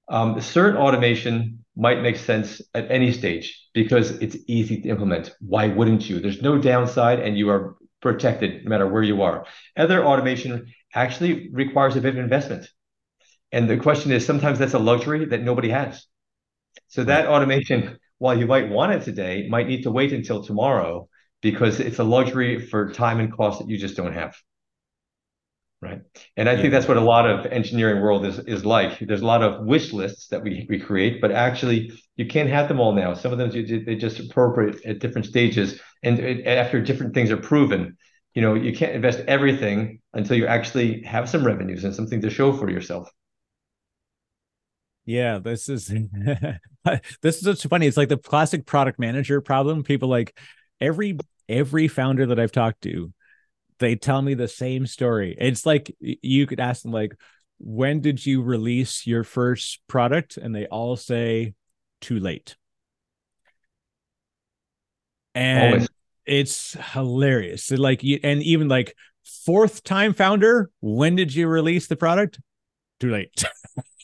Um, 0.07 0.39
certain 0.39 0.77
automation 0.77 1.65
might 1.75 2.01
make 2.01 2.15
sense 2.15 2.61
at 2.73 2.89
any 2.91 3.11
stage 3.11 3.67
because 3.73 4.11
it's 4.11 4.37
easy 4.47 4.81
to 4.81 4.89
implement. 4.89 5.33
Why 5.39 5.67
wouldn't 5.67 6.09
you? 6.09 6.19
There's 6.19 6.41
no 6.41 6.57
downside, 6.57 7.19
and 7.19 7.37
you 7.37 7.49
are 7.49 7.75
protected 8.01 8.63
no 8.63 8.69
matter 8.69 8.87
where 8.87 9.03
you 9.03 9.23
are. 9.23 9.45
Other 9.75 10.05
automation 10.05 10.67
actually 10.93 11.49
requires 11.51 11.95
a 11.95 12.01
bit 12.01 12.13
of 12.13 12.19
investment. 12.19 12.69
And 13.51 13.69
the 13.69 13.77
question 13.77 14.11
is 14.11 14.25
sometimes 14.25 14.59
that's 14.59 14.73
a 14.73 14.79
luxury 14.79 15.25
that 15.25 15.41
nobody 15.41 15.69
has. 15.69 16.05
So 16.87 17.03
that 17.03 17.27
automation, 17.27 17.97
while 18.17 18.37
you 18.37 18.45
might 18.45 18.69
want 18.69 18.93
it 18.93 19.03
today, 19.03 19.47
might 19.49 19.67
need 19.67 19.83
to 19.83 19.91
wait 19.91 20.13
until 20.13 20.43
tomorrow 20.43 21.09
because 21.41 21.79
it's 21.79 21.99
a 21.99 22.03
luxury 22.03 22.59
for 22.59 22.91
time 22.91 23.19
and 23.19 23.31
cost 23.31 23.59
that 23.59 23.69
you 23.69 23.77
just 23.77 23.95
don't 23.95 24.13
have. 24.13 24.35
Right. 25.81 26.01
And 26.35 26.49
I 26.49 26.53
yeah. 26.53 26.61
think 26.61 26.71
that's 26.71 26.87
what 26.87 26.97
a 26.97 27.01
lot 27.01 27.29
of 27.29 27.45
engineering 27.47 28.01
world 28.01 28.25
is 28.25 28.39
is 28.39 28.65
like. 28.65 28.99
There's 28.99 29.21
a 29.21 29.25
lot 29.25 29.43
of 29.43 29.65
wish 29.65 29.93
lists 29.93 30.27
that 30.29 30.41
we, 30.41 30.65
we 30.69 30.79
create, 30.79 31.21
but 31.21 31.31
actually 31.31 31.91
you 32.15 32.25
can't 32.25 32.49
have 32.49 32.67
them 32.67 32.79
all 32.79 32.93
now. 32.93 33.13
Some 33.13 33.31
of 33.31 33.37
them 33.37 33.51
they 33.51 33.95
just 33.95 34.19
appropriate 34.19 34.83
at 34.85 34.99
different 34.99 35.27
stages. 35.27 35.79
And 36.01 36.19
it, 36.19 36.47
after 36.47 36.81
different 36.81 37.13
things 37.13 37.29
are 37.29 37.37
proven, 37.37 37.97
you 38.33 38.41
know, 38.41 38.53
you 38.53 38.73
can't 38.75 38.93
invest 38.93 39.19
everything 39.27 39.99
until 40.13 40.37
you 40.37 40.47
actually 40.47 41.03
have 41.03 41.29
some 41.29 41.45
revenues 41.45 41.83
and 41.83 41.93
something 41.93 42.21
to 42.21 42.29
show 42.29 42.53
for 42.53 42.69
yourself. 42.69 43.09
Yeah, 45.05 45.37
this 45.37 45.69
is 45.69 45.87
this 47.21 47.37
is 47.37 47.47
what's 47.47 47.63
funny. 47.63 47.85
It's 47.85 47.97
like 47.97 48.09
the 48.09 48.17
classic 48.17 48.65
product 48.65 48.97
manager 48.97 49.39
problem. 49.39 49.83
People 49.83 50.09
like 50.09 50.37
every 50.81 51.17
every 51.47 51.87
founder 51.87 52.25
that 52.25 52.39
I've 52.39 52.51
talked 52.51 52.81
to, 52.83 53.13
they 53.79 53.95
tell 53.95 54.21
me 54.21 54.33
the 54.33 54.47
same 54.47 54.85
story. 54.85 55.35
It's 55.37 55.65
like 55.65 55.95
you 55.99 56.47
could 56.47 56.59
ask 56.59 56.83
them 56.83 56.91
like, 56.91 57.15
when 57.59 58.01
did 58.01 58.25
you 58.25 58.41
release 58.41 59.07
your 59.07 59.23
first 59.23 59.79
product? 59.87 60.37
And 60.37 60.55
they 60.55 60.67
all 60.67 60.95
say 60.95 61.53
too 62.01 62.19
late. 62.19 62.55
And 65.33 65.73
Always. 65.73 65.89
it's 66.25 66.77
hilarious. 66.93 67.65
So 67.65 67.75
like 67.75 68.03
you 68.03 68.19
and 68.23 68.41
even 68.43 68.67
like 68.67 68.95
fourth 69.45 69.83
time 69.83 70.13
founder, 70.13 70.69
when 70.81 71.15
did 71.15 71.33
you 71.33 71.47
release 71.47 71.87
the 71.87 71.95
product? 71.95 72.39
Too 72.99 73.11
late. 73.11 73.43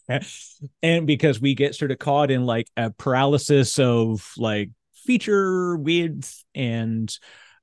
and 0.83 1.07
because 1.07 1.39
we 1.39 1.55
get 1.55 1.75
sort 1.75 1.91
of 1.91 1.99
caught 1.99 2.31
in 2.31 2.45
like 2.45 2.67
a 2.75 2.89
paralysis 2.89 3.79
of 3.79 4.29
like 4.37 4.71
feature 5.05 5.77
width 5.77 6.43
and 6.53 7.17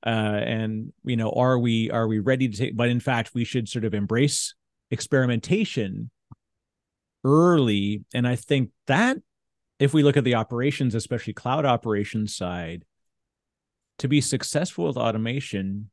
uh 0.05 0.09
and 0.09 0.93
you 1.03 1.17
know 1.17 1.31
are 1.31 1.59
we 1.59 1.89
are 1.91 2.07
we 2.07 2.19
ready 2.19 2.47
to 2.47 2.57
take 2.57 2.77
but 2.77 2.89
in 2.89 2.99
fact 2.99 3.31
we 3.33 3.43
should 3.43 3.67
sort 3.67 3.85
of 3.85 3.93
embrace 3.93 4.55
experimentation 4.91 6.09
early 7.23 8.03
and 8.13 8.27
i 8.27 8.35
think 8.35 8.69
that 8.87 9.17
if 9.77 9.93
we 9.93 10.03
look 10.03 10.17
at 10.17 10.23
the 10.23 10.35
operations 10.35 10.95
especially 10.95 11.33
cloud 11.33 11.65
operations 11.65 12.35
side 12.35 12.85
to 13.97 14.07
be 14.07 14.21
successful 14.21 14.85
with 14.85 14.97
automation 14.97 15.89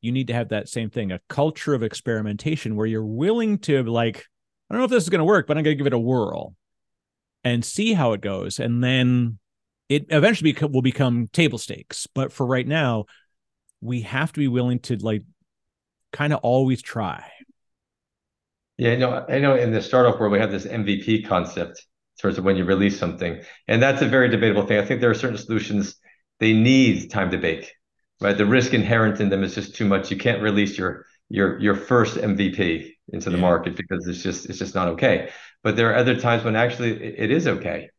you 0.00 0.10
need 0.10 0.28
to 0.28 0.32
have 0.32 0.48
that 0.48 0.68
same 0.68 0.88
thing 0.88 1.12
a 1.12 1.20
culture 1.28 1.74
of 1.74 1.82
experimentation 1.82 2.76
where 2.76 2.86
you're 2.86 3.04
willing 3.04 3.58
to 3.58 3.82
like 3.82 4.26
I 4.68 4.74
don't 4.74 4.80
know 4.80 4.84
if 4.84 4.90
this 4.90 5.04
is 5.04 5.08
going 5.08 5.20
to 5.20 5.24
work, 5.24 5.46
but 5.46 5.56
I'm 5.56 5.64
going 5.64 5.76
to 5.76 5.78
give 5.78 5.86
it 5.86 5.94
a 5.94 5.98
whirl 5.98 6.54
and 7.42 7.64
see 7.64 7.94
how 7.94 8.12
it 8.12 8.20
goes. 8.20 8.58
And 8.58 8.84
then 8.84 9.38
it 9.88 10.06
eventually 10.10 10.54
will 10.60 10.82
become 10.82 11.28
table 11.32 11.58
stakes. 11.58 12.06
But 12.14 12.32
for 12.32 12.46
right 12.46 12.66
now, 12.66 13.06
we 13.80 14.02
have 14.02 14.32
to 14.32 14.40
be 14.40 14.48
willing 14.48 14.80
to 14.80 14.96
like 14.96 15.22
kind 16.12 16.32
of 16.32 16.40
always 16.42 16.82
try. 16.82 17.30
Yeah, 18.76 18.92
I 18.92 18.96
know. 18.96 19.26
I 19.28 19.38
know 19.38 19.56
in 19.56 19.72
the 19.72 19.82
startup 19.82 20.20
world, 20.20 20.32
we 20.32 20.38
have 20.38 20.52
this 20.52 20.66
MVP 20.66 21.26
concept 21.26 21.78
in 21.80 22.22
terms 22.22 22.38
of 22.38 22.44
when 22.44 22.56
you 22.56 22.64
release 22.64 22.98
something. 22.98 23.40
And 23.66 23.82
that's 23.82 24.02
a 24.02 24.08
very 24.08 24.28
debatable 24.28 24.66
thing. 24.66 24.78
I 24.78 24.84
think 24.84 25.00
there 25.00 25.10
are 25.10 25.14
certain 25.14 25.38
solutions 25.38 25.96
they 26.38 26.52
need 26.52 27.10
time 27.10 27.30
to 27.32 27.38
bake, 27.38 27.72
right? 28.20 28.36
The 28.36 28.46
risk 28.46 28.74
inherent 28.74 29.20
in 29.20 29.30
them 29.30 29.42
is 29.42 29.54
just 29.54 29.74
too 29.74 29.84
much. 29.84 30.10
You 30.10 30.16
can't 30.16 30.42
release 30.42 30.78
your 30.78 31.06
your 31.28 31.58
your 31.58 31.74
first 31.74 32.16
MVP 32.16 32.92
into 33.12 33.30
the 33.30 33.36
yeah. 33.36 33.42
market 33.42 33.76
because 33.76 34.06
it's 34.06 34.22
just 34.22 34.48
it's 34.48 34.58
just 34.58 34.74
not 34.74 34.88
okay. 34.88 35.30
But 35.62 35.76
there 35.76 35.90
are 35.90 35.96
other 35.96 36.18
times 36.18 36.44
when 36.44 36.54
actually 36.54 37.02
it 37.02 37.30
is 37.30 37.48
okay. 37.48 37.90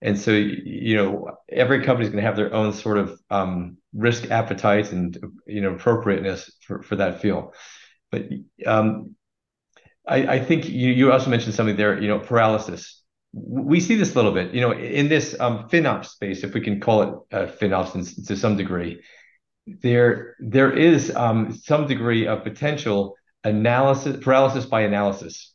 And 0.00 0.18
so 0.18 0.30
you 0.30 0.96
know 0.96 1.36
every 1.48 1.84
company 1.84 2.06
is 2.06 2.12
going 2.12 2.22
to 2.22 2.26
have 2.26 2.36
their 2.36 2.54
own 2.54 2.72
sort 2.72 2.98
of 2.98 3.20
um, 3.30 3.78
risk 3.92 4.30
appetite 4.30 4.92
and 4.92 5.18
you 5.46 5.60
know 5.60 5.74
appropriateness 5.74 6.50
for, 6.66 6.82
for 6.82 6.96
that 6.96 7.20
feel. 7.20 7.52
But 8.10 8.28
um, 8.66 9.16
I, 10.06 10.36
I 10.36 10.44
think 10.44 10.68
you, 10.68 10.90
you 10.92 11.12
also 11.12 11.28
mentioned 11.28 11.54
something 11.54 11.76
there, 11.76 12.00
you 12.00 12.08
know, 12.08 12.18
paralysis. 12.18 13.02
We 13.32 13.80
see 13.80 13.96
this 13.96 14.12
a 14.12 14.14
little 14.14 14.32
bit, 14.32 14.54
you 14.54 14.62
know, 14.62 14.72
in 14.72 15.08
this 15.08 15.38
um, 15.38 15.68
FinOps 15.68 16.06
space, 16.06 16.44
if 16.44 16.54
we 16.54 16.62
can 16.62 16.80
call 16.80 17.02
it 17.02 17.36
uh, 17.36 17.46
FinOps 17.46 18.26
to 18.26 18.36
some 18.36 18.56
degree 18.56 19.02
there 19.82 20.36
there 20.38 20.72
is 20.72 21.14
um, 21.14 21.52
some 21.52 21.86
degree 21.86 22.26
of 22.26 22.42
potential 22.42 23.16
analysis 23.44 24.22
paralysis 24.22 24.66
by 24.66 24.82
analysis. 24.82 25.54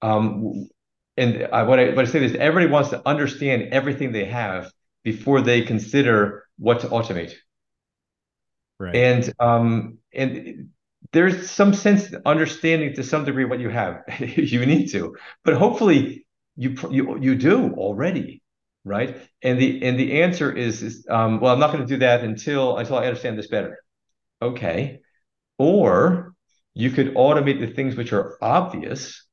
Um, 0.00 0.68
and 1.16 1.48
I, 1.52 1.62
what 1.64 1.78
I 1.78 1.90
what 1.90 2.06
I 2.06 2.10
say 2.10 2.24
is 2.24 2.34
everybody 2.34 2.70
wants 2.70 2.90
to 2.90 3.06
understand 3.06 3.72
everything 3.72 4.12
they 4.12 4.24
have 4.24 4.70
before 5.02 5.40
they 5.40 5.62
consider 5.62 6.44
what 6.58 6.80
to 6.80 6.88
automate. 6.88 7.34
Right. 8.78 8.94
And 8.94 9.32
um 9.38 9.98
and 10.14 10.70
there's 11.12 11.50
some 11.50 11.74
sense 11.74 12.14
understanding 12.24 12.94
to 12.94 13.02
some 13.02 13.24
degree 13.24 13.44
what 13.44 13.60
you 13.60 13.68
have 13.68 14.02
you 14.18 14.64
need 14.66 14.88
to, 14.92 15.16
but 15.44 15.54
hopefully 15.54 16.26
you 16.56 16.76
you 16.90 17.18
you 17.20 17.34
do 17.34 17.72
already 17.72 18.42
right? 18.84 19.16
And 19.42 19.58
the 19.58 19.82
and 19.82 19.98
the 19.98 20.22
answer 20.22 20.52
is, 20.52 20.82
is 20.82 21.06
um, 21.08 21.40
well, 21.40 21.52
I'm 21.52 21.60
not 21.60 21.72
going 21.72 21.86
to 21.86 21.94
do 21.94 21.98
that 21.98 22.24
until 22.24 22.78
until 22.78 22.98
I 22.98 23.06
understand 23.06 23.38
this 23.38 23.48
better. 23.48 23.78
Okay, 24.40 25.00
or 25.58 26.34
you 26.74 26.90
could 26.90 27.14
automate 27.14 27.60
the 27.60 27.72
things 27.72 27.96
which 27.96 28.12
are 28.12 28.36
obvious, 28.42 29.26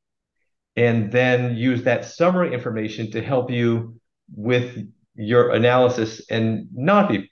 and 0.80 1.12
then 1.12 1.56
use 1.56 1.84
that 1.84 2.06
summary 2.06 2.54
information 2.54 3.12
to 3.12 3.22
help 3.22 3.52
you 3.52 4.00
with 4.36 4.78
your 5.16 5.52
analysis 5.52 6.22
and 6.30 6.68
not 6.74 7.10
be 7.10 7.30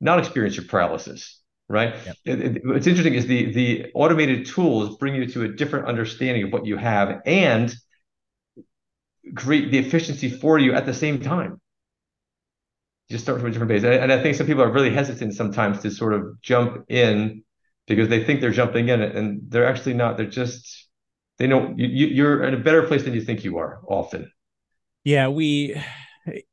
not 0.00 0.18
experience 0.18 0.56
your 0.56 0.66
paralysis 0.66 1.38
right? 1.68 1.94
It, 2.24 2.40
it, 2.40 2.62
what's 2.64 2.86
interesting 2.86 3.14
is 3.14 3.26
the 3.26 3.52
the 3.52 3.90
automated 3.94 4.46
tools 4.46 4.96
bring 4.96 5.14
you 5.14 5.26
to 5.26 5.44
a 5.44 5.48
different 5.48 5.86
understanding 5.86 6.44
of 6.44 6.52
what 6.52 6.66
you 6.66 6.76
have 6.76 7.20
and 7.26 7.74
create 9.34 9.70
the 9.70 9.78
efficiency 9.78 10.30
for 10.30 10.58
you 10.58 10.72
at 10.72 10.86
the 10.86 10.94
same 10.94 11.20
time. 11.20 11.60
Just 13.10 13.24
start 13.24 13.38
from 13.38 13.48
a 13.48 13.50
different 13.50 13.68
base. 13.68 13.84
And, 13.84 13.94
and 13.94 14.12
i 14.12 14.22
think 14.22 14.36
some 14.36 14.46
people 14.46 14.62
are 14.62 14.72
really 14.72 14.90
hesitant 14.90 15.34
sometimes 15.34 15.80
to 15.80 15.90
sort 15.90 16.14
of 16.14 16.40
jump 16.42 16.84
in 16.88 17.42
because 17.86 18.08
they 18.08 18.24
think 18.24 18.40
they're 18.40 18.50
jumping 18.50 18.88
in 18.88 19.02
and 19.02 19.40
they're 19.48 19.66
actually 19.66 19.94
not. 19.94 20.16
They're 20.16 20.26
just 20.26 20.87
they 21.38 21.46
know 21.46 21.74
you, 21.76 22.06
you're 22.06 22.42
in 22.44 22.54
a 22.54 22.58
better 22.58 22.82
place 22.82 23.04
than 23.04 23.14
you 23.14 23.20
think 23.20 23.44
you 23.44 23.58
are 23.58 23.80
often 23.88 24.30
yeah 25.04 25.28
we 25.28 25.80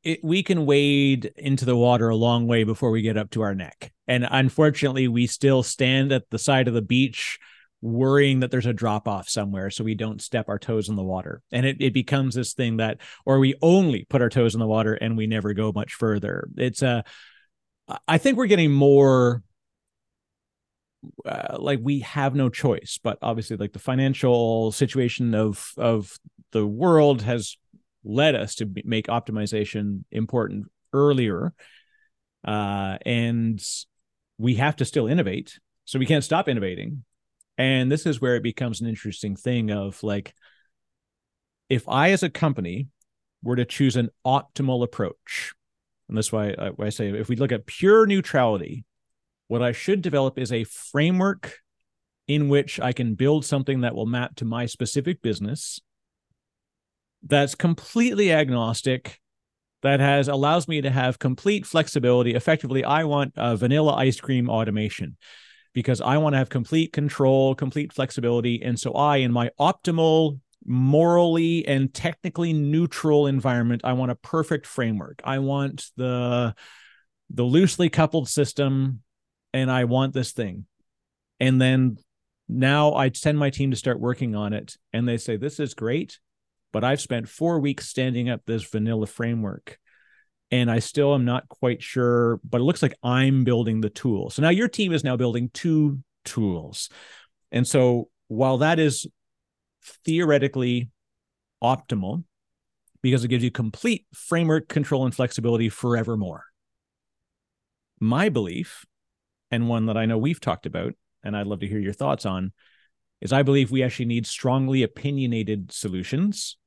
it, 0.04 0.20
we 0.24 0.44
can 0.44 0.66
wade 0.66 1.32
into 1.36 1.66
the 1.66 1.76
water 1.76 2.10
a 2.10 2.16
long 2.16 2.48
way 2.48 2.64
before 2.64 2.92
we 2.92 3.02
get 3.02 3.18
up 3.18 3.30
to 3.32 3.42
our 3.42 3.56
neck. 3.56 3.92
And 4.08 4.28
unfortunately, 4.30 5.08
we 5.08 5.28
still 5.28 5.64
stand 5.64 6.12
at 6.12 6.30
the 6.30 6.40
side 6.40 6.68
of 6.68 6.74
the 6.74 6.82
beach 6.82 7.40
worrying 7.82 8.40
that 8.40 8.52
there's 8.52 8.66
a 8.66 8.74
drop 8.74 9.08
off 9.08 9.30
somewhere 9.30 9.70
so 9.70 9.84
we 9.84 9.96
don't 9.96 10.22
step 10.22 10.50
our 10.50 10.58
toes 10.58 10.90
in 10.90 10.96
the 10.96 11.04
water. 11.04 11.42
And 11.52 11.66
it, 11.66 11.78
it 11.80 11.94
becomes 11.94 12.34
this 12.34 12.54
thing 12.54 12.78
that, 12.78 13.00
or 13.26 13.40
we 13.40 13.56
only 13.62 14.06
put 14.10 14.22
our 14.22 14.30
toes 14.30 14.56
in 14.56 14.60
the 14.60 14.68
water 14.68 14.94
and 14.94 15.18
we 15.18 15.28
never 15.28 15.54
go 15.54 15.72
much 15.72 15.94
further. 15.94 16.48
It's 16.58 16.82
a, 16.82 17.04
I 18.08 18.18
think 18.18 18.38
we're 18.38 18.48
getting 18.48 18.72
more 18.72 19.44
uh, 21.26 21.58
like 21.60 21.80
we 21.82 22.00
have 22.00 22.36
no 22.36 22.50
choice 22.50 23.00
but 23.04 23.18
obviously 23.22 23.58
like 23.58 23.74
the 23.74 23.80
financial 23.80 24.72
situation 24.72 25.34
of 25.34 25.72
of 25.78 26.18
the 26.52 26.66
world 26.66 27.22
has 27.22 27.58
led 28.06 28.36
us 28.36 28.56
to 28.56 28.70
make 28.86 29.08
optimization 29.08 30.04
important 30.12 30.68
earlier. 30.94 31.54
Uh, 32.48 32.98
and 33.06 33.62
we 34.38 34.56
have 34.56 34.76
to 34.78 34.86
still 34.86 35.08
innovate. 35.08 35.60
So 35.86 36.00
we 36.00 36.06
can't 36.06 36.24
stop 36.24 36.48
innovating. 36.48 37.04
And 37.58 37.92
this 37.92 38.06
is 38.06 38.22
where 38.22 38.36
it 38.36 38.44
becomes 38.44 38.82
an 38.82 38.88
interesting 38.88 39.36
thing 39.36 39.72
of 39.72 40.02
like, 40.04 40.34
if 41.68 41.90
I, 41.90 42.12
as 42.12 42.22
a 42.22 42.30
company, 42.30 42.88
were 43.42 43.56
to 43.56 43.66
choose 43.66 43.96
an 43.96 44.10
optimal 44.26 44.84
approach, 44.84 45.54
and 46.08 46.18
that's 46.18 46.32
why 46.32 46.54
why 46.76 46.86
I 46.86 46.90
say 46.90 47.10
if 47.10 47.28
we 47.28 47.36
look 47.36 47.52
at 47.52 47.66
pure 47.66 48.06
neutrality, 48.06 48.86
what 49.48 49.62
I 49.62 49.72
should 49.72 50.02
develop 50.02 50.38
is 50.38 50.52
a 50.52 50.64
framework 50.64 51.60
in 52.28 52.50
which 52.50 52.80
I 52.80 52.92
can 52.92 53.16
build 53.16 53.46
something 53.46 53.82
that 53.82 53.96
will 53.96 54.06
map 54.06 54.36
to 54.38 54.46
my 54.46 54.66
specific 54.66 55.22
business 55.22 55.80
that's 57.26 57.56
completely 57.56 58.32
agnostic 58.32 59.20
that 59.82 60.00
has 60.00 60.28
allows 60.28 60.68
me 60.68 60.82
to 60.82 60.90
have 60.90 61.20
complete 61.20 61.66
flexibility. 61.66 62.34
Effectively 62.36 62.84
i 62.84 63.04
want 63.04 63.34
a 63.36 63.56
vanilla 63.56 63.94
ice 63.94 64.20
cream 64.20 64.50
automation 64.50 65.18
because 65.74 66.02
i 66.02 66.18
want 66.18 66.34
to 66.34 66.38
have 66.38 66.50
complete 66.50 66.94
control 66.94 67.56
complete 67.56 67.94
flexibility. 67.94 68.62
And 68.62 68.80
so 68.80 68.94
i 68.94 69.18
in 69.18 69.32
my 69.32 69.50
optimal 69.60 70.40
morally 70.68 71.68
and 71.68 71.94
technically 71.94 72.54
neutral 72.54 73.28
environment 73.28 73.82
i 73.84 73.94
want 73.94 74.12
a 74.12 74.16
perfect 74.16 74.66
framework. 74.66 75.22
I 75.24 75.40
want 75.40 75.86
the 75.98 76.56
the 77.30 77.44
loosely 77.44 77.90
coupled 77.90 78.30
system 78.30 79.02
and 79.56 79.72
i 79.72 79.86
want 79.86 80.14
this 80.14 80.34
thing 80.34 80.66
and 81.40 81.60
then 81.60 81.98
now 82.48 82.94
i 82.94 83.10
send 83.10 83.40
my 83.40 83.50
team 83.50 83.72
to 83.72 83.78
start 83.78 84.00
working 84.00 84.36
on 84.36 84.54
it 84.54 84.78
and 84.94 85.08
they 85.08 85.18
say 85.18 85.36
this 85.36 85.60
is 85.60 85.74
great 85.74 86.20
but 86.76 86.84
I've 86.84 87.00
spent 87.00 87.30
four 87.30 87.62
weeks 87.62 87.88
standing 87.88 88.30
up 88.30 88.42
this 88.46 88.62
vanilla 88.66 89.08
framework 89.08 89.80
and 90.52 90.70
I 90.70 90.80
still 90.80 91.16
am 91.16 91.24
not 91.24 91.48
quite 91.48 91.82
sure, 91.82 92.42
but 92.44 92.60
it 92.60 92.66
looks 92.66 92.82
like 92.82 92.94
I'm 93.02 93.46
building 93.46 93.80
the 93.80 93.90
tool. 93.90 94.30
So 94.30 94.42
now 94.42 94.50
your 94.50 94.68
team 94.68 94.92
is 94.92 95.02
now 95.02 95.16
building 95.16 95.50
two 95.54 96.00
tools. 96.26 96.90
And 97.50 97.66
so 97.66 98.10
while 98.28 98.58
that 98.58 98.78
is 98.78 99.08
theoretically 100.04 100.90
optimal, 101.64 102.26
because 103.02 103.24
it 103.24 103.30
gives 103.30 103.46
you 103.46 103.52
complete 103.52 104.06
framework 104.14 104.68
control 104.68 105.06
and 105.06 105.16
flexibility 105.16 105.70
forevermore. 105.70 106.44
My 108.02 108.28
belief, 108.28 108.84
and 109.56 109.68
one 109.68 109.88
that 109.88 109.98
I 109.98 110.06
know 110.06 110.18
we've 110.18 110.40
talked 110.40 110.66
about, 110.66 110.94
and 111.24 111.36
I'd 111.36 111.48
love 111.48 111.62
to 111.62 111.68
hear 111.68 111.80
your 111.80 111.94
thoughts 111.94 112.26
on, 112.26 112.52
is 113.22 113.34
I 113.34 113.44
believe 113.44 113.72
we 113.72 113.84
actually 113.84 114.06
need 114.06 114.28
strongly 114.28 114.84
opinionated 114.84 115.72
solutions 115.72 116.58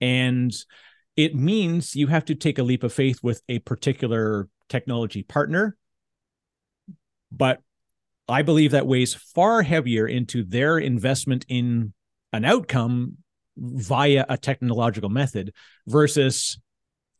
and 0.00 0.54
it 1.16 1.34
means 1.34 1.96
you 1.96 2.08
have 2.08 2.24
to 2.26 2.34
take 2.34 2.58
a 2.58 2.62
leap 2.62 2.82
of 2.82 2.92
faith 2.92 3.20
with 3.22 3.42
a 3.48 3.58
particular 3.60 4.48
technology 4.68 5.22
partner. 5.22 5.76
But 7.32 7.60
I 8.28 8.42
believe 8.42 8.72
that 8.72 8.86
weighs 8.86 9.14
far 9.14 9.62
heavier 9.62 10.06
into 10.06 10.42
their 10.42 10.78
investment 10.78 11.46
in 11.48 11.94
an 12.32 12.44
outcome 12.44 13.18
via 13.56 14.26
a 14.28 14.36
technological 14.36 15.08
method 15.08 15.54
versus 15.86 16.58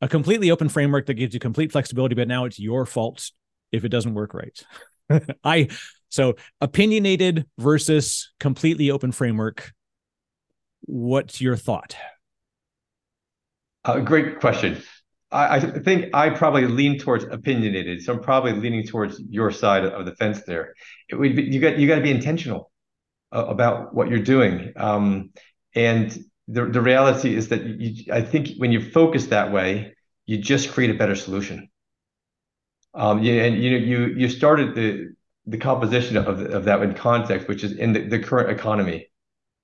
a 0.03 0.09
completely 0.09 0.51
open 0.51 0.69
framework 0.69 1.07
that 1.07 1.15
gives 1.15 1.33
you 1.33 1.41
complete 1.41 1.73
flexibility, 1.73 2.15
but 2.15 2.29
now 2.29 2.45
it's 2.45 2.59
your 2.59 2.85
fault 2.85 3.31
if 3.73 3.85
it 3.85 3.89
doesn't 3.89 4.15
work 4.15 4.35
right. 4.35 4.63
I 5.45 5.69
so 6.09 6.35
opinionated 6.61 7.47
versus 7.59 8.33
completely 8.41 8.91
open 8.91 9.13
framework. 9.13 9.73
What's 10.83 11.41
your 11.41 11.57
thought? 11.57 11.97
Uh, 13.85 14.01
great 14.01 14.41
question. 14.41 14.83
I, 15.31 15.57
I, 15.57 15.61
think 15.61 16.15
I 16.15 16.31
probably 16.31 16.67
lean 16.67 16.99
towards 16.99 17.25
opinionated, 17.25 18.03
so 18.03 18.13
I'm 18.13 18.21
probably 18.21 18.53
leaning 18.53 18.87
towards 18.87 19.21
your 19.29 19.51
side 19.51 19.85
of 19.85 20.07
the 20.07 20.15
fence 20.15 20.43
there. 20.47 20.75
It 21.09 21.17
would 21.17 21.35
be, 21.35 21.43
you 21.43 21.61
got 21.61 21.79
you 21.79 21.89
got 21.89 21.97
to 21.97 22.01
be 22.01 22.11
intentional 22.11 22.71
uh, 23.35 23.45
about 23.47 23.95
what 23.95 24.09
you're 24.09 24.21
doing, 24.21 24.73
um, 24.77 25.31
and 25.75 26.17
the 26.49 26.67
the 26.67 26.81
reality 26.81 27.35
is 27.35 27.49
that 27.49 27.65
you, 27.65 28.13
I 28.13 28.23
think 28.23 28.57
when 28.59 28.71
you 28.71 28.81
focus 28.81 29.27
that 29.27 29.53
way, 29.53 29.95
you 30.27 30.39
just 30.39 30.71
create 30.73 30.91
a 30.91 30.95
better 30.95 31.17
solution. 31.17 31.69
Um, 32.97 33.23
yeah, 33.23 33.45
and 33.45 33.63
you 33.63 33.71
know 33.71 33.77
you 33.77 34.07
you 34.17 34.29
started 34.29 34.75
the 34.75 35.15
the 35.47 35.59
composition 35.59 36.17
of 36.17 36.27
of 36.41 36.65
that 36.65 36.83
in 36.83 36.95
context, 36.95 37.47
which 37.49 37.63
is 37.63 37.73
in 37.73 37.93
the, 37.93 38.09
the 38.09 38.19
current 38.19 38.51
economy. 38.51 39.09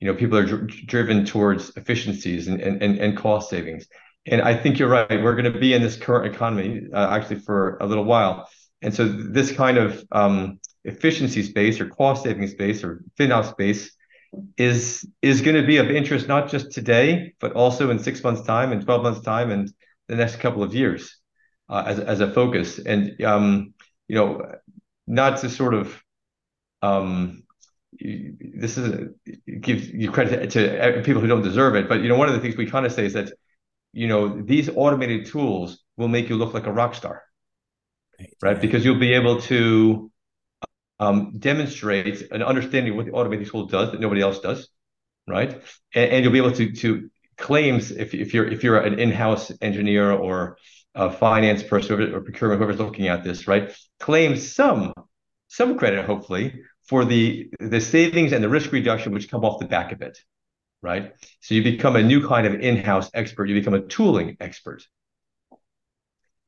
You 0.01 0.09
know, 0.09 0.15
people 0.15 0.37
are 0.37 0.45
dr- 0.45 0.69
driven 0.87 1.25
towards 1.25 1.77
efficiencies 1.77 2.49
and, 2.49 2.61
and 2.61 2.99
and 2.99 3.17
cost 3.17 3.51
savings 3.51 3.87
and 4.27 4.41
I 4.41 4.55
think 4.55 4.79
you're 4.79 4.89
right. 4.89 5.11
We're 5.11 5.35
going 5.35 5.53
to 5.53 5.59
be 5.59 5.75
in 5.75 5.83
this 5.83 5.97
current 5.97 6.33
economy 6.33 6.89
uh, 6.93 7.09
actually 7.11 7.41
for 7.41 7.77
a 7.79 7.87
little 7.87 8.05
while. 8.05 8.49
And 8.81 8.95
so 8.95 9.07
this 9.09 9.53
kind 9.53 9.79
of 9.79 10.05
um, 10.13 10.61
efficiency 10.85 11.43
space 11.43 11.81
or 11.81 11.89
cost 11.89 12.25
saving 12.25 12.47
space 12.49 12.85
or 12.85 13.05
FinOps 13.19 13.51
space 13.51 13.93
is 14.57 15.07
is 15.21 15.43
going 15.43 15.57
to 15.57 15.67
be 15.67 15.77
of 15.77 15.91
interest 15.91 16.27
not 16.27 16.51
just 16.51 16.73
today, 16.73 17.35
but 17.41 17.53
also 17.53 17.91
in 17.91 17.99
six 17.99 18.23
months' 18.23 18.43
time 18.43 18.73
and 18.73 18.85
12 18.85 19.03
months' 19.03 19.21
time 19.21 19.51
and 19.51 19.73
the 20.09 20.17
next 20.17 20.37
couple 20.37 20.63
of 20.63 20.75
years 20.75 21.19
uh, 21.73 21.85
as, 21.87 21.99
as 21.99 22.21
a 22.21 22.33
focus. 22.33 22.79
And, 22.79 23.21
um, 23.23 23.75
you 24.07 24.17
know, 24.17 24.29
not 25.07 25.41
to 25.41 25.51
sort 25.51 25.75
of 25.75 26.03
um, 26.83 27.43
this 28.01 28.79
is 28.79 29.11
give 29.61 29.89
you 29.89 30.11
credit 30.11 30.51
to 30.51 31.03
people 31.05 31.21
who 31.21 31.29
don't 31.29 31.43
deserve 31.43 31.75
it, 31.77 31.89
but 31.89 32.01
you 32.03 32.09
know, 32.09 32.17
one 32.17 32.29
of 32.29 32.35
the 32.35 32.41
things 32.41 32.57
we 32.57 32.67
kind 32.67 32.87
of 32.87 32.93
say 32.93 33.05
is 33.05 33.13
that 33.13 33.33
you 33.93 34.09
know, 34.09 34.41
these 34.41 34.71
automated 34.75 35.27
tools 35.27 35.83
will 35.97 36.09
make 36.09 36.29
you 36.29 36.37
look 36.37 36.55
like 36.55 36.67
a 36.67 36.73
rock 36.73 36.95
star, 36.95 37.23
right? 38.19 38.35
right? 38.43 38.61
Because 38.61 38.85
you'll 38.85 38.99
be 38.99 39.13
able 39.13 39.41
to 39.43 40.11
um, 40.99 41.39
demonstrate 41.39 42.31
an 42.31 42.43
understanding 42.43 42.93
of 42.93 42.97
what 42.97 43.07
the 43.07 43.13
automated 43.13 43.49
tool 43.49 43.67
does 43.67 43.93
that 43.93 44.01
nobody 44.01 44.23
else 44.23 44.41
does, 44.41 44.69
right? 45.29 45.63
And, 45.95 46.11
and 46.11 46.25
you'll 46.25 46.33
be 46.33 46.39
able 46.39 46.53
to 46.53 46.73
to 46.73 47.11
claims 47.37 47.91
if, 47.91 48.15
if 48.15 48.33
you're 48.33 48.49
if 48.49 48.65
you're 48.65 48.79
an 48.79 48.99
in-house 48.99 49.53
engineer 49.61 50.13
or 50.13 50.57
a 50.95 51.11
finance 51.11 51.63
person 51.63 52.15
or 52.15 52.21
procurement 52.21 52.59
whoever's 52.59 52.79
looking 52.79 53.09
at 53.09 53.25
this, 53.25 53.49
right? 53.49 53.75
Claims 53.99 54.55
some 54.55 54.93
some 55.49 55.77
credit 55.77 56.05
hopefully 56.07 56.63
for 56.85 57.05
the 57.05 57.51
the 57.61 57.81
savings 57.81 58.33
and 58.33 58.43
the 58.43 58.49
risk 58.49 58.73
reduction 58.73 59.13
which 59.13 59.31
come 59.31 59.45
off 59.45 59.59
the 59.59 59.67
back 59.67 59.93
of 59.93 60.03
it, 60.03 60.19
right? 60.83 61.13
So 61.41 61.55
you 61.55 61.63
become 61.63 61.97
a 61.97 62.03
new 62.03 62.27
kind 62.27 62.47
of 62.47 62.61
in-house 62.61 63.11
expert. 63.15 63.49
You 63.49 63.55
become 63.55 63.75
a 63.75 63.81
tooling 63.83 64.37
expert. 64.41 64.87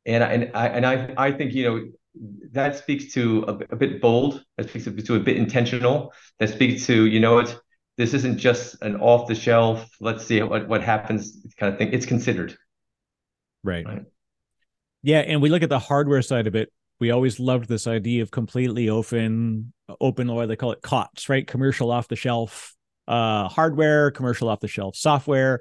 And 0.07 0.22
I, 0.22 0.32
and 0.32 0.51
I, 0.55 0.66
and 0.66 0.86
I, 0.86 1.14
I 1.16 1.32
think, 1.32 1.55
you 1.55 1.64
know, 1.64 1.88
that 2.53 2.76
speaks 2.76 3.14
to 3.14 3.45
a, 3.49 3.53
a 3.74 3.76
bit 3.76 4.01
bold, 4.01 4.45
that 4.57 4.68
speaks 4.68 4.84
to 4.84 5.14
a 5.14 5.20
bit 5.20 5.36
intentional, 5.36 6.12
that 6.38 6.51
speaks 6.51 6.86
to, 6.86 7.07
you 7.07 7.20
know 7.20 7.36
what, 7.36 7.59
this 7.97 8.12
isn't 8.12 8.38
just 8.38 8.82
an 8.82 8.97
off 9.01 9.28
the 9.28 9.34
shelf, 9.34 9.88
let's 10.01 10.26
see 10.26 10.42
what, 10.42 10.68
what 10.68 10.82
happens 10.82 11.38
kind 11.57 11.72
of 11.72 11.78
thing. 11.78 11.92
It's 11.92 12.07
considered. 12.07 12.57
Right. 13.62 13.86
right. 13.86 14.05
Yeah. 15.05 15.20
And 15.20 15.42
we 15.42 15.50
look 15.50 15.62
at 15.62 15.68
the 15.68 15.78
hardware 15.78 16.22
side 16.22 16.46
of 16.46 16.57
it. 16.57 16.72
We 16.98 17.11
always 17.11 17.38
loved 17.38 17.68
this 17.68 17.86
idea 17.86 18.22
of 18.22 18.30
completely 18.30 18.88
open, 18.88 19.72
open, 20.00 20.30
or 20.30 20.46
they 20.46 20.57
call 20.57 20.72
it 20.72 20.80
COTS, 20.80 21.28
right? 21.28 21.46
Commercial 21.46 21.90
off 21.92 22.09
the 22.09 22.16
shelf 22.16 22.74
uh, 23.07 23.48
hardware, 23.48 24.11
commercial 24.11 24.48
off 24.48 24.61
the 24.61 24.68
shelf 24.68 24.96
software. 24.96 25.61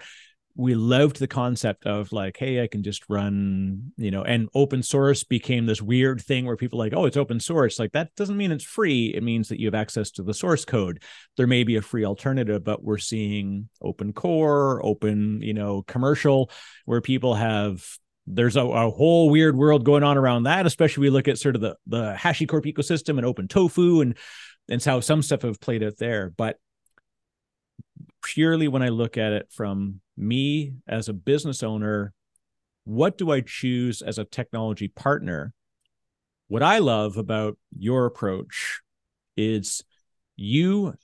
we 0.55 0.75
loved 0.75 1.19
the 1.19 1.27
concept 1.27 1.85
of 1.87 2.11
like 2.11 2.37
hey 2.37 2.61
i 2.61 2.67
can 2.67 2.83
just 2.83 3.03
run 3.09 3.91
you 3.97 4.11
know 4.11 4.21
and 4.23 4.49
open 4.53 4.83
source 4.83 5.23
became 5.23 5.65
this 5.65 5.81
weird 5.81 6.21
thing 6.21 6.45
where 6.45 6.55
people 6.55 6.77
like 6.77 6.93
oh 6.95 7.05
it's 7.05 7.17
open 7.17 7.39
source 7.39 7.79
like 7.79 7.91
that 7.93 8.13
doesn't 8.15 8.37
mean 8.37 8.51
it's 8.51 8.63
free 8.63 9.07
it 9.15 9.23
means 9.23 9.49
that 9.49 9.59
you 9.59 9.65
have 9.65 9.73
access 9.73 10.11
to 10.11 10.21
the 10.21 10.33
source 10.33 10.63
code 10.63 11.01
there 11.37 11.47
may 11.47 11.63
be 11.63 11.75
a 11.75 11.81
free 11.81 12.05
alternative 12.05 12.63
but 12.63 12.83
we're 12.83 12.99
seeing 12.99 13.67
open 13.81 14.13
core 14.13 14.79
open 14.85 15.41
you 15.41 15.55
know 15.55 15.81
commercial 15.87 16.51
where 16.85 17.01
people 17.01 17.33
have 17.33 17.83
there's 18.25 18.55
a, 18.55 18.61
a 18.61 18.89
whole 18.89 19.29
weird 19.29 19.55
world 19.55 19.83
going 19.83 20.03
on 20.03 20.17
around 20.17 20.43
that 20.43 20.65
especially 20.65 21.01
we 21.01 21.09
look 21.09 21.27
at 21.27 21.37
sort 21.37 21.55
of 21.55 21.61
the 21.61 21.75
the 21.87 22.13
HashiCorp 22.17 22.71
ecosystem 22.71 23.17
and 23.17 23.27
OpenTofu 23.27 24.01
and 24.01 24.17
and 24.69 24.83
how 24.83 24.99
some 24.99 25.21
stuff 25.21 25.41
have 25.41 25.59
played 25.59 25.83
out 25.83 25.97
there 25.97 26.31
but 26.35 26.57
purely 28.23 28.67
when 28.67 28.81
I 28.81 28.89
look 28.89 29.17
at 29.17 29.33
it 29.33 29.47
from 29.51 30.01
me 30.17 30.73
as 30.87 31.09
a 31.09 31.13
business 31.13 31.61
owner, 31.61 32.13
what 32.85 33.17
do 33.17 33.31
I 33.31 33.41
choose 33.41 34.01
as 34.01 34.17
a 34.17 34.25
technology 34.25 34.87
partner? 34.87 35.53
What 36.47 36.63
I 36.63 36.79
love 36.79 37.17
about 37.17 37.57
your 37.77 38.05
approach 38.05 38.81
is 39.37 39.83
you 40.35 40.95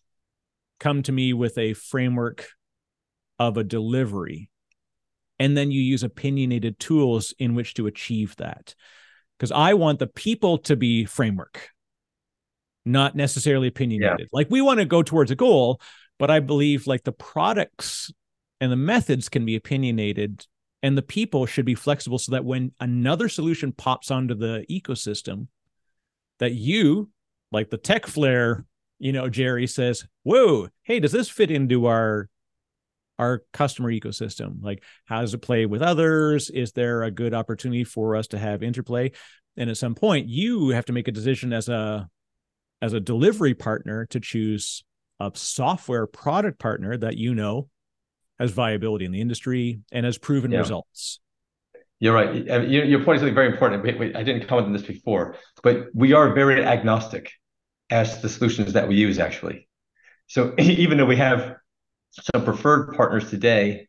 come 0.79 1.03
to 1.03 1.11
me 1.11 1.33
with 1.33 1.57
a 1.57 1.73
framework 1.73 2.49
of 3.37 3.57
a 3.57 3.63
delivery, 3.63 4.49
and 5.39 5.55
then 5.55 5.71
you 5.71 5.81
use 5.81 6.03
opinionated 6.03 6.79
tools 6.79 7.33
in 7.39 7.55
which 7.55 7.73
to 7.75 7.87
achieve 7.87 8.35
that. 8.37 8.75
Because 9.37 9.51
I 9.51 9.73
want 9.73 9.99
the 9.99 10.07
people 10.07 10.57
to 10.59 10.75
be 10.75 11.05
framework, 11.05 11.69
not 12.85 13.15
necessarily 13.15 13.69
opinionated. 13.69 14.19
Yeah. 14.19 14.25
Like 14.33 14.47
we 14.49 14.61
want 14.61 14.79
to 14.79 14.85
go 14.85 15.01
towards 15.01 15.31
a 15.31 15.35
goal, 15.35 15.79
but 16.17 16.29
I 16.29 16.41
believe 16.41 16.87
like 16.87 17.05
the 17.05 17.13
products 17.13 18.11
and 18.59 18.71
the 18.71 18.75
methods 18.75 19.29
can 19.29 19.45
be 19.45 19.55
opinionated 19.55 20.45
and 20.81 20.97
the 20.97 21.01
people 21.01 21.45
should 21.45 21.65
be 21.65 21.75
flexible 21.75 22.19
so 22.19 22.33
that 22.33 22.45
when 22.45 22.71
another 22.79 23.29
solution 23.29 23.71
pops 23.71 24.11
onto 24.11 24.35
the 24.35 24.65
ecosystem 24.69 25.47
that 26.39 26.53
you 26.53 27.09
like 27.51 27.69
the 27.69 27.77
Tecflair 27.77 28.65
you 28.97 29.11
know 29.11 29.29
Gerry 29.29 29.67
says 29.67 30.05
whoa 30.23 30.69
hey 30.83 30.99
does 30.99 31.11
this 31.11 31.29
fit 31.29 31.51
into 31.51 31.85
our 31.85 32.29
our 33.19 33.43
customer 33.53 33.91
ecosystem 33.91 34.55
like 34.61 34.83
how 35.05 35.21
does 35.21 35.33
it 35.33 35.41
play 35.41 35.65
with 35.65 35.81
others 35.81 36.49
is 36.49 36.71
there 36.71 37.03
a 37.03 37.11
good 37.11 37.33
opportunity 37.33 37.83
for 37.83 38.15
us 38.15 38.27
to 38.27 38.39
have 38.39 38.63
interplay 38.63 39.11
and 39.57 39.69
at 39.69 39.77
some 39.77 39.93
point 39.93 40.27
you 40.27 40.69
have 40.69 40.85
to 40.85 40.93
make 40.93 41.07
a 41.07 41.11
decision 41.11 41.53
as 41.53 41.69
a 41.69 42.09
as 42.81 42.93
a 42.93 42.99
delivery 42.99 43.53
partner 43.53 44.05
to 44.05 44.19
choose 44.19 44.83
a 45.19 45.31
software 45.35 46.07
product 46.07 46.59
partner 46.59 46.97
that 46.97 47.17
you 47.17 47.35
know 47.35 47.69
has 48.39 48.51
viability 48.51 49.05
in 49.05 49.11
the 49.11 49.21
industry 49.21 49.81
and 49.91 50.05
has 50.05 50.17
proven 50.17 50.51
yeah. 50.51 50.59
results. 50.59 51.19
You're 51.99 52.13
right. 52.13 52.69
Your 52.69 53.03
point 53.03 53.17
is 53.17 53.21
something 53.21 53.35
very 53.35 53.51
important. 53.51 53.85
I 54.15 54.23
didn't 54.23 54.47
comment 54.47 54.67
on 54.67 54.73
this 54.73 54.83
before, 54.83 55.35
but 55.61 55.87
we 55.93 56.13
are 56.13 56.33
very 56.33 56.63
agnostic 56.63 57.33
as 57.89 58.21
the 58.21 58.29
solutions 58.29 58.71
that 58.73 58.87
we 58.87 58.95
use, 58.95 59.19
actually. 59.19 59.67
So 60.27 60.53
even 60.59 60.97
though 60.97 61.05
we 61.05 61.17
have 61.17 61.55
some 62.11 62.43
preferred 62.43 62.93
partners 62.95 63.29
today, 63.29 63.87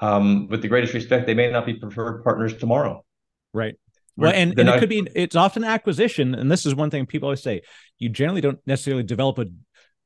um, 0.00 0.48
with 0.48 0.62
the 0.62 0.68
greatest 0.68 0.94
respect, 0.94 1.26
they 1.26 1.34
may 1.34 1.50
not 1.50 1.66
be 1.66 1.74
preferred 1.74 2.22
partners 2.22 2.56
tomorrow. 2.56 3.04
Right. 3.52 3.74
Well, 4.16 4.32
and, 4.34 4.58
and 4.58 4.68
it 4.68 4.78
could 4.80 4.88
be, 4.88 5.06
it's 5.14 5.36
often 5.36 5.64
acquisition. 5.64 6.34
And 6.34 6.50
this 6.50 6.66
is 6.66 6.74
one 6.74 6.90
thing 6.90 7.06
people 7.06 7.28
always 7.28 7.42
say 7.42 7.62
you 7.98 8.08
generally 8.08 8.40
don't 8.40 8.58
necessarily 8.66 9.02
develop 9.02 9.38
a 9.38 9.46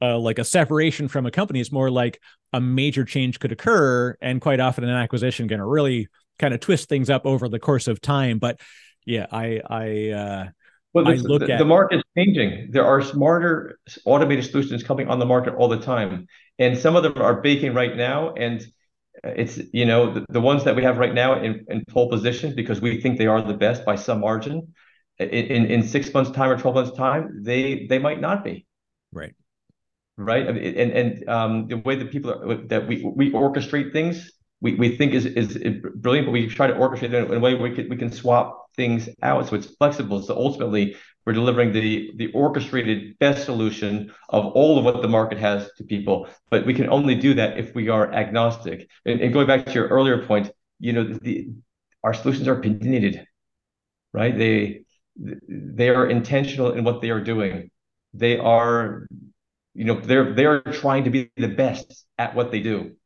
uh, 0.02 0.18
like 0.18 0.38
a 0.38 0.44
separation 0.44 1.08
from 1.08 1.26
a 1.26 1.30
company. 1.30 1.60
It's 1.60 1.72
more 1.72 1.90
like 1.90 2.20
a 2.52 2.60
major 2.60 3.04
change 3.04 3.40
could 3.40 3.52
occur, 3.52 4.16
and 4.20 4.40
quite 4.40 4.60
often 4.60 4.84
an 4.84 4.90
acquisition 4.90 5.46
going 5.46 5.60
to 5.60 5.66
really 5.66 6.08
kind 6.38 6.52
of 6.52 6.60
twist 6.60 6.88
things 6.88 7.08
up 7.08 7.26
over 7.26 7.48
the 7.48 7.58
course 7.58 7.88
of 7.88 8.00
time. 8.00 8.38
But 8.38 8.60
yeah, 9.06 9.26
I 9.30 9.60
I 9.68 10.08
uh, 10.10 10.48
well, 10.94 11.08
I 11.08 11.14
look 11.14 11.46
the, 11.46 11.52
at 11.52 11.58
the 11.58 11.64
market's 11.64 12.04
changing. 12.16 12.70
There 12.70 12.84
are 12.84 13.02
smarter 13.02 13.78
automated 14.04 14.44
solutions 14.44 14.82
coming 14.82 15.08
on 15.08 15.18
the 15.18 15.26
market 15.26 15.54
all 15.54 15.68
the 15.68 15.80
time, 15.80 16.26
and 16.58 16.78
some 16.78 16.96
of 16.96 17.02
them 17.02 17.14
are 17.16 17.40
baking 17.40 17.74
right 17.74 17.96
now. 17.96 18.32
And 18.34 18.64
it's 19.22 19.60
you 19.72 19.84
know 19.84 20.14
the, 20.14 20.24
the 20.28 20.40
ones 20.40 20.64
that 20.64 20.76
we 20.76 20.82
have 20.84 20.98
right 20.98 21.14
now 21.14 21.42
in, 21.42 21.64
in 21.68 21.84
pole 21.88 22.08
position 22.08 22.54
because 22.54 22.80
we 22.80 23.00
think 23.00 23.18
they 23.18 23.26
are 23.26 23.42
the 23.42 23.54
best 23.54 23.84
by 23.84 23.96
some 23.96 24.20
margin. 24.20 24.74
In, 25.18 25.66
in 25.66 25.82
six 25.84 26.12
months 26.12 26.30
time 26.30 26.50
or 26.50 26.56
twelve 26.56 26.76
months 26.76 26.96
time, 26.96 27.42
they 27.42 27.86
they 27.88 27.98
might 27.98 28.20
not 28.20 28.42
be. 28.44 28.66
Right 29.12 29.34
right? 30.16 30.46
and 30.46 30.58
and 30.92 31.28
um, 31.28 31.66
the 31.68 31.78
way 31.78 31.96
that 31.96 32.10
people 32.10 32.30
are, 32.30 32.66
that 32.66 32.86
we 32.86 33.04
we 33.04 33.32
orchestrate 33.32 33.92
things, 33.92 34.30
we, 34.60 34.74
we 34.74 34.96
think 34.96 35.12
is 35.12 35.26
is 35.26 35.58
brilliant, 35.96 36.26
but 36.26 36.32
we 36.32 36.46
try 36.48 36.66
to 36.66 36.74
orchestrate 36.74 37.12
it 37.12 37.30
in 37.30 37.36
a 37.36 37.40
way 37.40 37.54
we 37.54 37.74
can 37.74 37.88
we 37.88 37.96
can 37.96 38.10
swap 38.10 38.64
things 38.76 39.08
out 39.22 39.48
so 39.48 39.56
it's 39.56 39.66
flexible. 39.66 40.22
So 40.22 40.34
ultimately, 40.36 40.96
we're 41.26 41.32
delivering 41.32 41.72
the 41.72 42.12
the 42.16 42.32
orchestrated 42.32 43.18
best 43.18 43.44
solution 43.44 44.12
of 44.28 44.46
all 44.46 44.78
of 44.78 44.84
what 44.84 45.02
the 45.02 45.08
market 45.08 45.38
has 45.38 45.70
to 45.78 45.84
people. 45.84 46.28
But 46.50 46.66
we 46.66 46.74
can 46.74 46.88
only 46.88 47.14
do 47.14 47.34
that 47.34 47.58
if 47.58 47.74
we 47.74 47.88
are 47.88 48.12
agnostic. 48.12 48.88
And, 49.04 49.32
going 49.32 49.46
back 49.46 49.66
to 49.66 49.72
your 49.72 49.88
earlier 49.88 50.26
point, 50.26 50.50
you 50.78 50.92
know, 50.92 51.04
the, 51.04 51.50
our 52.02 52.14
solutions 52.14 52.48
are 52.48 52.58
opinionated, 52.58 53.26
right? 54.12 54.36
They 54.36 54.84
they 55.16 55.90
are 55.90 56.08
intentional 56.08 56.72
in 56.72 56.84
what 56.84 57.00
they 57.00 57.10
are 57.10 57.20
doing. 57.20 57.70
They 58.12 58.38
are 58.38 59.06
you 59.74 59.84
know 59.84 60.00
they're 60.00 60.34
they're 60.34 60.60
trying 60.60 61.04
to 61.04 61.10
be 61.10 61.30
the 61.36 61.48
best 61.48 62.06
at 62.18 62.34
what 62.34 62.50
they 62.50 62.60
do 62.60 62.96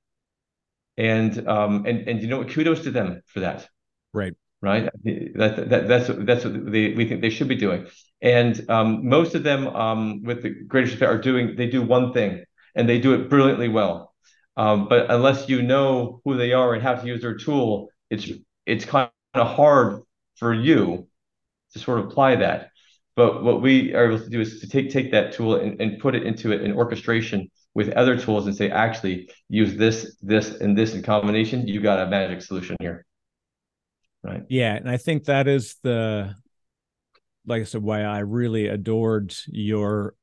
and 0.98 1.48
um 1.48 1.86
and 1.86 2.08
and 2.08 2.20
you 2.20 2.28
know 2.28 2.38
what 2.38 2.50
kudos 2.50 2.82
to 2.82 2.90
them 2.90 3.22
for 3.26 3.40
that. 3.40 3.68
Right. 4.12 4.34
Right? 4.60 4.90
That, 5.04 5.70
that 5.70 5.88
that's 5.88 6.08
that's 6.08 6.44
what 6.44 6.72
they, 6.72 6.92
we 6.92 7.08
think 7.08 7.22
they 7.22 7.30
should 7.30 7.48
be 7.48 7.54
doing. 7.56 7.86
And 8.20 8.68
um 8.68 9.08
most 9.08 9.34
of 9.36 9.44
them 9.44 9.68
um 9.68 10.22
with 10.24 10.42
the 10.42 10.50
greatest 10.50 10.94
respect 10.94 11.12
are 11.12 11.18
doing 11.22 11.56
they 11.56 11.68
do 11.68 11.82
one 11.82 12.12
thing 12.12 12.44
and 12.74 12.88
they 12.88 12.98
do 13.00 13.14
it 13.14 13.30
brilliantly 13.30 13.68
well. 13.68 14.14
Um 14.56 14.88
but 14.88 15.10
unless 15.10 15.48
you 15.48 15.62
know 15.62 16.20
who 16.24 16.36
they 16.36 16.52
are 16.52 16.74
and 16.74 16.82
how 16.82 16.94
to 16.96 17.06
use 17.06 17.22
their 17.22 17.36
tool 17.36 17.88
it's 18.10 18.28
it's 18.66 18.84
kind 18.84 19.10
of 19.34 19.46
hard 19.46 20.02
for 20.36 20.52
you 20.52 21.06
to 21.72 21.78
sort 21.78 22.00
of 22.00 22.06
apply 22.06 22.36
that 22.36 22.70
but 23.18 23.42
what 23.42 23.60
we 23.60 23.92
are 23.94 24.12
able 24.12 24.22
to 24.22 24.30
do 24.30 24.40
is 24.40 24.60
to 24.60 24.68
take 24.68 24.90
take 24.90 25.10
that 25.10 25.32
tool 25.32 25.56
and, 25.56 25.80
and 25.80 25.98
put 25.98 26.14
it 26.14 26.22
into 26.22 26.52
an 26.52 26.72
orchestration 26.72 27.50
with 27.74 27.88
other 27.94 28.16
tools 28.16 28.46
and 28.46 28.54
say, 28.54 28.70
actually, 28.70 29.28
use 29.48 29.74
this, 29.74 30.16
this, 30.22 30.60
and 30.60 30.78
this 30.78 30.94
in 30.94 31.02
combination. 31.02 31.66
You 31.66 31.80
got 31.80 31.98
a 31.98 32.06
magic 32.06 32.42
solution 32.42 32.76
here. 32.78 33.04
Right. 34.22 34.44
Yeah. 34.48 34.76
And 34.76 34.88
I 34.88 34.98
think 34.98 35.24
that 35.24 35.48
is 35.48 35.74
the 35.82 36.36
like 37.44 37.62
I 37.62 37.64
said, 37.64 37.82
why 37.82 38.02
I 38.02 38.20
really 38.20 38.68
adored 38.68 39.34
your 39.48 40.14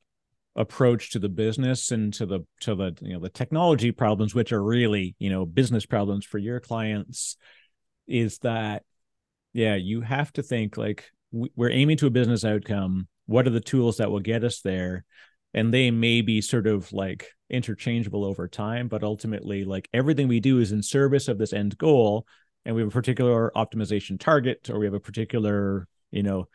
approach 0.56 1.12
to 1.12 1.20
the 1.20 1.28
business 1.28 1.92
and 1.92 2.14
to 2.14 2.26
the 2.26 2.46
to 2.62 2.76
the 2.76 2.96
you 3.02 3.12
know 3.12 3.20
the 3.20 3.28
technology 3.28 3.92
problems 3.92 4.34
which 4.34 4.54
are 4.54 4.64
really 4.64 5.16
you 5.20 5.30
know 5.30 5.46
business 5.46 5.86
problems 5.86 6.26
for 6.26 6.38
your 6.38 6.62
clients 6.62 7.36
is 8.08 8.38
that 8.38 8.84
yeah 9.52 9.76
you 9.76 10.00
have 10.00 10.32
to 10.32 10.42
think 10.42 10.78
like 10.78 11.12
we're 11.32 11.72
aiming 11.72 11.98
to 11.98 12.08
a 12.08 12.12
business 12.12 12.46
outcome. 12.46 13.08
What 13.26 13.48
are 13.48 13.52
the 13.52 13.60
tools 13.60 13.98
that 13.98 14.12
will 14.12 14.20
get 14.20 14.44
us 14.44 14.62
there? 14.62 15.06
And 15.54 15.74
they 15.74 15.92
may 15.92 16.22
be 16.22 16.42
sort 16.42 16.68
of 16.68 16.92
like 16.94 17.30
interchangeable 17.50 18.26
over 18.26 18.48
time 18.48 18.88
but 18.88 19.04
ultimately 19.04 19.64
like 19.64 19.88
everything 19.94 20.28
we 20.28 20.40
do 20.40 20.60
is 20.60 20.72
in 20.72 20.82
service 20.82 21.28
of 21.28 21.38
this 21.38 21.54
end 21.54 21.78
goal. 21.78 22.26
And 22.66 22.76
we 22.76 22.82
have 22.82 22.90
a 22.90 22.92
particular 22.92 23.52
optimization 23.56 24.20
target 24.20 24.70
or 24.70 24.80
we 24.80 24.86
have 24.86 24.94
a 24.94 25.00
particular 25.00 25.88
you 26.12 26.24
know 26.24 26.48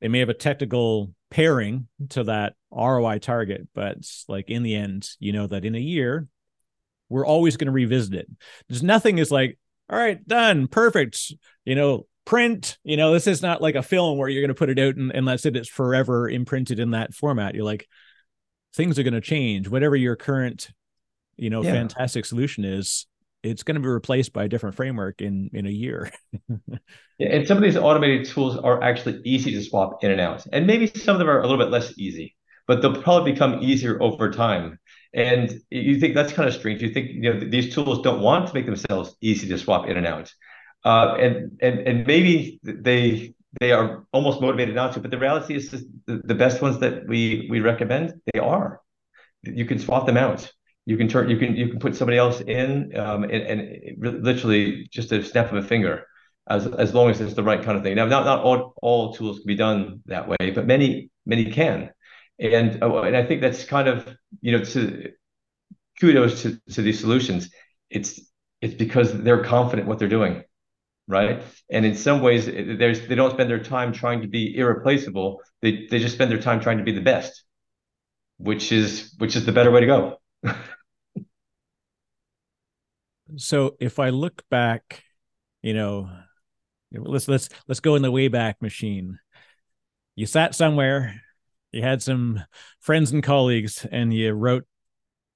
they 0.00 0.08
may 0.08 0.20
have 0.20 0.30
a 0.30 0.34
technical 0.34 1.12
pairing 1.30 1.86
to 2.10 2.24
that 2.24 2.54
ROI 2.72 3.18
target 3.18 3.68
but 3.74 3.98
like 4.28 4.48
in 4.48 4.62
the 4.62 4.74
end 4.74 5.08
you 5.18 5.32
know 5.32 5.46
that 5.46 5.64
in 5.64 5.74
a 5.74 5.80
year 5.80 6.26
we're 7.08 7.26
always 7.26 7.56
going 7.56 7.66
to 7.66 7.72
revisit 7.72 8.14
it. 8.14 8.28
There's 8.68 8.82
nothing 8.82 9.18
is 9.18 9.30
like 9.30 9.58
all 9.90 9.98
right 9.98 10.26
done 10.26 10.68
perfect 10.68 11.34
you 11.64 11.74
know 11.74 12.06
print 12.24 12.78
you 12.84 12.96
know 12.96 13.12
this 13.12 13.26
is 13.26 13.42
not 13.42 13.62
like 13.62 13.74
a 13.74 13.82
film 13.82 14.18
where 14.18 14.28
you're 14.28 14.42
going 14.42 14.48
to 14.48 14.54
put 14.54 14.70
it 14.70 14.78
out 14.78 14.94
and, 14.96 15.26
that's 15.26 15.46
it 15.46 15.56
it's 15.56 15.68
forever 15.68 16.28
imprinted 16.28 16.78
in 16.78 16.92
that 16.92 17.14
format. 17.14 17.54
You're 17.54 17.64
like 17.64 17.88
things 18.74 18.98
are 18.98 19.02
going 19.02 19.14
to 19.14 19.20
change. 19.20 19.68
Whatever 19.68 19.96
your 19.96 20.16
current 20.16 20.70
you 21.36 21.50
know 21.50 21.62
yeah. 21.62 21.72
fantastic 21.72 22.24
solution 22.24 22.64
is 22.64 23.06
it's 23.42 23.62
going 23.62 23.76
to 23.76 23.80
be 23.80 23.88
replaced 23.88 24.34
by 24.34 24.44
a 24.44 24.48
different 24.48 24.76
framework 24.76 25.20
in 25.22 25.50
in 25.52 25.66
a 25.66 25.70
year. 25.70 26.10
Yeah, 27.18 27.36
and 27.36 27.46
some 27.46 27.58
of 27.58 27.62
these 27.62 27.76
automated 27.76 28.26
tools 28.28 28.56
are 28.56 28.82
actually 28.82 29.20
easy 29.26 29.50
to 29.50 29.62
swap 29.62 30.02
in 30.02 30.10
and 30.10 30.22
out 30.22 30.46
and 30.54 30.66
maybe 30.66 30.86
some 30.86 31.16
of 31.16 31.18
them 31.18 31.28
are 31.28 31.40
a 31.40 31.42
little 31.42 31.58
bit 31.58 31.70
less 31.70 31.92
easy 31.98 32.34
but 32.70 32.82
they'll 32.82 33.02
probably 33.02 33.32
become 33.32 33.60
easier 33.60 34.00
over 34.00 34.30
time. 34.30 34.78
And 35.12 35.60
you 35.70 35.98
think 35.98 36.14
that's 36.14 36.32
kind 36.32 36.48
of 36.48 36.54
strange. 36.54 36.80
You 36.80 36.90
think 36.90 37.10
you 37.10 37.34
know 37.34 37.40
these 37.40 37.74
tools 37.74 38.00
don't 38.02 38.20
want 38.20 38.46
to 38.46 38.54
make 38.54 38.64
themselves 38.64 39.16
easy 39.20 39.48
to 39.48 39.58
swap 39.58 39.88
in 39.88 39.96
and 39.96 40.06
out 40.06 40.32
uh, 40.84 41.14
and 41.18 41.58
and 41.60 41.80
and 41.80 42.06
maybe 42.06 42.60
they 42.62 43.34
they 43.60 43.72
are 43.72 44.04
almost 44.12 44.40
motivated 44.40 44.74
not 44.74 44.94
to. 44.94 45.00
But 45.00 45.10
the 45.10 45.18
reality 45.18 45.56
is, 45.56 45.70
the, 45.70 46.22
the 46.24 46.34
best 46.34 46.62
ones 46.62 46.78
that 46.80 47.06
we 47.06 47.48
we 47.50 47.60
recommend 47.60 48.14
they 48.32 48.40
are. 48.40 48.80
You 49.42 49.64
can 49.64 49.78
swap 49.78 50.06
them 50.06 50.16
out. 50.16 50.50
you 50.86 50.96
can 50.96 51.08
turn 51.08 51.30
you 51.30 51.36
can 51.36 51.56
you 51.56 51.68
can 51.68 51.78
put 51.78 51.94
somebody 51.96 52.18
else 52.18 52.40
in 52.40 52.96
um, 52.96 53.24
and, 53.24 53.42
and 53.50 53.96
literally 53.98 54.88
just 54.90 55.12
a 55.12 55.22
snap 55.22 55.52
of 55.52 55.64
a 55.64 55.66
finger 55.66 56.06
as 56.48 56.66
as 56.66 56.94
long 56.94 57.10
as 57.10 57.20
it's 57.20 57.34
the 57.34 57.42
right 57.42 57.62
kind 57.62 57.76
of 57.76 57.82
thing 57.84 57.94
now 57.96 58.06
not 58.06 58.24
not 58.24 58.40
all, 58.42 58.74
all 58.82 59.12
tools 59.14 59.38
can 59.38 59.46
be 59.46 59.54
done 59.56 60.00
that 60.06 60.28
way 60.28 60.50
but 60.54 60.66
many 60.66 61.10
many 61.26 61.50
can 61.50 61.90
and 62.38 62.82
uh, 62.82 63.02
and 63.02 63.16
i 63.16 63.24
think 63.24 63.40
that's 63.40 63.64
kind 63.64 63.88
of 63.88 64.08
you 64.40 64.52
know 64.52 64.64
to 64.64 65.12
kudos 66.00 66.42
to, 66.42 66.60
to 66.72 66.82
these 66.82 66.98
solutions 66.98 67.50
it's 67.90 68.20
it's 68.60 68.74
because 68.74 69.12
they're 69.22 69.44
confident 69.44 69.86
what 69.86 69.98
they're 69.98 70.08
doing 70.08 70.42
right 71.10 71.42
and 71.70 71.84
in 71.84 71.94
some 71.94 72.20
ways 72.22 72.48
eh, 72.48 72.76
there's 72.78 73.06
they 73.08 73.14
don't 73.14 73.32
spend 73.32 73.50
their 73.50 73.62
time 73.62 73.92
trying 73.92 74.20
to 74.20 74.28
be 74.28 74.56
irreplaceable 74.56 75.40
they 75.62 75.86
they 75.90 75.98
just 75.98 76.14
spend 76.14 76.30
their 76.30 76.40
time 76.40 76.60
trying 76.60 76.78
to 76.78 76.84
be 76.84 76.92
the 76.92 77.00
best 77.00 77.44
which 78.38 78.72
is 78.72 79.14
which 79.18 79.36
is 79.36 79.44
the 79.44 79.52
better 79.52 79.70
way 79.70 79.80
to 79.80 79.86
go 79.86 80.18
so 83.36 83.76
if 83.80 83.98
I 83.98 84.10
look 84.10 84.42
back, 84.50 85.04
you 85.62 85.74
know, 85.74 86.10
let's 86.92 87.28
let's 87.28 87.48
let's 87.68 87.80
go 87.80 87.94
in 87.94 88.02
the 88.02 88.12
wayback 88.12 88.54
machine. 88.60 89.18
You 90.16 90.26
sat 90.26 90.54
somewhere, 90.54 91.20
you 91.72 91.82
had 91.82 92.02
some 92.02 92.42
friends 92.80 93.12
and 93.12 93.22
colleagues, 93.22 93.86
and 93.90 94.12
you 94.12 94.32
wrote 94.32 94.64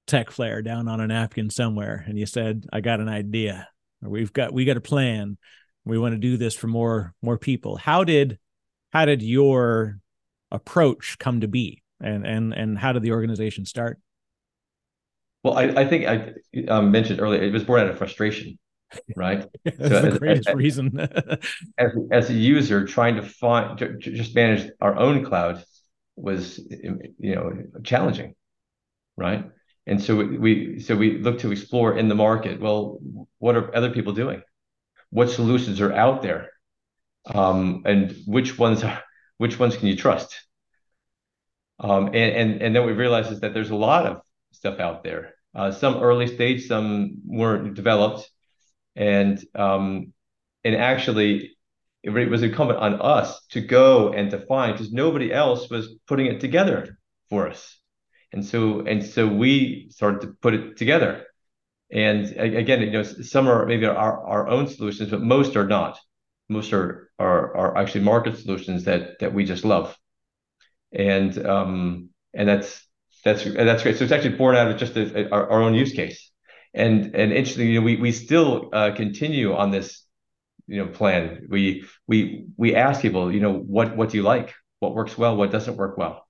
Tecflair 0.07 0.63
down 0.63 0.87
on 0.87 0.99
a 0.99 1.07
napkin 1.07 1.49
somewhere, 1.49 2.03
and 2.07 2.17
you 2.19 2.25
said, 2.25 2.65
"I 2.71 2.81
got 2.81 2.99
an 2.99 3.09
idea. 3.09 3.67
we've 4.01 4.33
got 4.33 4.53
we 4.53 4.65
got 4.65 4.77
a 4.77 4.81
plan. 4.81 5.37
We 5.85 5.97
want 5.97 6.13
to 6.13 6.19
do 6.19 6.37
this 6.37 6.55
for 6.55 6.67
more 6.67 7.13
more 7.21 7.37
people." 7.37 7.77
How 7.77 8.03
did 8.03 8.39
how 8.91 9.05
did 9.05 9.21
your 9.21 9.99
approach 10.51 11.17
come 11.19 11.41
to 11.41 11.47
be, 11.47 11.83
and 12.01 12.25
and 12.25 12.53
and 12.53 12.77
how 12.77 12.93
did 12.93 13.03
the 13.03 13.11
organization 13.11 13.65
start? 13.65 13.99
Well, 15.43 15.57
I, 15.57 15.65
I 15.65 15.85
think 15.85 16.05
I 16.07 16.33
um, 16.69 16.89
mentioned 16.89 17.19
earlier 17.19 17.43
it 17.43 17.53
was 17.53 17.63
born 17.63 17.81
out 17.81 17.89
of 17.89 17.99
frustration, 17.99 18.57
right? 19.15 19.45
That's 19.63 19.77
so 19.77 20.01
the 20.01 20.07
as, 20.07 20.17
greatest 20.17 20.49
as, 20.49 20.55
reason. 20.55 20.99
as 21.77 21.91
as 22.11 22.29
a 22.29 22.33
user, 22.33 22.85
trying 22.85 23.15
to 23.17 23.21
find 23.21 23.77
to, 23.77 23.97
to 23.97 24.11
just 24.11 24.33
manage 24.33 24.71
our 24.81 24.97
own 24.97 25.23
cloud 25.23 25.63
was 26.15 26.59
you 26.69 27.35
know 27.35 27.53
challenging, 27.83 28.33
right? 29.17 29.45
And 29.87 30.01
so 30.01 30.15
we, 30.15 30.37
we 30.37 30.79
so 30.79 30.95
we 30.95 31.19
look 31.19 31.39
to 31.39 31.51
explore 31.51 31.97
in 31.97 32.07
the 32.07 32.15
market. 32.15 32.59
Well, 32.59 32.99
what 33.37 33.55
are 33.55 33.75
other 33.75 33.91
people 33.91 34.13
doing? 34.13 34.41
What 35.15 35.29
solutions 35.29 35.79
are 35.81 35.93
out 35.93 36.21
there, 36.21 36.49
um, 37.25 37.83
and 37.85 38.15
which 38.25 38.57
ones 38.57 38.83
which 39.37 39.59
ones 39.59 39.77
can 39.77 39.87
you 39.87 39.95
trust? 39.95 40.31
Um, 41.79 42.07
and 42.07 42.31
and 42.39 42.49
and 42.61 42.75
then 42.75 42.85
we 42.85 42.93
realize 42.93 43.31
is 43.31 43.39
that 43.41 43.53
there's 43.53 43.71
a 43.71 43.81
lot 43.89 44.05
of 44.05 44.21
stuff 44.51 44.79
out 44.79 45.03
there 45.03 45.35
uh, 45.55 45.71
some 45.71 46.03
early 46.03 46.27
stage, 46.27 46.67
some 46.67 47.15
weren't 47.25 47.73
developed, 47.73 48.29
and 48.95 49.41
um, 49.55 50.13
and 50.65 50.75
actually, 50.75 51.55
it 52.03 52.11
was 52.11 52.43
incumbent 52.43 52.79
on 52.79 53.01
us 53.01 53.45
to 53.51 53.61
go 53.61 54.11
and 54.11 54.29
to 54.31 54.45
find 54.45 54.73
because 54.73 54.91
nobody 54.91 55.31
else 55.31 55.69
was 55.69 55.95
putting 56.07 56.25
it 56.25 56.41
together 56.41 56.99
for 57.29 57.47
us, 57.47 57.79
and 58.33 58.45
so 58.45 58.81
and 58.81 59.03
so 59.03 59.27
we 59.27 59.87
started 59.91 60.21
to 60.21 60.35
put 60.41 60.53
it 60.53 60.77
together. 60.77 61.25
And 61.91 62.25
again, 62.37 62.81
you 62.81 62.91
know, 62.91 63.03
some 63.03 63.47
are 63.47 63.65
maybe 63.65 63.85
our, 63.85 64.25
our 64.25 64.47
own 64.47 64.67
solutions, 64.67 65.11
but 65.11 65.21
most 65.21 65.55
are 65.55 65.67
not. 65.67 65.99
Most 66.49 66.73
are 66.73 67.09
are 67.19 67.55
are 67.55 67.77
actually 67.77 68.03
market 68.03 68.37
solutions 68.37 68.83
that 68.85 69.19
that 69.19 69.33
we 69.33 69.45
just 69.45 69.65
love, 69.65 69.97
and 70.91 71.45
um, 71.45 72.09
and 72.33 72.47
that's 72.47 72.85
that's 73.23 73.43
that's 73.43 73.83
great. 73.83 73.97
So 73.97 74.03
it's 74.03 74.13
actually 74.13 74.37
born 74.37 74.55
out 74.55 74.69
of 74.69 74.77
just 74.77 74.95
a, 74.95 75.27
a, 75.27 75.29
our, 75.29 75.61
own 75.61 75.73
use 75.73 75.91
case, 75.93 76.31
and 76.73 77.15
and 77.15 77.31
interestingly, 77.31 77.71
you 77.71 77.79
know, 77.79 77.85
we 77.85 77.95
we 77.95 78.11
still 78.11 78.69
uh, 78.73 78.91
continue 78.95 79.55
on 79.55 79.71
this, 79.71 80.03
you 80.67 80.77
know, 80.77 80.87
plan. 80.91 81.47
We 81.49 81.85
we 82.07 82.45
we 82.57 82.75
ask 82.75 83.01
people, 83.01 83.33
you 83.33 83.39
know, 83.39 83.53
what 83.53 83.97
what 83.97 84.09
do 84.09 84.17
you 84.17 84.23
like? 84.23 84.53
What 84.79 84.93
works 84.93 85.17
well? 85.17 85.35
What 85.35 85.51
doesn't 85.51 85.77
work 85.77 85.97
well? 85.97 86.24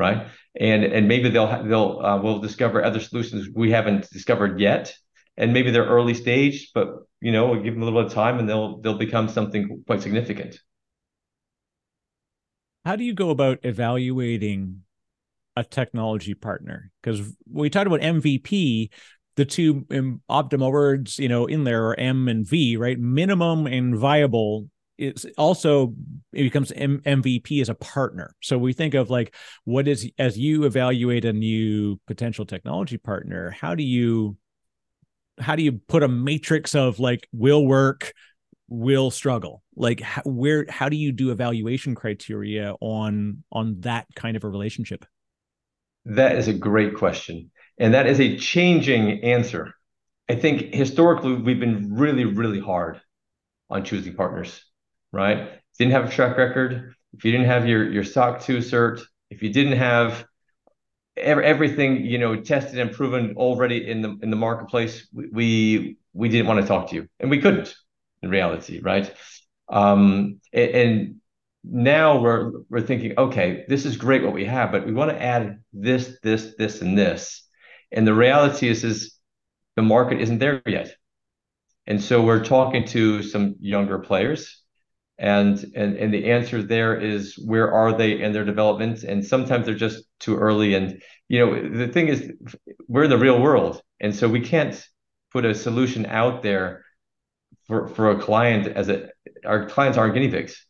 Right? 0.00 0.26
And 0.58 0.82
and 0.82 1.06
maybe 1.06 1.28
they'll 1.28 1.62
they'll 1.62 2.00
uh, 2.02 2.20
will 2.20 2.40
discover 2.40 2.82
other 2.82 3.00
solutions 3.00 3.48
we 3.54 3.70
haven't 3.70 4.10
discovered 4.10 4.58
yet, 4.58 4.94
and 5.36 5.52
maybe 5.52 5.70
they're 5.70 5.84
early 5.86 6.14
stage, 6.14 6.70
but 6.74 6.88
you 7.20 7.30
know, 7.30 7.48
we'll 7.48 7.62
give 7.62 7.74
them 7.74 7.82
a 7.82 7.84
little 7.84 8.00
bit 8.00 8.06
of 8.06 8.14
time, 8.14 8.38
and 8.38 8.48
they'll 8.48 8.80
they'll 8.80 8.98
become 8.98 9.28
something 9.28 9.84
quite 9.86 10.02
significant. 10.02 10.58
How 12.86 12.96
do 12.96 13.04
you 13.04 13.12
go 13.12 13.28
about 13.28 13.58
evaluating 13.62 14.82
a 15.54 15.64
technology 15.64 16.32
partner 16.34 16.90
because 17.02 17.20
we 17.52 17.68
talked 17.68 17.86
about 17.86 18.00
MVP, 18.00 18.88
the 19.36 19.44
two 19.44 19.82
optimal 20.30 20.72
words, 20.72 21.18
you 21.18 21.28
know, 21.28 21.44
in 21.44 21.64
there 21.64 21.88
are 21.88 22.00
M 22.00 22.26
and 22.26 22.46
V, 22.46 22.76
right? 22.76 22.98
Minimum 22.98 23.66
and 23.66 23.96
viable 23.96 24.70
is 25.00 25.26
also 25.38 25.94
it 26.32 26.42
becomes 26.42 26.72
M- 26.72 27.02
MVP 27.04 27.60
as 27.60 27.68
a 27.68 27.74
partner. 27.74 28.34
So 28.40 28.58
we 28.58 28.72
think 28.72 28.94
of 28.94 29.10
like 29.10 29.34
what 29.64 29.88
is 29.88 30.10
as 30.18 30.38
you 30.38 30.64
evaluate 30.64 31.24
a 31.24 31.32
new 31.32 31.98
potential 32.06 32.44
technology 32.44 32.98
partner, 32.98 33.50
how 33.50 33.74
do 33.74 33.82
you 33.82 34.36
how 35.38 35.56
do 35.56 35.62
you 35.62 35.72
put 35.72 36.02
a 36.02 36.08
matrix 36.08 36.74
of 36.74 37.00
like 37.00 37.28
will 37.32 37.66
work, 37.66 38.12
will 38.68 39.10
struggle? 39.10 39.62
Like 39.74 40.00
how, 40.00 40.22
where 40.24 40.66
how 40.68 40.88
do 40.88 40.96
you 40.96 41.12
do 41.12 41.30
evaluation 41.30 41.94
criteria 41.94 42.74
on 42.80 43.42
on 43.50 43.80
that 43.80 44.06
kind 44.14 44.36
of 44.36 44.44
a 44.44 44.48
relationship? 44.48 45.04
That 46.04 46.36
is 46.36 46.48
a 46.48 46.52
great 46.52 46.96
question. 46.96 47.50
And 47.78 47.94
that 47.94 48.06
is 48.06 48.20
a 48.20 48.36
changing 48.36 49.22
answer. 49.24 49.74
I 50.28 50.34
think 50.34 50.74
historically, 50.74 51.34
we've 51.34 51.58
been 51.58 51.94
really, 51.94 52.24
really 52.24 52.60
hard 52.60 53.00
on 53.68 53.84
choosing 53.84 54.14
partners, 54.14 54.64
right? 55.12 55.50
Didn't 55.78 55.92
have 55.92 56.06
a 56.06 56.10
track 56.10 56.36
record. 56.36 56.94
If 57.16 57.24
you 57.24 57.32
didn't 57.32 57.46
have 57.46 57.66
your, 57.66 57.90
your 57.90 58.04
SOC 58.04 58.42
2 58.42 58.58
cert, 58.58 59.00
if 59.30 59.42
you 59.42 59.52
didn't 59.52 59.78
have 59.78 60.26
everything 61.16 62.04
you 62.04 62.16
know 62.16 62.40
tested 62.40 62.78
and 62.78 62.92
proven 62.92 63.34
already 63.36 63.90
in 63.90 64.00
the 64.00 64.16
in 64.22 64.30
the 64.30 64.36
marketplace 64.36 65.06
we 65.12 65.98
we 66.14 66.30
didn't 66.30 66.46
want 66.46 66.58
to 66.58 66.66
talk 66.66 66.88
to 66.88 66.94
you 66.94 67.06
and 67.18 67.28
we 67.28 67.38
couldn't 67.38 67.74
in 68.22 68.30
reality 68.30 68.80
right 68.80 69.12
um 69.68 70.40
and, 70.54 70.70
and 70.70 71.20
now 71.64 72.20
we're 72.20 72.52
we're 72.68 72.80
thinking, 72.80 73.14
okay, 73.18 73.64
this 73.68 73.84
is 73.84 73.96
great 73.96 74.22
what 74.22 74.32
we 74.32 74.44
have, 74.44 74.72
but 74.72 74.86
we 74.86 74.92
want 74.92 75.10
to 75.10 75.22
add 75.22 75.62
this, 75.72 76.18
this, 76.22 76.54
this, 76.56 76.80
and 76.80 76.96
this. 76.96 77.46
And 77.92 78.06
the 78.06 78.14
reality 78.14 78.68
is, 78.68 78.84
is 78.84 79.18
the 79.76 79.82
market 79.82 80.20
isn't 80.20 80.38
there 80.38 80.62
yet. 80.66 80.94
And 81.86 82.02
so 82.02 82.22
we're 82.22 82.44
talking 82.44 82.86
to 82.88 83.22
some 83.22 83.56
younger 83.60 83.98
players, 83.98 84.59
and 85.20 85.62
and 85.76 85.96
and 85.96 86.12
the 86.14 86.30
answer 86.30 86.62
there 86.62 86.98
is 86.98 87.34
where 87.38 87.70
are 87.70 87.92
they 87.96 88.20
in 88.22 88.32
their 88.32 88.44
development? 88.44 89.04
And 89.04 89.24
sometimes 89.24 89.66
they're 89.66 89.74
just 89.74 90.04
too 90.18 90.36
early. 90.36 90.74
And 90.74 91.02
you 91.28 91.38
know, 91.38 91.76
the 91.76 91.88
thing 91.88 92.08
is, 92.08 92.32
we're 92.88 93.04
in 93.04 93.10
the 93.10 93.18
real 93.18 93.40
world, 93.40 93.82
and 94.00 94.16
so 94.16 94.28
we 94.28 94.40
can't 94.40 94.82
put 95.30 95.44
a 95.44 95.54
solution 95.54 96.06
out 96.06 96.42
there 96.42 96.84
for 97.66 97.86
for 97.86 98.10
a 98.10 98.18
client 98.18 98.66
as 98.66 98.88
a 98.88 99.10
our 99.44 99.68
clients 99.68 99.98
aren't 99.98 100.14
guinea 100.14 100.30
pigs. 100.30 100.66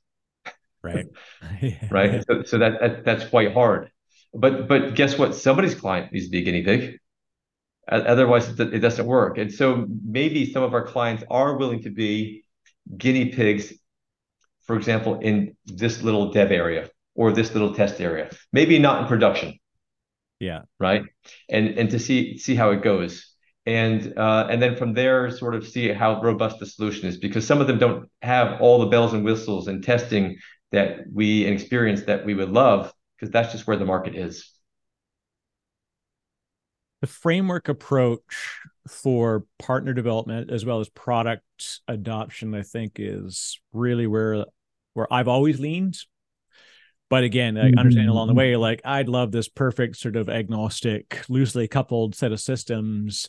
Right. 0.82 1.07
Right? 1.90 2.24
So, 2.26 2.42
so 2.42 2.59
that, 2.59 2.80
that 2.80 3.05
that's 3.05 3.24
quite 3.30 3.55
hard. 3.55 3.90
But 4.34 4.66
but 4.66 4.94
guess 4.96 5.16
what? 5.16 5.36
Somebody's 5.36 5.76
client 5.76 6.12
needs 6.12 6.26
to 6.26 6.30
be 6.30 6.38
a 6.38 6.42
guinea 6.42 6.64
pig. 6.64 6.98
Otherwise 7.88 8.48
it 8.59 8.80
doesn't 8.80 9.07
work. 9.07 9.38
And 9.38 9.53
so 9.53 9.86
maybe 10.05 10.53
some 10.53 10.62
of 10.62 10.74
our 10.74 10.86
clients 10.86 11.24
are 11.28 11.57
willing 11.57 11.82
to 11.82 11.90
be 11.90 12.44
guinea 12.96 13.32
pigs 13.32 13.72
for 14.70 14.76
example 14.76 15.18
in 15.18 15.56
this 15.66 16.00
little 16.00 16.30
dev 16.30 16.52
area 16.52 16.88
or 17.16 17.32
this 17.32 17.52
little 17.54 17.74
test 17.74 18.00
area. 18.00 18.30
Maybe 18.52 18.78
not 18.78 19.02
in 19.02 19.08
production. 19.08 19.58
Yeah. 20.38 20.60
Right? 20.78 21.02
And 21.48 21.76
and 21.76 21.90
to 21.90 21.98
see 21.98 22.38
see 22.38 22.54
how 22.54 22.70
it 22.70 22.80
goes. 22.80 23.34
And 23.66 24.16
uh, 24.16 24.46
and 24.48 24.62
then 24.62 24.76
from 24.76 24.94
there 24.94 25.28
sort 25.32 25.56
of 25.56 25.66
see 25.66 25.88
how 25.92 26.22
robust 26.22 26.60
the 26.60 26.66
solution 26.66 27.08
is 27.08 27.16
because 27.16 27.44
some 27.44 27.60
of 27.60 27.66
them 27.66 27.78
don't 27.78 28.08
have 28.22 28.60
all 28.60 28.78
the 28.78 28.86
bells 28.86 29.12
and 29.12 29.24
whistles 29.24 29.66
and 29.66 29.82
testing 29.82 30.36
that 30.70 31.00
we 31.12 31.44
experience 31.46 32.02
that 32.02 32.24
we 32.24 32.34
would 32.34 32.50
love 32.50 32.92
because 33.16 33.32
that's 33.32 33.50
just 33.50 33.66
where 33.66 33.76
the 33.76 33.84
market 33.84 34.14
is. 34.14 34.52
The 37.00 37.08
framework 37.08 37.68
approach 37.68 38.60
for 38.88 39.46
partner 39.58 39.92
development 39.92 40.50
as 40.50 40.64
well 40.64 40.80
as 40.80 40.88
product 40.88 41.80
adoption, 41.88 42.54
I 42.54 42.62
think, 42.62 42.94
is 42.96 43.58
really 43.72 44.06
where 44.06 44.44
where 44.95 45.12
I've 45.12 45.28
always 45.28 45.61
leaned. 45.61 45.97
But 47.09 47.24
again, 47.24 47.59
I 47.59 47.72
understand 47.76 48.09
along 48.09 48.28
the 48.28 48.32
mm-hmm. 48.32 48.38
way, 48.38 48.57
like 48.57 48.82
I'd 48.84 49.09
love 49.09 49.32
this 49.32 49.49
perfect 49.49 49.97
sort 49.97 50.14
of 50.14 50.28
agnostic, 50.28 51.24
loosely 51.28 51.66
coupled 51.66 52.14
set 52.14 52.30
of 52.30 52.41
systems. 52.41 53.28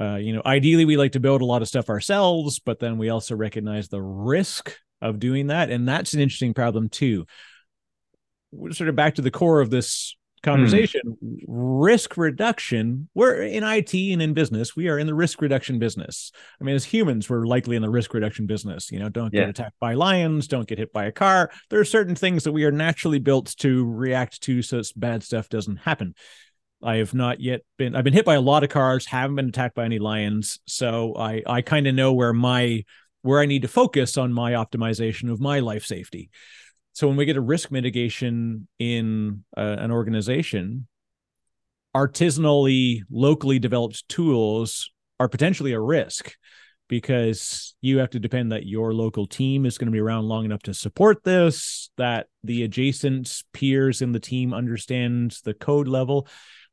Uh, 0.00 0.16
you 0.16 0.32
know, 0.32 0.42
ideally, 0.46 0.84
we 0.84 0.96
like 0.96 1.12
to 1.12 1.20
build 1.20 1.42
a 1.42 1.46
lot 1.46 1.60
of 1.60 1.68
stuff 1.68 1.88
ourselves, 1.88 2.60
but 2.60 2.78
then 2.78 2.98
we 2.98 3.08
also 3.08 3.34
recognize 3.34 3.88
the 3.88 4.00
risk 4.00 4.76
of 5.02 5.18
doing 5.18 5.48
that. 5.48 5.70
And 5.70 5.88
that's 5.88 6.14
an 6.14 6.20
interesting 6.20 6.54
problem 6.54 6.88
too. 6.88 7.26
We're 8.52 8.72
sort 8.72 8.88
of 8.88 8.96
back 8.96 9.16
to 9.16 9.22
the 9.22 9.30
core 9.32 9.60
of 9.60 9.70
this 9.70 10.16
conversation, 10.46 11.00
mm. 11.22 11.38
risk 11.46 12.16
reduction. 12.16 13.08
We're 13.14 13.42
in 13.42 13.62
IT 13.62 13.92
and 13.94 14.22
in 14.22 14.32
business. 14.32 14.74
We 14.74 14.88
are 14.88 14.98
in 14.98 15.06
the 15.06 15.14
risk 15.14 15.42
reduction 15.42 15.78
business. 15.78 16.32
I 16.60 16.64
mean, 16.64 16.74
as 16.74 16.84
humans, 16.84 17.28
we're 17.28 17.46
likely 17.46 17.76
in 17.76 17.82
the 17.82 17.90
risk 17.90 18.14
reduction 18.14 18.46
business. 18.46 18.90
You 18.90 18.98
know, 18.98 19.08
don't 19.08 19.34
yeah. 19.34 19.40
get 19.40 19.50
attacked 19.50 19.78
by 19.80 19.94
lions, 19.94 20.48
don't 20.48 20.66
get 20.66 20.78
hit 20.78 20.92
by 20.92 21.04
a 21.04 21.12
car. 21.12 21.50
There 21.68 21.80
are 21.80 21.84
certain 21.84 22.14
things 22.14 22.44
that 22.44 22.52
we 22.52 22.64
are 22.64 22.72
naturally 22.72 23.18
built 23.18 23.54
to 23.58 23.84
react 23.84 24.40
to, 24.42 24.62
so 24.62 24.80
bad 24.96 25.22
stuff 25.22 25.48
doesn't 25.48 25.76
happen. 25.76 26.14
I 26.82 26.96
have 26.96 27.14
not 27.14 27.40
yet 27.40 27.62
been. 27.78 27.96
I've 27.96 28.04
been 28.04 28.12
hit 28.12 28.24
by 28.24 28.34
a 28.34 28.40
lot 28.40 28.62
of 28.62 28.70
cars. 28.70 29.06
Haven't 29.06 29.36
been 29.36 29.48
attacked 29.48 29.74
by 29.74 29.84
any 29.84 29.98
lions. 29.98 30.60
So 30.66 31.14
I 31.16 31.42
I 31.46 31.62
kind 31.62 31.86
of 31.86 31.94
know 31.94 32.12
where 32.12 32.32
my 32.32 32.84
where 33.22 33.40
I 33.40 33.46
need 33.46 33.62
to 33.62 33.68
focus 33.68 34.16
on 34.16 34.32
my 34.32 34.52
optimization 34.52 35.30
of 35.30 35.40
my 35.40 35.58
life 35.60 35.84
safety. 35.84 36.30
So 36.96 37.08
when 37.08 37.18
we 37.18 37.26
get 37.26 37.36
a 37.36 37.42
risk 37.42 37.70
mitigation 37.70 38.68
in 38.78 39.44
uh, 39.54 39.76
an 39.78 39.90
organization, 39.90 40.86
artisanally, 41.94 43.02
locally 43.10 43.58
developed 43.58 44.08
tools 44.08 44.90
are 45.20 45.28
potentially 45.28 45.72
a 45.72 45.78
risk 45.78 46.32
because 46.88 47.74
you 47.82 47.98
have 47.98 48.08
to 48.10 48.18
depend 48.18 48.52
that 48.52 48.64
your 48.64 48.94
local 48.94 49.26
team 49.26 49.66
is 49.66 49.76
going 49.76 49.88
to 49.88 49.92
be 49.92 50.00
around 50.00 50.24
long 50.24 50.46
enough 50.46 50.62
to 50.62 50.72
support 50.72 51.22
this, 51.22 51.90
that 51.98 52.28
the 52.42 52.62
adjacent 52.62 53.42
peers 53.52 54.00
in 54.00 54.12
the 54.12 54.18
team 54.18 54.54
understand 54.54 55.36
the 55.44 55.52
code 55.52 55.88
level. 55.88 56.26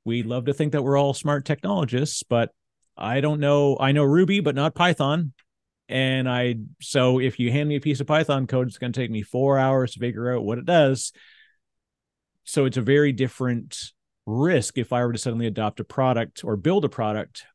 We 0.05 0.23
love 0.23 0.45
to 0.45 0.53
think 0.53 0.71
that 0.71 0.83
we're 0.83 0.97
all 0.97 1.13
smart 1.13 1.43
technologists, 1.43 2.23
but 2.23 2.49
I 2.95 3.19
don't 3.19 3.41
know. 3.41 3.75
I 3.77 3.91
know 3.91 4.05
Ruby, 4.05 4.39
but 4.39 4.55
not 4.55 4.73
Python 4.73 5.33
and 5.89 6.29
I 6.29 6.55
so 6.81 7.19
if 7.19 7.39
you 7.39 7.51
hand 7.51 7.69
me 7.69 7.75
a 7.75 7.81
piece 7.81 7.99
of 7.99 8.07
Python 8.07 8.47
code, 8.47 8.67
it's 8.67 8.77
going 8.77 8.93
to 8.93 8.99
take 8.99 9.11
me 9.11 9.21
four 9.21 9.57
hours 9.57 9.93
to 9.93 9.99
figure 9.99 10.33
out 10.33 10.43
what 10.43 10.57
it 10.57 10.65
does. 10.65 11.11
So 12.45 12.65
it's 12.65 12.77
a 12.77 12.81
very 12.81 13.11
different 13.11 13.77
risk 14.25 14.77
if 14.77 14.93
I 14.93 15.05
were 15.05 15.13
to 15.13 15.19
suddenly 15.19 15.47
adopt 15.47 15.79
a 15.79 15.83
product 15.83 16.43
or 16.43 16.55
build 16.55 16.85
a 16.85 16.89
product, 16.89 17.45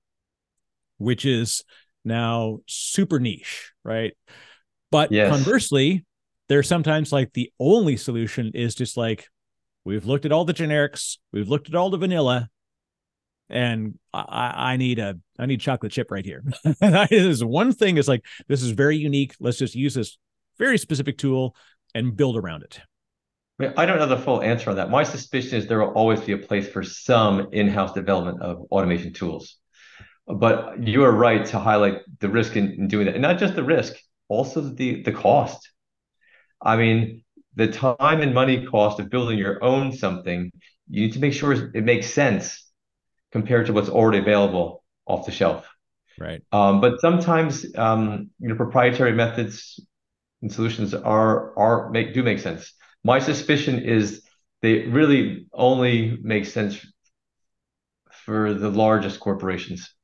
which 0.99 1.25
is 1.25 1.63
now 2.05 2.59
super 2.67 3.19
niche, 3.19 3.73
right? 3.85 4.15
But 4.91 5.13
yes. 5.13 5.31
conversely, 5.31 6.05
there's 6.49 6.69
sometimes 6.69 7.13
like 7.13 7.33
the 7.33 7.53
only 7.59 7.97
solution 7.97 8.53
is 8.55 8.75
just 8.75 8.97
like 8.97 9.29
we've 9.85 10.07
looked 10.07 10.25
at 10.25 10.33
all 10.33 10.45
the 10.45 10.55
generics, 10.55 11.19
we've 11.33 11.49
looked 11.49 11.69
at 11.69 11.75
all 11.75 11.91
the 11.91 11.99
vanilla, 11.99 12.49
and 13.51 13.99
I, 14.13 14.73
I 14.73 14.77
need 14.77 14.99
a 14.99 15.19
I 15.39 15.47
need 15.47 15.61
chocolate 15.61 15.93
chip 15.93 16.11
right 16.11 16.25
here. 16.25 16.45
is 17.11 17.45
one 17.45 17.73
thing 17.73 17.97
is 17.97 18.09
like 18.09 18.25
this 18.49 18.63
is 18.63 18.71
very 18.71 18.97
unique. 18.97 19.35
Let's 19.41 19.59
just 19.59 19.75
use 19.75 19.95
this 19.95 20.19
very 20.59 20.79
specific 20.79 21.19
tool 21.19 21.55
and 21.95 22.17
build 22.17 22.37
around 22.37 22.63
it. 22.63 22.81
I 23.77 23.87
don't 23.87 23.99
know 23.99 24.07
the 24.07 24.19
full 24.19 24.43
answer 24.43 24.71
on 24.71 24.77
that. 24.77 24.91
My 24.91 25.03
suspicion 25.03 25.59
is 25.59 25.67
there 25.67 25.81
will 25.81 25.95
always 25.95 26.21
be 26.21 26.33
a 26.33 26.39
place 26.39 26.69
for 26.69 26.85
some 26.85 27.49
in-house 27.53 27.93
development 27.93 28.41
of 28.41 28.59
automation 28.71 29.13
tools. 29.13 29.57
But 30.29 30.87
you 30.87 31.03
are 31.03 31.11
right 31.11 31.45
to 31.47 31.59
highlight 31.59 32.03
the 32.21 32.29
risk 32.29 32.55
in, 32.55 32.73
in 32.73 32.87
doing 32.87 33.07
that, 33.07 33.15
and 33.15 33.23
not 33.23 33.39
just 33.39 33.57
the 33.57 33.65
risk, 33.65 33.95
also 34.29 34.61
the 34.61 35.03
the 35.03 35.13
cost. 35.13 35.71
I 36.61 36.77
mean, 36.77 37.25
the 37.55 37.69
time 37.69 38.21
and 38.21 38.35
money 38.35 38.65
cost 38.67 39.01
of 39.01 39.11
building 39.11 39.39
your 39.39 39.63
own 39.65 39.93
something. 39.93 40.53
You 40.91 41.03
need 41.03 41.13
to 41.15 41.19
make 41.19 41.33
sure 41.33 41.53
it 41.53 41.85
makes 41.85 42.07
sense 42.07 42.68
compared 43.33 43.67
to 43.67 43.73
what's 43.73 43.89
already 43.89 44.19
available 44.19 44.85
off 45.07 45.27
the 45.27 45.33
shelf. 45.33 45.67
Right. 46.19 46.43
Um, 46.53 46.81
but 46.81 47.01
sometimes 47.01 47.67
um, 47.77 48.31
you 48.39 48.49
know 48.49 48.57
proprietary 48.57 49.13
methods 49.13 49.81
and 50.43 50.53
solutions 50.53 50.95
are 50.95 51.57
are 51.59 51.91
make 51.91 52.15
do 52.15 52.23
make 52.23 52.41
sense. 52.41 52.73
My 53.05 53.19
suspicion 53.21 53.79
is 53.79 54.23
they 54.63 54.87
really 54.87 55.47
only 55.53 56.19
make 56.21 56.47
sense 56.47 56.85
for 58.25 58.53
the 58.53 58.69
largest 58.69 59.21
corporations, 59.21 59.95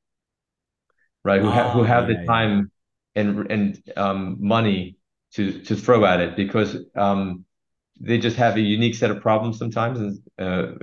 right? 1.24 1.40
Who, 1.40 1.50
ha- 1.50 1.70
who 1.70 1.82
ah, 1.82 1.84
have 1.84 2.08
yeah, 2.08 2.20
the 2.20 2.26
time 2.26 2.70
yeah. 3.14 3.22
and 3.22 3.50
and 3.50 3.82
um, 3.96 4.36
money 4.40 4.96
to 5.32 5.60
to 5.62 5.74
throw 5.74 6.04
at 6.04 6.20
it 6.20 6.36
because 6.36 6.76
um, 6.94 7.43
they 8.00 8.18
just 8.18 8.36
have 8.36 8.56
a 8.56 8.60
unique 8.60 8.94
set 8.94 9.10
of 9.10 9.20
problems 9.20 9.58
sometimes 9.58 10.00
and 10.00 10.18
uh, 10.38 10.74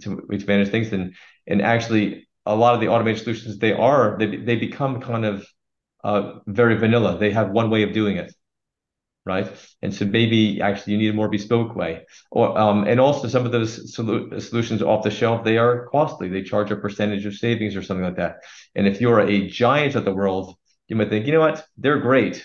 to, 0.00 0.26
to 0.38 0.46
manage 0.46 0.70
things. 0.70 0.92
And 0.92 1.14
and 1.46 1.62
actually 1.62 2.28
a 2.46 2.54
lot 2.54 2.74
of 2.74 2.80
the 2.80 2.88
automated 2.88 3.22
solutions 3.22 3.58
they 3.58 3.72
are 3.72 4.16
they, 4.18 4.36
they 4.36 4.56
become 4.56 5.00
kind 5.00 5.24
of 5.24 5.46
uh, 6.04 6.40
very 6.46 6.76
vanilla. 6.76 7.18
They 7.18 7.30
have 7.32 7.50
one 7.50 7.70
way 7.70 7.82
of 7.82 7.92
doing 7.92 8.16
it 8.16 8.32
right? 9.24 9.48
And 9.82 9.94
so 9.94 10.06
maybe 10.06 10.60
actually 10.60 10.94
you 10.94 10.98
need 10.98 11.10
a 11.10 11.12
more 11.12 11.28
bespoke 11.28 11.76
way. 11.76 12.06
Or 12.30 12.58
um, 12.58 12.84
and 12.84 12.98
also 12.98 13.28
some 13.28 13.44
of 13.44 13.52
those 13.52 13.94
solu- 13.94 14.40
solutions 14.40 14.82
off 14.82 15.04
the 15.04 15.10
shelf 15.10 15.44
they 15.44 15.58
are 15.58 15.86
costly. 15.88 16.28
They 16.28 16.42
charge 16.42 16.70
a 16.70 16.76
percentage 16.76 17.26
of 17.26 17.34
savings 17.34 17.76
or 17.76 17.82
something 17.82 18.04
like 18.04 18.16
that. 18.16 18.36
And 18.74 18.86
if 18.86 19.00
you're 19.00 19.20
a 19.20 19.48
giant 19.48 19.94
of 19.94 20.04
the 20.04 20.14
world 20.14 20.56
you 20.88 20.96
might 20.96 21.10
think 21.10 21.26
you 21.26 21.32
know 21.32 21.40
what? 21.40 21.66
They're 21.76 22.00
great 22.00 22.44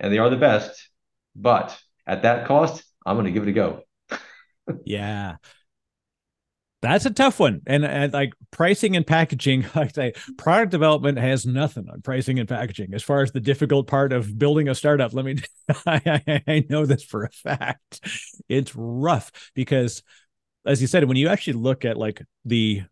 and 0.00 0.12
they 0.12 0.18
are 0.18 0.30
the 0.30 0.36
best 0.36 0.88
but 1.34 1.78
at 2.06 2.22
that 2.22 2.46
cost 2.46 2.82
I'm 3.06 3.16
going 3.16 3.26
to 3.26 3.32
give 3.32 3.44
it 3.44 3.50
a 3.50 3.52
go. 3.52 3.82
yeah. 4.84 5.36
That's 6.82 7.06
a 7.06 7.10
tough 7.10 7.40
one. 7.40 7.62
And, 7.66 7.84
and 7.84 8.12
like 8.12 8.34
pricing 8.50 8.96
and 8.96 9.06
packaging, 9.06 9.62
like 9.74 9.88
I 9.98 10.12
say 10.12 10.12
product 10.36 10.72
development 10.72 11.18
has 11.18 11.46
nothing 11.46 11.88
on 11.90 12.02
pricing 12.02 12.38
and 12.38 12.48
packaging 12.48 12.92
as 12.92 13.02
far 13.02 13.22
as 13.22 13.32
the 13.32 13.40
difficult 13.40 13.86
part 13.86 14.12
of 14.12 14.38
building 14.38 14.68
a 14.68 14.74
startup. 14.74 15.14
Let 15.14 15.24
me, 15.24 15.36
I, 15.86 16.42
I 16.46 16.64
know 16.68 16.84
this 16.84 17.02
for 17.02 17.24
a 17.24 17.30
fact. 17.30 18.00
It's 18.48 18.74
rough 18.74 19.30
because, 19.54 20.02
as 20.66 20.80
you 20.80 20.88
said, 20.88 21.04
when 21.04 21.16
you 21.16 21.28
actually 21.28 21.54
look 21.54 21.84
at 21.84 21.96
like 21.96 22.22
the 22.44 22.82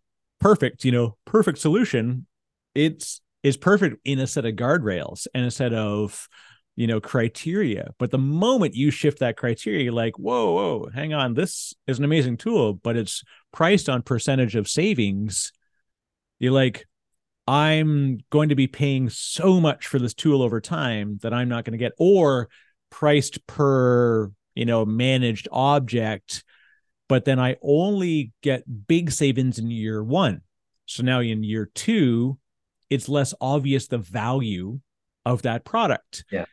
perfect, 0.41 0.85
you 0.85 0.93
know, 0.93 1.17
perfect 1.25 1.59
solution, 1.59 2.27
it's 2.75 3.21
is 3.43 3.57
perfect 3.59 3.99
in 4.05 4.19
a 4.19 4.27
set 4.27 4.47
of 4.47 4.55
guardrails 4.55 5.27
and 5.35 5.45
a 5.45 5.51
set 5.51 5.75
of 5.75 6.29
you 6.77 6.87
know 6.87 7.01
criteria 7.01 7.93
but 7.99 8.11
the 8.11 8.19
moment 8.19 8.75
you 8.75 8.91
shift 8.91 9.21
that 9.21 9.37
criteria 9.37 9.93
like 9.93 10.19
whoa 10.19 10.53
whoa 10.53 10.89
hang 10.93 11.15
on 11.15 11.35
this 11.35 11.73
is 11.87 11.99
an 11.99 12.05
amazing 12.05 12.37
tool 12.37 12.73
but 12.73 12.97
it's 12.97 13.23
priced 13.53 13.89
on 13.89 14.03
percentage 14.03 14.57
of 14.57 14.69
savings. 14.69 15.53
You're 16.39 16.53
like 16.53 16.87
i'm 17.47 18.19
going 18.31 18.49
to 18.49 18.55
be 18.55 18.67
paying 18.67 19.11
so 19.11 19.61
much 19.61 19.87
for 19.87 19.99
this 19.99 20.15
tool 20.15 20.43
over 20.43 20.61
time 20.61 21.19
that 21.23 21.35
i'm 21.35 21.49
not 21.49 21.65
going 21.65 21.73
to 21.73 21.79
get 21.79 21.93
or 21.99 22.49
priced 22.91 23.47
per 23.47 24.31
you 24.55 24.65
know 24.65 24.85
managed 24.85 25.47
object 25.53 26.43
but 27.09 27.25
then 27.25 27.39
i 27.39 27.55
only 27.63 28.33
get 28.43 28.65
big 28.87 29.11
savings 29.11 29.59
in 29.59 29.71
year 29.71 30.03
one. 30.03 30.41
So 30.87 31.03
now 31.03 31.21
in 31.21 31.45
year 31.45 31.71
two 31.75 32.39
it's 32.91 33.09
less 33.09 33.35
obvious 33.41 33.89
the 33.89 33.99
value 33.99 34.81
of 35.25 35.43
that 35.43 35.65
product. 35.65 36.25
Yeah 36.31 36.47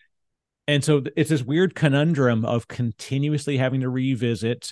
and 0.71 0.85
so 0.85 1.03
it's 1.17 1.29
this 1.29 1.43
weird 1.43 1.75
conundrum 1.75 2.45
of 2.45 2.69
continuously 2.69 3.57
having 3.57 3.81
to 3.81 3.89
revisit 3.89 4.71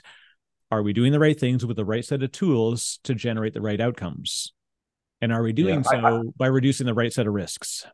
are 0.72 0.82
we 0.82 0.94
doing 0.94 1.12
the 1.12 1.20
right 1.20 1.38
things 1.38 1.66
with 1.66 1.76
the 1.76 1.84
right 1.84 2.06
set 2.06 2.24
of 2.24 2.32
tools 2.32 3.00
to 3.04 3.14
generate 3.14 3.54
the 3.54 3.62
right 3.62 3.82
outcomes? 3.82 4.54
And 5.20 5.34
are 5.34 5.42
we 5.42 5.52
doing 5.52 5.84
yeah, 5.84 6.00
so 6.00 6.06
I, 6.06 6.22
by 6.38 6.48
reducing 6.48 6.86
the 6.86 6.94
right 6.94 7.12
set 7.12 7.28
of 7.28 7.34
risks? 7.34 7.86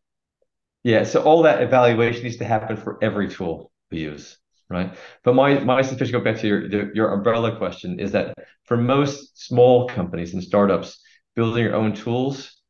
Yeah, 0.83 1.03
so 1.03 1.23
all 1.23 1.41
that 1.43 1.63
evaluation 1.63 2.23
needs 2.23 2.37
to 2.37 2.45
happen 2.45 2.77
for 2.77 2.99
every 3.01 3.27
tool 3.27 3.71
we 3.89 4.01
use, 4.01 4.37
right? 4.69 4.93
But 5.23 5.33
my 5.33 5.57
my 5.61 5.81
suspicion, 5.81 6.11
go 6.11 6.23
back 6.23 6.37
to 6.41 6.47
your 6.47 6.93
your 6.93 7.11
umbrella 7.11 7.57
question, 7.57 7.99
is 7.99 8.11
that 8.11 8.35
for 8.65 8.77
most 8.77 9.47
small 9.47 9.87
companies 9.87 10.35
and 10.35 10.43
startups, 10.43 10.99
building 11.35 11.63
your 11.63 11.75
own 11.75 11.93
tools, 11.93 12.61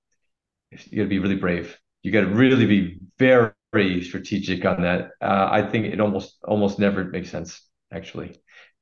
you 0.71 0.97
got 0.97 1.03
to 1.03 1.09
be 1.09 1.19
really 1.19 1.35
brave. 1.35 1.77
You 2.03 2.11
got 2.11 2.21
to 2.21 2.27
really 2.27 2.67
be 2.67 2.99
very 3.17 3.51
very 3.75 4.03
strategic 4.03 4.65
on 4.65 4.81
that. 4.81 5.01
Uh, 5.21 5.47
I 5.51 5.61
think 5.69 5.85
it 5.93 5.99
almost 5.99 6.37
almost 6.43 6.79
never 6.79 7.03
makes 7.03 7.29
sense 7.29 7.49
actually, 7.91 8.29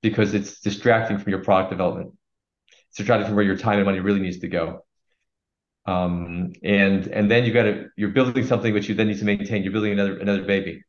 because 0.02 0.34
it's 0.34 0.60
distracting 0.60 1.18
from 1.20 1.32
your 1.34 1.44
product 1.44 1.72
development. 1.72 2.10
It's 2.90 2.98
distracting 2.98 3.28
from 3.28 3.36
where 3.36 3.46
your 3.52 3.58
time 3.58 3.78
and 3.80 3.86
money 3.86 4.00
really 4.00 4.20
needs 4.28 4.40
to 4.40 4.48
go. 4.48 4.86
Um, 5.86 6.54
and 6.64 7.08
and 7.08 7.30
then 7.30 7.44
you 7.46 7.54
got 7.54 7.64
to 7.64 7.88
you're 7.98 8.16
building 8.18 8.46
something 8.46 8.74
which 8.74 8.88
you 8.88 8.96
then 8.96 9.08
need 9.08 9.20
to 9.20 9.26
maintain. 9.26 9.64
You're 9.64 9.74
building 9.74 9.94
another 9.94 10.18
another 10.20 10.44
baby. 10.44 10.84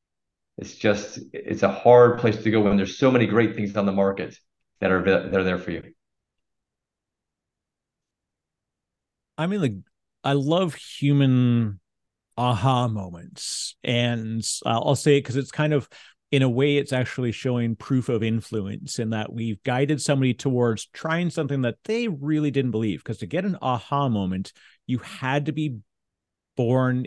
It's 0.58 0.74
just 0.76 1.18
it's 1.32 1.64
a 1.64 1.72
hard 1.72 2.20
place 2.20 2.42
to 2.42 2.50
go 2.50 2.60
when 2.60 2.76
there's 2.76 2.98
so 2.98 3.10
many 3.10 3.26
great 3.26 3.56
things 3.56 3.76
on 3.76 3.86
the 3.86 3.92
market 4.04 4.38
that 4.80 4.92
are 4.92 5.02
that 5.02 5.34
are 5.34 5.44
there 5.44 5.58
for 5.58 5.72
you. 5.72 5.82
I 9.36 9.46
mean, 9.48 9.60
like 9.60 9.74
I 10.22 10.34
love 10.34 10.74
human 10.74 11.80
aha 12.36 12.88
moments. 12.88 13.76
And 13.84 14.42
uh, 14.64 14.80
I'll 14.80 14.96
say 14.96 15.16
it 15.16 15.20
because 15.22 15.36
it's 15.36 15.50
kind 15.50 15.72
of, 15.72 15.88
in 16.30 16.42
a 16.42 16.48
way, 16.48 16.78
it's 16.78 16.92
actually 16.92 17.30
showing 17.32 17.76
proof 17.76 18.08
of 18.08 18.22
influence 18.22 18.98
in 18.98 19.10
that 19.10 19.32
we've 19.32 19.62
guided 19.62 20.02
somebody 20.02 20.34
towards 20.34 20.86
trying 20.86 21.30
something 21.30 21.62
that 21.62 21.76
they 21.84 22.08
really 22.08 22.50
didn't 22.50 22.72
believe. 22.72 23.04
Because 23.04 23.18
to 23.18 23.26
get 23.26 23.44
an 23.44 23.56
aha 23.62 24.08
moment, 24.08 24.52
you 24.86 24.98
had 24.98 25.46
to 25.46 25.52
be 25.52 25.78
born 26.56 27.06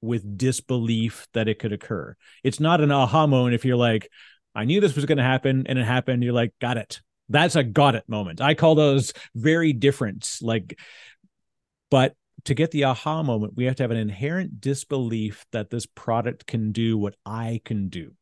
with 0.00 0.38
disbelief 0.38 1.26
that 1.34 1.48
it 1.48 1.58
could 1.58 1.72
occur. 1.72 2.14
It's 2.44 2.60
not 2.60 2.80
an 2.80 2.92
aha 2.92 3.26
moment 3.26 3.54
if 3.54 3.64
you're 3.64 3.76
like, 3.76 4.08
I 4.54 4.64
knew 4.64 4.80
this 4.80 4.94
was 4.94 5.06
going 5.06 5.18
to 5.18 5.24
happen 5.24 5.66
and 5.66 5.78
it 5.78 5.84
happened. 5.84 6.22
You're 6.22 6.32
like, 6.32 6.52
got 6.60 6.76
it. 6.76 7.00
That's 7.28 7.56
a 7.56 7.64
got 7.64 7.94
it 7.94 8.08
moment. 8.08 8.40
I 8.40 8.54
call 8.54 8.74
those 8.74 9.12
very 9.34 9.72
different. 9.72 10.38
Like, 10.40 10.78
but 11.90 12.14
to 12.44 12.54
get 12.54 12.70
the 12.70 12.84
aha 12.84 13.22
moment, 13.22 13.54
we 13.56 13.64
have 13.64 13.76
to 13.76 13.82
have 13.82 13.90
an 13.90 13.96
inherent 13.96 14.60
disbelief 14.60 15.44
that 15.52 15.70
this 15.70 15.86
product 15.86 16.46
can 16.46 16.72
do 16.72 16.96
what 16.96 17.16
I 17.26 17.60
can 17.64 17.88
do. 17.88 18.12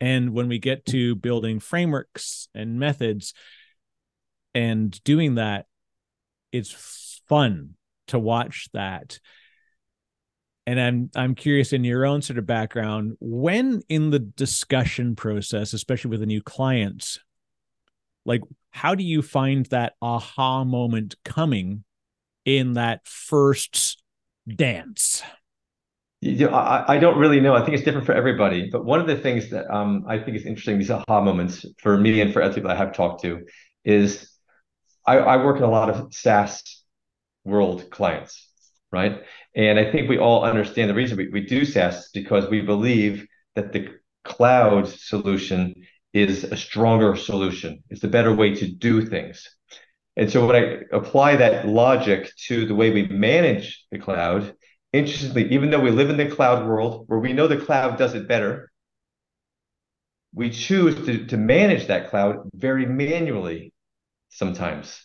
And 0.00 0.32
when 0.32 0.48
we 0.48 0.58
get 0.58 0.86
to 0.86 1.14
building 1.14 1.60
frameworks 1.60 2.48
and 2.54 2.78
methods 2.78 3.34
and 4.54 5.02
doing 5.04 5.34
that, 5.34 5.66
it's 6.52 7.20
fun 7.28 7.74
to 8.08 8.18
watch 8.18 8.68
that. 8.72 9.20
And 10.66 10.80
I'm 10.80 11.10
I'm 11.14 11.34
curious 11.34 11.72
in 11.72 11.84
your 11.84 12.06
own 12.06 12.22
sort 12.22 12.38
of 12.38 12.46
background, 12.46 13.16
when 13.20 13.82
in 13.88 14.10
the 14.10 14.18
discussion 14.18 15.16
process, 15.16 15.72
especially 15.72 16.10
with 16.10 16.20
the 16.20 16.26
new 16.26 16.42
clients, 16.42 17.18
like 18.24 18.42
how 18.70 18.94
do 18.94 19.02
you 19.02 19.20
find 19.20 19.66
that 19.66 19.94
aha 20.00 20.64
moment 20.64 21.16
coming 21.24 21.84
in 22.58 22.74
that 22.74 23.06
first 23.06 24.02
dance? 24.48 25.22
You 26.20 26.50
know, 26.50 26.54
I, 26.54 26.96
I 26.96 26.98
don't 26.98 27.18
really 27.18 27.40
know. 27.40 27.54
I 27.54 27.64
think 27.64 27.74
it's 27.74 27.84
different 27.84 28.06
for 28.06 28.12
everybody. 28.12 28.68
But 28.70 28.84
one 28.84 29.00
of 29.00 29.06
the 29.06 29.16
things 29.16 29.50
that 29.50 29.70
um, 29.74 30.04
I 30.06 30.18
think 30.18 30.36
is 30.36 30.44
interesting, 30.44 30.78
these 30.78 30.90
aha 30.90 31.20
moments 31.22 31.64
for 31.78 31.96
me 31.96 32.20
and 32.20 32.32
for 32.32 32.42
other 32.42 32.54
people 32.54 32.70
I 32.70 32.74
have 32.74 32.92
talked 32.92 33.22
to, 33.22 33.46
is 33.84 34.30
I, 35.06 35.18
I 35.18 35.44
work 35.44 35.56
in 35.56 35.62
a 35.62 35.70
lot 35.70 35.88
of 35.88 36.12
SaaS 36.12 36.84
world 37.44 37.90
clients, 37.90 38.48
right? 38.92 39.22
And 39.56 39.78
I 39.78 39.90
think 39.90 40.08
we 40.08 40.18
all 40.18 40.44
understand 40.44 40.90
the 40.90 40.94
reason 40.94 41.16
we, 41.16 41.28
we 41.28 41.46
do 41.46 41.64
SaaS 41.64 42.10
because 42.12 42.50
we 42.50 42.60
believe 42.60 43.26
that 43.54 43.72
the 43.72 43.88
cloud 44.24 44.88
solution 44.88 45.74
is 46.12 46.44
a 46.44 46.56
stronger 46.56 47.16
solution. 47.16 47.82
It's 47.88 48.02
the 48.02 48.08
better 48.08 48.34
way 48.34 48.54
to 48.56 48.70
do 48.70 49.06
things. 49.06 49.48
And 50.16 50.30
so 50.30 50.46
when 50.46 50.56
I 50.56 50.82
apply 50.92 51.36
that 51.36 51.66
logic 51.66 52.30
to 52.48 52.66
the 52.66 52.74
way 52.74 52.90
we 52.90 53.06
manage 53.06 53.86
the 53.90 53.98
cloud, 53.98 54.54
interestingly, 54.92 55.52
even 55.52 55.70
though 55.70 55.80
we 55.80 55.90
live 55.90 56.10
in 56.10 56.16
the 56.16 56.34
cloud 56.34 56.66
world 56.66 57.04
where 57.06 57.20
we 57.20 57.32
know 57.32 57.46
the 57.46 57.56
cloud 57.56 57.96
does 57.96 58.14
it 58.14 58.28
better, 58.28 58.70
we 60.34 60.50
choose 60.50 60.94
to, 61.06 61.26
to 61.26 61.36
manage 61.36 61.86
that 61.86 62.10
cloud 62.10 62.48
very 62.54 62.86
manually 62.86 63.72
sometimes. 64.28 65.04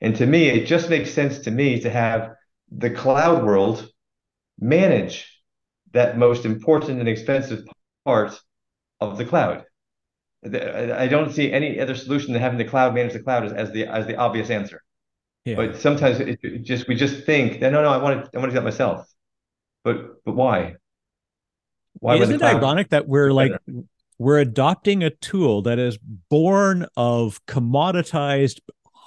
And 0.00 0.14
to 0.16 0.26
me, 0.26 0.48
it 0.48 0.66
just 0.66 0.90
makes 0.90 1.12
sense 1.12 1.40
to 1.40 1.50
me 1.50 1.80
to 1.80 1.90
have 1.90 2.34
the 2.70 2.90
cloud 2.90 3.44
world 3.44 3.88
manage 4.58 5.28
that 5.92 6.18
most 6.18 6.44
important 6.44 7.00
and 7.00 7.08
expensive 7.08 7.64
part 8.04 8.38
of 9.00 9.18
the 9.18 9.24
cloud. 9.24 9.64
I 10.44 11.06
don't 11.06 11.32
see 11.32 11.52
any 11.52 11.78
other 11.78 11.94
solution 11.94 12.32
than 12.32 12.42
having 12.42 12.58
the 12.58 12.64
cloud 12.64 12.94
manage 12.94 13.12
the 13.12 13.20
cloud 13.20 13.44
as, 13.44 13.52
as 13.52 13.70
the 13.72 13.86
as 13.86 14.06
the 14.06 14.16
obvious 14.16 14.50
answer. 14.50 14.82
Yeah. 15.44 15.56
But 15.56 15.76
sometimes 15.76 16.20
it, 16.20 16.38
it 16.42 16.62
just 16.62 16.88
we 16.88 16.94
just 16.94 17.24
think 17.24 17.60
that 17.60 17.72
no, 17.72 17.82
no, 17.82 17.90
I 17.90 17.98
want 17.98 18.24
to 18.24 18.30
I 18.36 18.40
want 18.40 18.50
to 18.50 18.54
do 18.54 18.60
that 18.60 18.64
myself. 18.64 19.06
But 19.84 20.24
but 20.24 20.34
why? 20.34 20.74
Why 21.94 22.16
Isn't 22.16 22.36
it 22.36 22.42
ironic 22.42 22.90
that 22.90 23.06
we're 23.06 23.32
like 23.32 23.52
we're 24.18 24.38
adopting 24.38 25.02
a 25.02 25.10
tool 25.10 25.62
that 25.62 25.78
is 25.78 25.98
born 26.30 26.86
of 26.96 27.44
commoditized 27.46 28.60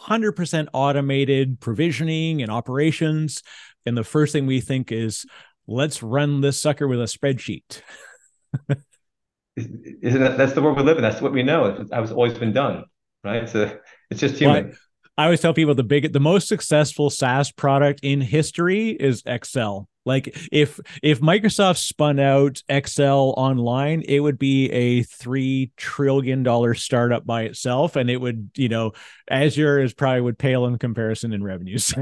100% 0.07 0.67
automated 0.73 1.59
provisioning 1.59 2.41
and 2.41 2.51
operations 2.51 3.41
and 3.85 3.97
the 3.97 4.03
first 4.03 4.33
thing 4.33 4.45
we 4.45 4.61
think 4.61 4.91
is 4.91 5.25
let's 5.67 6.03
run 6.03 6.41
this 6.41 6.61
sucker 6.61 6.87
with 6.87 6.99
a 6.99 7.05
spreadsheet 7.05 7.81
isn't 9.57 10.19
that 10.21 10.37
that's 10.37 10.53
the 10.53 10.61
world 10.61 10.77
we 10.77 10.83
live 10.83 10.97
in? 10.97 11.03
That's 11.03 11.21
what 11.21 11.31
we 11.31 11.43
know. 11.43 11.65
It's 11.65 11.89
it's 11.91 12.11
always 12.11 12.37
been 12.37 12.53
done, 12.53 12.85
right? 13.23 13.47
So 13.47 13.77
it's 14.11 14.19
just 14.19 14.35
human. 14.37 14.67
Well, 14.67 14.75
I 15.17 15.23
always 15.25 15.39
tell 15.39 15.53
people 15.53 15.75
the 15.75 15.83
big, 15.83 16.11
the 16.11 16.19
most 16.19 16.47
successful 16.47 17.09
SaaS 17.09 17.51
product 17.51 18.01
in 18.03 18.19
history 18.19 18.89
is 18.89 19.23
Excel. 19.25 19.87
Like 20.05 20.37
if 20.51 20.79
if 21.01 21.19
Microsoft 21.19 21.77
spun 21.77 22.19
out 22.19 22.61
Excel 22.69 23.33
online, 23.37 24.03
it 24.07 24.19
would 24.19 24.37
be 24.37 24.71
a 24.71 25.03
three 25.03 25.71
trillion 25.77 26.43
dollar 26.43 26.75
startup 26.75 27.25
by 27.25 27.43
itself, 27.43 27.95
and 27.95 28.09
it 28.09 28.17
would, 28.17 28.51
you 28.55 28.69
know, 28.69 28.91
Azure 29.29 29.79
is 29.79 29.93
probably 29.93 30.21
would 30.21 30.37
pale 30.37 30.67
in 30.67 30.77
comparison 30.77 31.33
in 31.33 31.43
revenues. 31.43 31.93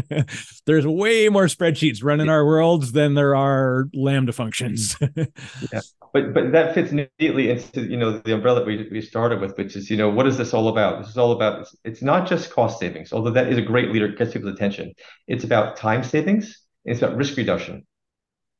There's 0.66 0.86
way 0.86 1.28
more 1.28 1.46
spreadsheets 1.46 2.02
running 2.02 2.28
our 2.28 2.44
worlds 2.44 2.92
than 2.92 3.14
there 3.14 3.36
are 3.36 3.88
Lambda 3.94 4.32
functions. 4.32 4.96
Mm-hmm. 4.96 5.22
yeah. 5.72 5.80
But 6.12 6.34
but 6.34 6.50
that 6.52 6.74
fits 6.74 6.90
neatly 6.92 7.50
into 7.50 7.82
you 7.82 7.96
know 7.96 8.18
the 8.18 8.34
umbrella 8.34 8.64
we 8.64 8.88
we 8.90 9.00
started 9.00 9.40
with, 9.40 9.56
which 9.56 9.76
is 9.76 9.88
you 9.88 9.96
know 9.96 10.10
what 10.10 10.26
is 10.26 10.36
this 10.36 10.52
all 10.52 10.66
about? 10.66 11.00
This 11.00 11.10
is 11.10 11.18
all 11.18 11.30
about 11.30 11.60
it's, 11.60 11.76
it's 11.84 12.02
not 12.02 12.26
just 12.26 12.50
cost 12.50 12.80
savings, 12.80 13.12
although 13.12 13.30
that 13.30 13.48
is 13.48 13.58
a 13.58 13.62
great 13.62 13.92
leader, 13.92 14.08
gets 14.08 14.32
people's 14.32 14.52
attention. 14.52 14.92
It's 15.28 15.44
about 15.44 15.76
time 15.76 16.02
savings 16.02 16.65
it's 16.86 17.02
about 17.02 17.16
risk 17.16 17.36
reduction. 17.36 17.86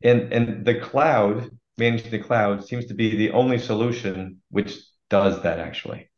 And, 0.02 0.32
and 0.32 0.66
the 0.66 0.74
cloud, 0.74 1.48
managing 1.78 2.10
the 2.10 2.18
cloud, 2.18 2.66
seems 2.66 2.86
to 2.86 2.94
be 2.94 3.16
the 3.16 3.30
only 3.30 3.58
solution 3.58 4.42
which 4.50 4.78
does 5.08 5.42
that 5.42 5.58
actually. 5.58 6.10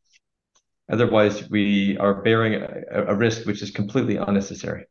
Otherwise, 0.91 1.49
we 1.49 1.97
are 1.97 2.21
bearing 2.21 2.55
a, 2.55 3.05
a 3.07 3.15
risk 3.15 3.45
which 3.45 3.61
is 3.61 3.71
completely 3.71 4.17
unnecessary. 4.17 4.85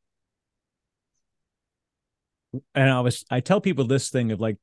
And 2.74 2.88
I 2.88 3.00
was 3.00 3.24
I 3.30 3.40
tell 3.40 3.60
people 3.60 3.84
this 3.84 4.08
thing 4.08 4.30
of 4.30 4.40
like 4.40 4.56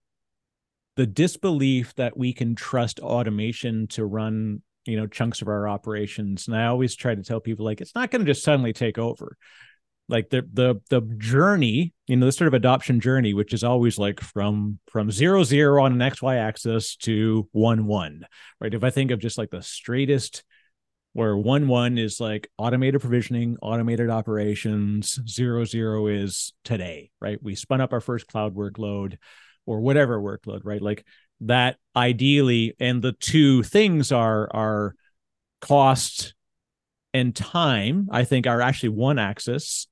the 0.96 1.06
disbelief 1.06 1.94
that 1.96 2.18
we 2.18 2.34
can 2.34 2.56
trust 2.56 3.00
automation 3.02 3.88
to 3.90 4.06
run 4.06 4.62
you 4.86 4.98
know 4.98 5.08
chunks 5.08 5.42
of 5.42 5.48
our 5.48 5.68
operations 5.68 6.48
and 6.48 6.56
i 6.56 6.68
always 6.68 6.96
try 6.96 7.16
to 7.16 7.24
tell 7.24 7.40
people 7.40 7.66
like 7.66 7.82
it's 7.82 7.96
not 7.96 8.12
going 8.12 8.24
to 8.24 8.32
just 8.32 8.44
suddenly 8.44 8.72
take 8.72 9.00
over 9.00 9.36
like 10.08 10.30
the 10.30 10.48
the 10.54 10.76
the 10.90 11.02
journey 11.18 11.94
you 12.08 12.16
know 12.16 12.26
the 12.26 12.32
sort 12.32 12.48
of 12.48 12.54
adoption 12.54 13.00
journey 13.00 13.34
which 13.34 13.54
is 13.54 13.64
always 13.64 13.98
like 13.98 14.22
from 14.22 14.80
from 14.88 15.10
zero 15.10 15.44
zero 15.44 15.84
on 15.84 16.00
an 16.00 16.12
xy 16.12 16.38
axis 16.38 16.96
to 16.96 17.48
one 17.52 17.86
one 17.86 18.26
right? 18.60 18.74
If 18.74 18.84
i 18.84 18.90
think 18.90 19.12
of 19.12 19.20
just 19.20 19.38
like 19.38 19.50
the 19.50 19.62
straightest 19.62 20.44
where 21.14 21.36
one 21.36 21.68
one 21.68 21.98
is 21.98 22.20
like 22.20 22.50
automated 22.58 23.02
provisioning 23.02 23.58
automated 23.62 24.10
operations 24.10 25.20
zero 25.28 25.66
zero 25.66 26.08
is 26.08 26.54
today 26.64 27.10
right? 27.20 27.42
We 27.42 27.56
spun 27.56 27.82
up 27.82 27.94
our 27.94 28.02
first 28.02 28.28
cloud 28.28 28.56
workload 28.56 29.18
or 29.66 29.80
whatever 29.80 30.20
workload 30.20 30.62
right? 30.64 30.82
Like 30.82 31.06
that 31.42 31.78
ideally 31.96 32.76
and 32.80 33.02
the 33.02 33.14
two 33.14 33.64
things 33.64 34.12
are 34.12 34.50
are 34.54 34.96
cost 35.62 36.34
and 37.14 37.36
time 37.36 38.08
i 38.12 38.24
think 38.24 38.46
are 38.46 38.62
actually 38.62 38.90
one 38.90 39.18
axis 39.18 39.88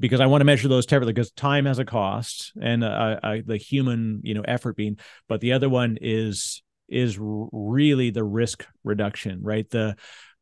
because 0.00 0.20
I 0.20 0.26
want 0.26 0.40
to 0.40 0.44
measure 0.44 0.68
those 0.68 0.84
separately 0.84 1.12
because 1.12 1.30
time 1.32 1.66
has 1.66 1.78
a 1.78 1.84
cost 1.84 2.52
and 2.60 2.84
uh, 2.84 3.38
the 3.44 3.56
human 3.56 4.20
you 4.22 4.34
know 4.34 4.42
effort 4.42 4.76
being, 4.76 4.98
but 5.28 5.40
the 5.40 5.52
other 5.52 5.68
one 5.68 5.98
is 6.00 6.62
is 6.88 7.18
really 7.20 8.10
the 8.10 8.24
risk 8.24 8.66
reduction, 8.84 9.40
right? 9.42 9.68
The 9.68 9.96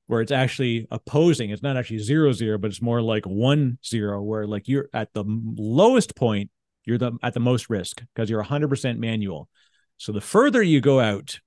where 0.07 0.21
it's 0.21 0.33
actually 0.33 0.87
opposing. 0.91 1.51
It's 1.51 1.63
not 1.63 1.77
actually 1.77 1.99
zero 1.99 2.33
zero, 2.33 2.59
but 2.59 2.71
it's 2.71 2.83
more 2.83 3.03
like 3.03 3.25
one 3.25 3.79
zero, 3.85 4.23
where 4.23 4.47
like 4.47 4.69
you're 4.69 4.89
at 4.93 5.13
the 5.15 5.25
lowest 5.27 6.15
point, 6.17 6.51
you're 6.85 6.99
the 6.99 7.13
at 7.23 7.35
the 7.35 7.41
most 7.41 7.69
risk 7.71 8.03
because 8.15 8.31
you're 8.31 8.45
100% 8.45 8.99
manual. 8.99 9.49
So 9.97 10.13
the 10.13 10.21
further 10.21 10.63
you 10.63 10.81
go 10.81 11.01
out, 11.01 11.41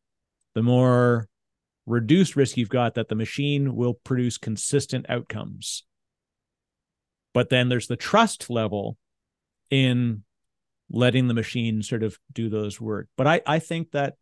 the 0.55 0.63
more 0.63 1.27
reduced 1.85 2.35
risk 2.35 2.57
you've 2.57 2.69
got 2.69 2.95
that 2.95 3.07
the 3.07 3.15
machine 3.15 3.75
will 3.75 3.93
produce 3.93 4.37
consistent 4.37 5.05
outcomes 5.09 5.83
but 7.33 7.49
then 7.49 7.69
there's 7.69 7.87
the 7.87 7.95
trust 7.95 8.49
level 8.49 8.97
in 9.69 10.23
letting 10.89 11.27
the 11.27 11.33
machine 11.33 11.83
sort 11.83 12.03
of 12.03 12.17
do 12.33 12.49
those 12.49 12.81
work. 12.81 13.07
But 13.17 13.27
i 13.27 13.41
i 13.45 13.59
think 13.59 13.91
that 13.91 14.15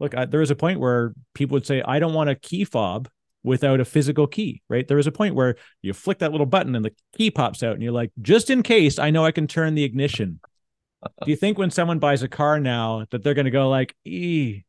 look 0.00 0.14
I, 0.14 0.26
there 0.26 0.42
is 0.42 0.50
a 0.50 0.56
point 0.56 0.80
where 0.80 1.14
people 1.34 1.54
would 1.54 1.66
say 1.66 1.82
i 1.82 1.98
don't 1.98 2.14
want 2.14 2.30
a 2.30 2.34
key 2.34 2.64
fob 2.64 3.08
without 3.42 3.80
a 3.80 3.84
physical 3.84 4.26
key 4.26 4.62
right? 4.68 4.88
There 4.88 4.98
is 4.98 5.06
a 5.06 5.12
point 5.12 5.34
where 5.34 5.56
you 5.82 5.92
flick 5.92 6.18
that 6.18 6.32
little 6.32 6.46
button 6.46 6.74
and 6.74 6.84
the 6.84 6.94
key 7.16 7.30
pops 7.30 7.62
out 7.62 7.74
and 7.74 7.82
you're 7.82 7.92
like 7.92 8.10
just 8.20 8.50
in 8.50 8.62
case 8.62 8.98
i 8.98 9.10
know 9.10 9.24
i 9.24 9.32
can 9.32 9.46
turn 9.46 9.74
the 9.74 9.84
ignition. 9.84 10.40
Do 11.22 11.30
you 11.30 11.36
think 11.36 11.58
when 11.58 11.70
someone 11.70 11.98
buys 11.98 12.22
a 12.22 12.28
car 12.28 12.58
now 12.58 13.04
that 13.10 13.22
they're 13.22 13.34
going 13.34 13.44
to 13.44 13.50
go 13.50 13.68
like 13.68 13.94
e 14.04 14.64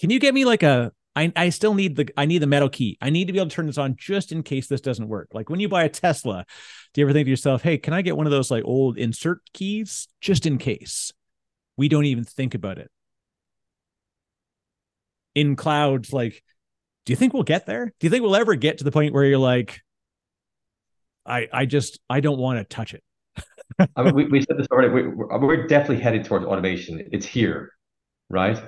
can 0.00 0.10
you 0.10 0.20
get 0.20 0.34
me 0.34 0.44
like 0.44 0.62
a 0.62 0.92
I, 1.18 1.32
I 1.34 1.48
still 1.48 1.74
need 1.74 1.96
the 1.96 2.08
I 2.16 2.26
need 2.26 2.38
the 2.38 2.46
metal 2.46 2.68
key. 2.68 2.96
I 3.00 3.10
need 3.10 3.26
to 3.26 3.32
be 3.32 3.40
able 3.40 3.48
to 3.50 3.54
turn 3.54 3.66
this 3.66 3.76
on 3.76 3.96
just 3.98 4.30
in 4.30 4.44
case 4.44 4.68
this 4.68 4.80
doesn't 4.80 5.08
work. 5.08 5.30
Like 5.32 5.50
when 5.50 5.58
you 5.58 5.68
buy 5.68 5.82
a 5.82 5.88
Tesla, 5.88 6.46
do 6.94 7.00
you 7.00 7.06
ever 7.06 7.12
think 7.12 7.26
to 7.26 7.30
yourself, 7.30 7.62
"Hey, 7.62 7.76
can 7.76 7.92
I 7.92 8.02
get 8.02 8.16
one 8.16 8.26
of 8.26 8.30
those 8.30 8.52
like 8.52 8.64
old 8.64 8.96
insert 8.96 9.40
keys 9.52 10.06
just 10.20 10.46
in 10.46 10.58
case?" 10.58 11.12
We 11.76 11.88
don't 11.88 12.04
even 12.04 12.22
think 12.22 12.54
about 12.54 12.78
it. 12.78 12.88
In 15.34 15.56
clouds, 15.56 16.12
like, 16.12 16.42
do 17.04 17.12
you 17.12 17.16
think 17.16 17.34
we'll 17.34 17.42
get 17.42 17.66
there? 17.66 17.86
Do 17.86 18.06
you 18.06 18.10
think 18.10 18.22
we'll 18.22 18.36
ever 18.36 18.54
get 18.54 18.78
to 18.78 18.84
the 18.84 18.92
point 18.92 19.12
where 19.12 19.24
you're 19.24 19.38
like, 19.38 19.80
I 21.26 21.48
I 21.52 21.66
just 21.66 21.98
I 22.08 22.20
don't 22.20 22.38
want 22.38 22.60
to 22.60 22.64
touch 22.64 22.94
it. 22.94 23.02
I 23.96 24.02
mean, 24.02 24.14
we, 24.14 24.24
we 24.26 24.40
said 24.40 24.56
this 24.56 24.68
already. 24.70 24.88
We, 24.88 25.02
we're 25.08 25.66
definitely 25.66 26.00
headed 26.02 26.24
towards 26.24 26.44
automation. 26.44 27.08
It's 27.10 27.26
here, 27.26 27.72
right? 28.28 28.60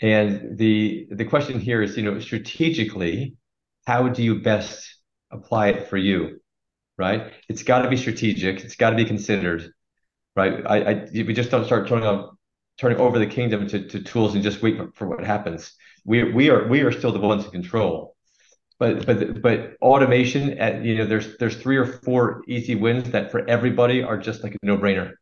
And 0.00 0.56
the 0.56 1.08
the 1.10 1.24
question 1.24 1.60
here 1.60 1.82
is, 1.82 1.96
you 1.96 2.02
know, 2.02 2.18
strategically, 2.20 3.36
how 3.86 4.08
do 4.08 4.22
you 4.22 4.40
best 4.40 4.96
apply 5.30 5.68
it 5.68 5.88
for 5.88 5.96
you? 5.96 6.40
Right? 6.96 7.32
It's 7.48 7.62
got 7.62 7.82
to 7.82 7.90
be 7.90 7.96
strategic. 7.96 8.60
It's 8.64 8.76
got 8.76 8.90
to 8.90 8.96
be 8.96 9.04
considered. 9.04 9.72
Right? 10.36 10.64
I, 10.66 10.76
I 10.78 11.08
we 11.12 11.34
just 11.34 11.50
don't 11.50 11.64
start 11.64 11.88
turning 11.88 12.06
on 12.06 12.36
turning 12.78 12.98
over 12.98 13.18
the 13.18 13.26
kingdom 13.26 13.68
to, 13.68 13.86
to 13.88 14.02
tools 14.02 14.34
and 14.34 14.42
just 14.42 14.62
wait 14.62 14.78
for, 14.94 15.06
what 15.06 15.22
happens. 15.22 15.72
We 16.04 16.32
we 16.32 16.48
are 16.48 16.66
we 16.66 16.80
are 16.80 16.92
still 16.92 17.12
the 17.12 17.20
ones 17.20 17.44
in 17.44 17.50
control. 17.50 18.16
But 18.78 19.04
but 19.04 19.42
but 19.42 19.76
automation 19.82 20.58
at 20.58 20.82
you 20.82 20.96
know 20.96 21.04
there's 21.04 21.36
there's 21.36 21.56
three 21.56 21.76
or 21.76 21.84
four 21.84 22.42
easy 22.48 22.74
wins 22.74 23.10
that 23.10 23.30
for 23.30 23.46
everybody 23.46 24.02
are 24.02 24.16
just 24.16 24.42
like 24.42 24.54
a 24.54 24.58
no 24.62 24.78
brainer. 24.78 25.12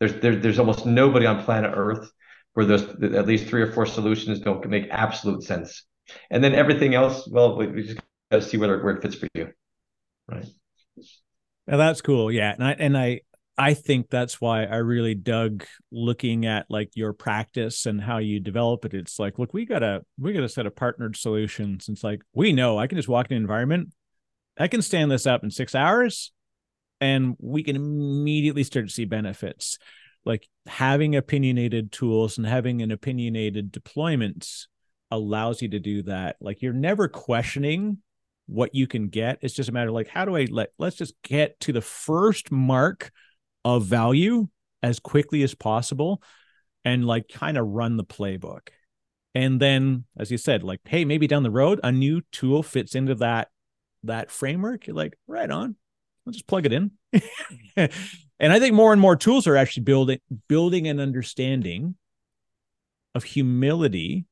There's 0.00 0.14
there, 0.14 0.36
there's 0.36 0.58
almost 0.58 0.86
nobody 0.86 1.26
on 1.26 1.44
planet 1.44 1.72
Earth 1.74 2.10
where 2.54 2.66
those 2.66 2.82
at 2.82 3.26
least 3.26 3.46
three 3.46 3.62
or 3.62 3.72
four 3.72 3.86
solutions 3.86 4.40
don't 4.40 4.66
make 4.68 4.88
absolute 4.90 5.42
sense. 5.42 5.84
And 6.30 6.42
then 6.42 6.54
everything 6.54 6.94
else, 6.94 7.28
well, 7.28 7.56
we, 7.56 7.82
just 7.82 8.00
got 8.30 8.40
to 8.40 8.42
see 8.42 8.56
where, 8.56 8.82
where 8.82 8.96
it 8.96 9.02
fits 9.02 9.16
for 9.16 9.28
you. 9.34 9.48
Right. 10.26 10.46
Now 11.66 11.76
that's 11.76 12.00
cool. 12.00 12.32
Yeah. 12.32 12.52
And 12.52 12.64
I, 12.64 12.72
and 12.72 12.96
I, 12.96 13.20
I 13.58 13.74
think 13.74 14.08
that's 14.08 14.40
why 14.40 14.64
I 14.64 14.76
really 14.76 15.14
dug 15.14 15.64
looking 15.90 16.46
at 16.46 16.66
like 16.70 16.90
your 16.94 17.12
practice 17.12 17.86
and 17.86 18.00
how 18.00 18.18
you 18.18 18.38
develop 18.38 18.84
it. 18.84 18.94
It's 18.94 19.18
like, 19.18 19.38
look, 19.38 19.52
we 19.52 19.66
got 19.66 19.82
a 19.82 20.02
we 20.16 20.32
got 20.32 20.44
a 20.44 20.48
set 20.48 20.66
of 20.66 20.76
partnered 20.76 21.16
solutions. 21.16 21.88
It's 21.88 22.04
like 22.04 22.22
we 22.32 22.52
know 22.52 22.78
I 22.78 22.86
can 22.86 22.96
just 22.96 23.08
walk 23.08 23.30
in 23.30 23.36
an 23.36 23.42
environment, 23.42 23.92
I 24.58 24.68
can 24.68 24.80
stand 24.80 25.10
this 25.10 25.26
up 25.26 25.42
in 25.42 25.50
six 25.50 25.74
hours, 25.74 26.32
and 27.00 27.36
we 27.40 27.64
can 27.64 27.74
immediately 27.74 28.62
start 28.64 28.86
to 28.86 28.92
see 28.92 29.04
benefits. 29.04 29.78
Like 30.28 30.46
having 30.66 31.16
opinionated 31.16 31.90
tools 31.90 32.36
and 32.36 32.46
having 32.46 32.82
an 32.82 32.92
opinionated 32.92 33.72
deployments 33.72 34.66
allows 35.10 35.62
you 35.62 35.68
to 35.70 35.80
do 35.80 36.02
that. 36.02 36.36
Like 36.38 36.60
you're 36.60 36.74
never 36.74 37.08
questioning 37.08 37.98
what 38.46 38.74
you 38.74 38.86
can 38.86 39.08
get. 39.08 39.38
It's 39.40 39.54
just 39.54 39.70
a 39.70 39.72
matter 39.72 39.88
of 39.88 39.94
like, 39.94 40.08
how 40.08 40.26
do 40.26 40.36
I 40.36 40.46
let 40.50 40.68
let's 40.78 40.96
just 40.96 41.14
get 41.22 41.58
to 41.60 41.72
the 41.72 41.80
first 41.80 42.52
mark 42.52 43.10
of 43.64 43.86
value 43.86 44.48
as 44.82 45.00
quickly 45.00 45.42
as 45.42 45.54
possible 45.54 46.22
and 46.84 47.06
like 47.06 47.28
kind 47.28 47.56
of 47.56 47.66
run 47.66 47.96
the 47.96 48.04
playbook. 48.04 48.68
And 49.34 49.58
then 49.58 50.04
as 50.18 50.30
you 50.30 50.36
said, 50.36 50.62
like, 50.62 50.80
hey, 50.84 51.06
maybe 51.06 51.26
down 51.26 51.42
the 51.42 51.50
road 51.50 51.80
a 51.82 51.90
new 51.90 52.20
tool 52.32 52.62
fits 52.62 52.94
into 52.94 53.14
that 53.14 53.48
that 54.04 54.30
framework. 54.30 54.86
You're 54.86 54.96
like, 54.96 55.18
right 55.26 55.50
on. 55.50 55.76
I'll 56.26 56.32
just 56.34 56.46
plug 56.46 56.66
it 56.66 56.72
in. 56.74 56.90
and 58.40 58.52
I 58.52 58.60
think 58.60 58.74
more 58.74 58.92
and 58.92 59.00
more 59.00 59.16
tools 59.16 59.46
are 59.46 59.56
actually 59.56 59.84
building 59.84 60.20
building 60.48 60.86
an 60.86 61.00
understanding 61.00 61.96
of 63.14 63.24
humility 63.24 64.26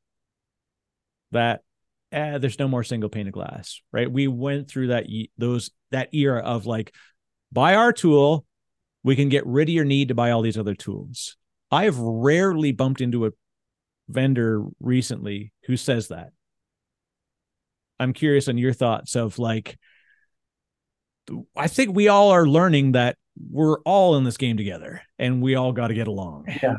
that 1.33 1.63
eh, 2.13 2.39
there's 2.39 2.59
no 2.59 2.69
more 2.69 2.85
single 2.85 3.09
pane 3.11 3.27
of 3.27 3.33
glass, 3.33 3.81
right? 3.93 4.11
We 4.11 4.29
went 4.29 4.69
through 4.69 4.89
that 4.89 5.07
those 5.37 5.71
that 5.91 6.15
era 6.15 6.41
of 6.41 6.67
like 6.67 6.95
buy 7.53 7.75
our 7.75 7.93
tool, 7.93 8.45
we 9.03 9.17
can 9.17 9.29
get 9.29 9.47
rid 9.47 9.69
of 9.69 9.75
your 9.75 9.85
need 9.85 10.09
to 10.09 10.15
buy 10.15 10.31
all 10.31 10.43
these 10.43 10.59
other 10.59 10.75
tools. 10.75 11.37
I 11.71 11.85
have 11.85 11.99
rarely 11.99 12.73
bumped 12.73 13.01
into 13.01 13.27
a 13.27 13.31
vendor 14.09 14.65
recently 14.81 15.53
who 15.65 15.77
says 15.77 16.09
that. 16.09 16.31
I'm 17.99 18.13
curious 18.13 18.49
on 18.49 18.59
your 18.59 18.73
thoughts 18.73 19.17
of 19.17 19.39
like 19.39 19.79
I 21.57 21.67
think 21.67 21.95
we 21.95 22.09
all 22.09 22.31
are 22.31 22.47
learning 22.47 22.93
that 22.93 23.17
we're 23.51 23.81
all 23.81 24.17
in 24.17 24.25
this 24.25 24.37
game 24.37 24.57
together 24.57 25.03
and 25.19 25.43
we 25.43 25.55
all 25.55 25.73
got 25.73 25.89
to 25.89 25.95
get 25.95 26.09
along. 26.09 26.47
Yeah. 26.63 26.77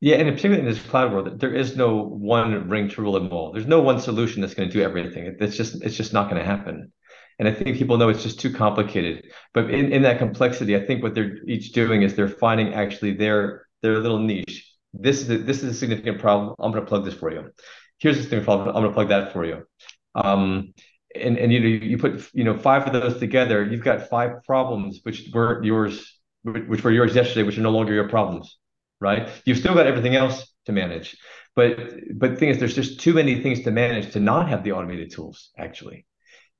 Yeah, 0.00 0.16
and 0.16 0.28
particularly 0.28 0.60
in 0.60 0.68
this 0.68 0.82
cloud 0.82 1.10
world, 1.10 1.40
there 1.40 1.54
is 1.54 1.74
no 1.74 2.02
one 2.02 2.68
ring 2.68 2.90
to 2.90 3.00
rule 3.00 3.12
them 3.12 3.32
all. 3.32 3.52
There's 3.52 3.66
no 3.66 3.80
one 3.80 3.98
solution 3.98 4.42
that's 4.42 4.52
going 4.52 4.68
to 4.68 4.72
do 4.72 4.82
everything. 4.82 5.36
It's 5.40 5.56
just 5.56 5.82
it's 5.82 5.96
just 5.96 6.12
not 6.12 6.28
going 6.28 6.40
to 6.40 6.46
happen. 6.46 6.92
And 7.38 7.48
I 7.48 7.52
think 7.52 7.76
people 7.76 7.96
know 7.96 8.10
it's 8.10 8.22
just 8.22 8.38
too 8.38 8.52
complicated. 8.52 9.26
But 9.54 9.70
in, 9.70 9.92
in 9.92 10.02
that 10.02 10.18
complexity, 10.18 10.76
I 10.76 10.84
think 10.84 11.02
what 11.02 11.14
they're 11.14 11.36
each 11.46 11.72
doing 11.72 12.02
is 12.02 12.14
they're 12.14 12.28
finding 12.28 12.74
actually 12.74 13.14
their 13.14 13.66
their 13.82 13.98
little 13.98 14.18
niche. 14.18 14.70
This 14.92 15.22
is 15.22 15.30
a, 15.30 15.38
this 15.38 15.62
is 15.62 15.70
a 15.70 15.74
significant 15.74 16.20
problem. 16.20 16.54
I'm 16.58 16.72
going 16.72 16.84
to 16.84 16.88
plug 16.88 17.04
this 17.04 17.14
for 17.14 17.32
you. 17.32 17.50
Here's 17.98 18.18
a 18.18 18.22
significant 18.22 18.44
problem. 18.44 18.68
I'm 18.68 18.82
going 18.82 18.88
to 18.88 18.94
plug 18.94 19.08
that 19.08 19.32
for 19.32 19.44
you. 19.44 19.66
Um, 20.14 20.74
and 21.20 21.38
and 21.38 21.52
you 21.52 21.60
know 21.60 21.66
you 21.66 21.98
put 21.98 22.28
you 22.32 22.44
know 22.44 22.56
five 22.56 22.86
of 22.86 22.92
those 22.92 23.18
together, 23.18 23.64
you've 23.64 23.84
got 23.84 24.08
five 24.08 24.42
problems 24.44 25.00
which 25.02 25.28
were 25.32 25.62
yours, 25.62 26.18
which 26.42 26.82
were 26.84 26.90
yours 26.92 27.14
yesterday, 27.14 27.42
which 27.42 27.58
are 27.58 27.62
no 27.62 27.70
longer 27.70 27.92
your 27.94 28.08
problems 28.08 28.58
right? 29.00 29.28
You've 29.44 29.58
still 29.58 29.74
got 29.74 29.86
everything 29.86 30.16
else 30.16 30.52
to 30.66 30.72
manage. 30.72 31.16
But 31.54 31.76
but 32.14 32.32
the 32.32 32.36
thing 32.36 32.50
is 32.50 32.58
there's 32.58 32.74
just 32.74 33.00
too 33.00 33.14
many 33.14 33.42
things 33.42 33.62
to 33.62 33.70
manage 33.70 34.12
to 34.12 34.20
not 34.20 34.48
have 34.48 34.62
the 34.62 34.72
automated 34.72 35.10
tools 35.10 35.50
actually. 35.58 36.06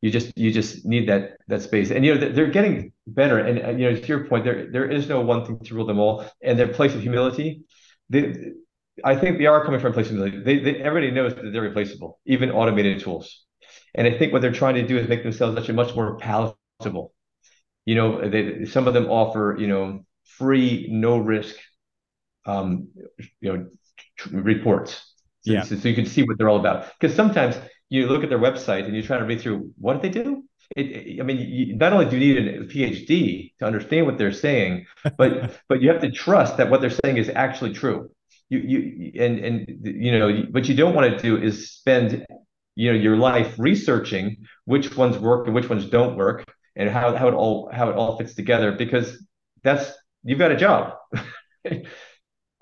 You 0.01 0.11
just 0.11 0.37
you 0.37 0.53
just 0.53 0.87
need 0.87 1.09
that 1.09 1.39
that 1.49 1.63
space. 1.63 1.91
And 1.91 2.05
you 2.05 2.15
know 2.15 2.29
they're 2.33 2.51
getting 2.51 2.93
better 3.07 3.39
and 3.39 3.79
you 3.79 3.91
know 3.91 3.97
to 3.97 4.07
your 4.07 4.27
point 4.27 4.45
there 4.45 4.71
there 4.71 4.91
is 4.91 5.09
no 5.09 5.21
one 5.21 5.45
thing 5.45 5.59
to 5.61 5.75
rule 5.75 5.87
them 5.87 5.99
all 5.99 6.25
and 6.43 6.59
their 6.59 6.69
place 6.69 6.95
of 6.95 7.03
humility 7.03 7.63
they, 8.09 8.53
I 9.05 9.17
think 9.17 9.39
they 9.39 9.47
are 9.47 9.65
coming 9.65 9.81
from 9.81 9.91
a 9.91 9.95
place 9.95 10.07
of 10.07 10.13
humility. 10.13 10.43
They, 10.43 10.59
they 10.59 10.81
everybody 10.81 11.11
knows 11.11 11.35
that 11.35 11.51
they're 11.53 11.61
replaceable, 11.61 12.19
even 12.25 12.51
automated 12.51 13.01
tools. 13.01 13.45
And 13.97 14.07
I 14.07 14.17
think 14.19 14.33
what 14.33 14.43
they're 14.43 14.53
trying 14.53 14.75
to 14.75 14.87
do 14.87 14.99
is 14.99 15.09
make 15.09 15.23
themselves 15.23 15.57
actually 15.59 15.75
much 15.75 15.95
more 15.95 16.17
palatable. 16.19 17.13
You 17.87 17.95
know, 17.95 18.29
they, 18.29 18.65
some 18.67 18.87
of 18.87 18.95
them 18.95 19.07
offer, 19.07 19.57
you 19.59 19.67
know, 19.67 20.05
free, 20.25 20.89
no 20.91 21.19
risk 21.19 21.57
um, 22.47 22.89
you 23.41 23.53
know 23.53 23.67
reports. 24.31 25.15
So, 25.43 25.53
yeah. 25.53 25.63
so, 25.63 25.77
so 25.77 25.89
you 25.89 25.95
can 25.95 26.07
see 26.07 26.23
what 26.23 26.39
they're 26.39 26.49
all 26.49 26.61
about. 26.61 26.87
Because 26.99 27.15
sometimes 27.15 27.57
you 27.89 28.07
look 28.07 28.25
at 28.25 28.31
their 28.31 28.39
website 28.39 28.85
and 28.85 28.97
you 28.97 29.03
try 29.03 29.19
to 29.19 29.25
read 29.25 29.41
through 29.41 29.71
what 29.79 30.03
they 30.03 30.09
do. 30.09 30.45
It, 30.75 31.21
I 31.21 31.23
mean, 31.23 31.39
you, 31.39 31.77
not 31.77 31.93
only 31.93 32.07
do 32.07 32.17
you 32.17 32.41
need 32.41 32.49
a 32.49 32.65
PhD 32.65 33.53
to 33.59 33.65
understand 33.65 34.07
what 34.07 34.19
they're 34.19 34.33
saying, 34.33 34.87
but 35.19 35.61
but 35.69 35.83
you 35.83 35.91
have 35.91 36.01
to 36.01 36.11
trust 36.11 36.57
that 36.57 36.71
what 36.71 36.81
they're 36.81 36.99
saying 37.05 37.19
is 37.19 37.29
actually 37.29 37.73
true. 37.75 38.11
You 38.49 38.59
you 38.59 39.13
and 39.21 39.39
and 39.39 39.81
you 39.83 40.17
know 40.17 40.33
what 40.51 40.69
you 40.69 40.75
don't 40.75 40.95
want 40.95 41.11
to 41.11 41.19
do 41.19 41.37
is 41.37 41.71
spend 41.71 42.25
you 42.77 42.93
know 42.93 42.99
your 42.99 43.17
life 43.17 43.55
researching 43.59 44.37
which 44.65 44.97
ones 44.97 45.19
work 45.19 45.47
and 45.47 45.55
which 45.55 45.69
ones 45.69 45.87
don't 45.87 46.17
work 46.17 46.45
and 46.77 46.89
how 46.89 47.17
how 47.17 47.29
it 47.29 47.35
all 47.35 47.71
how 47.73 47.91
it 47.91 47.97
all 47.97 48.17
fits 48.19 48.35
together 48.35 48.73
because 48.73 49.25
that's 49.65 49.93
you've 50.23 50.39
got 50.39 50.53
a 50.53 50.57
job. 50.57 50.95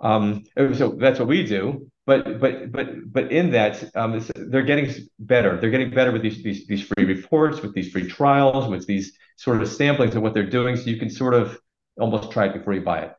Um, 0.00 0.44
so 0.56 0.96
that's 0.98 1.18
what 1.18 1.28
we 1.28 1.44
do. 1.44 1.90
But 2.06 2.38
but 2.38 2.70
but 2.70 2.88
but 3.10 3.32
in 3.32 3.52
that, 3.52 3.82
um, 3.96 4.22
they're 4.36 4.62
getting 4.62 4.92
better. 5.18 5.58
They're 5.58 5.70
getting 5.70 5.90
better 5.90 6.12
with 6.12 6.20
these, 6.22 6.42
these 6.42 6.66
these 6.66 6.82
free 6.82 7.06
reports, 7.06 7.62
with 7.62 7.72
these 7.74 7.90
free 7.90 8.06
trials, 8.06 8.68
with 8.68 8.86
these 8.86 9.16
sort 9.36 9.62
of 9.62 9.68
samplings 9.68 10.14
of 10.14 10.22
what 10.22 10.34
they're 10.34 10.50
doing. 10.50 10.76
So 10.76 10.90
you 10.90 10.98
can 10.98 11.08
sort 11.08 11.32
of 11.32 11.58
almost 11.98 12.30
try 12.30 12.46
it 12.46 12.52
before 12.52 12.74
you 12.74 12.82
buy 12.82 13.00
it, 13.02 13.12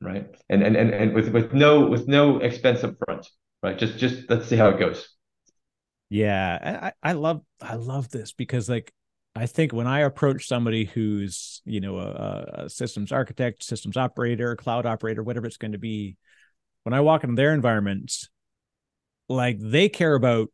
right? 0.00 0.26
And 0.48 0.64
and 0.64 0.76
and, 0.76 0.92
and 0.92 1.14
with 1.14 1.28
with 1.28 1.52
no 1.52 1.86
with 1.86 2.08
no 2.08 2.38
expense 2.38 2.82
up 2.82 2.96
front, 3.04 3.28
right? 3.62 3.78
Just 3.78 3.98
just 3.98 4.28
let's 4.28 4.46
see 4.46 4.56
how 4.56 4.70
it 4.70 4.80
goes. 4.80 5.08
Yeah, 6.10 6.90
I, 7.02 7.10
I 7.10 7.12
love 7.12 7.42
I 7.60 7.74
love 7.74 8.08
this 8.08 8.32
because 8.32 8.68
like 8.68 8.92
I 9.34 9.46
think 9.46 9.72
when 9.72 9.86
I 9.86 10.00
approach 10.00 10.48
somebody 10.48 10.84
who's, 10.84 11.62
you 11.64 11.80
know, 11.80 11.98
a, 11.98 12.64
a, 12.64 12.70
systems 12.70 13.12
architect, 13.12 13.62
systems 13.62 13.96
operator, 13.96 14.56
cloud 14.56 14.84
operator, 14.86 15.22
whatever 15.22 15.46
it's 15.46 15.58
going 15.58 15.72
to 15.72 15.78
be, 15.78 16.16
when 16.82 16.92
I 16.92 17.00
walk 17.00 17.22
into 17.22 17.36
their 17.36 17.54
environments, 17.54 18.28
like 19.28 19.58
they 19.60 19.88
care 19.88 20.14
about 20.14 20.48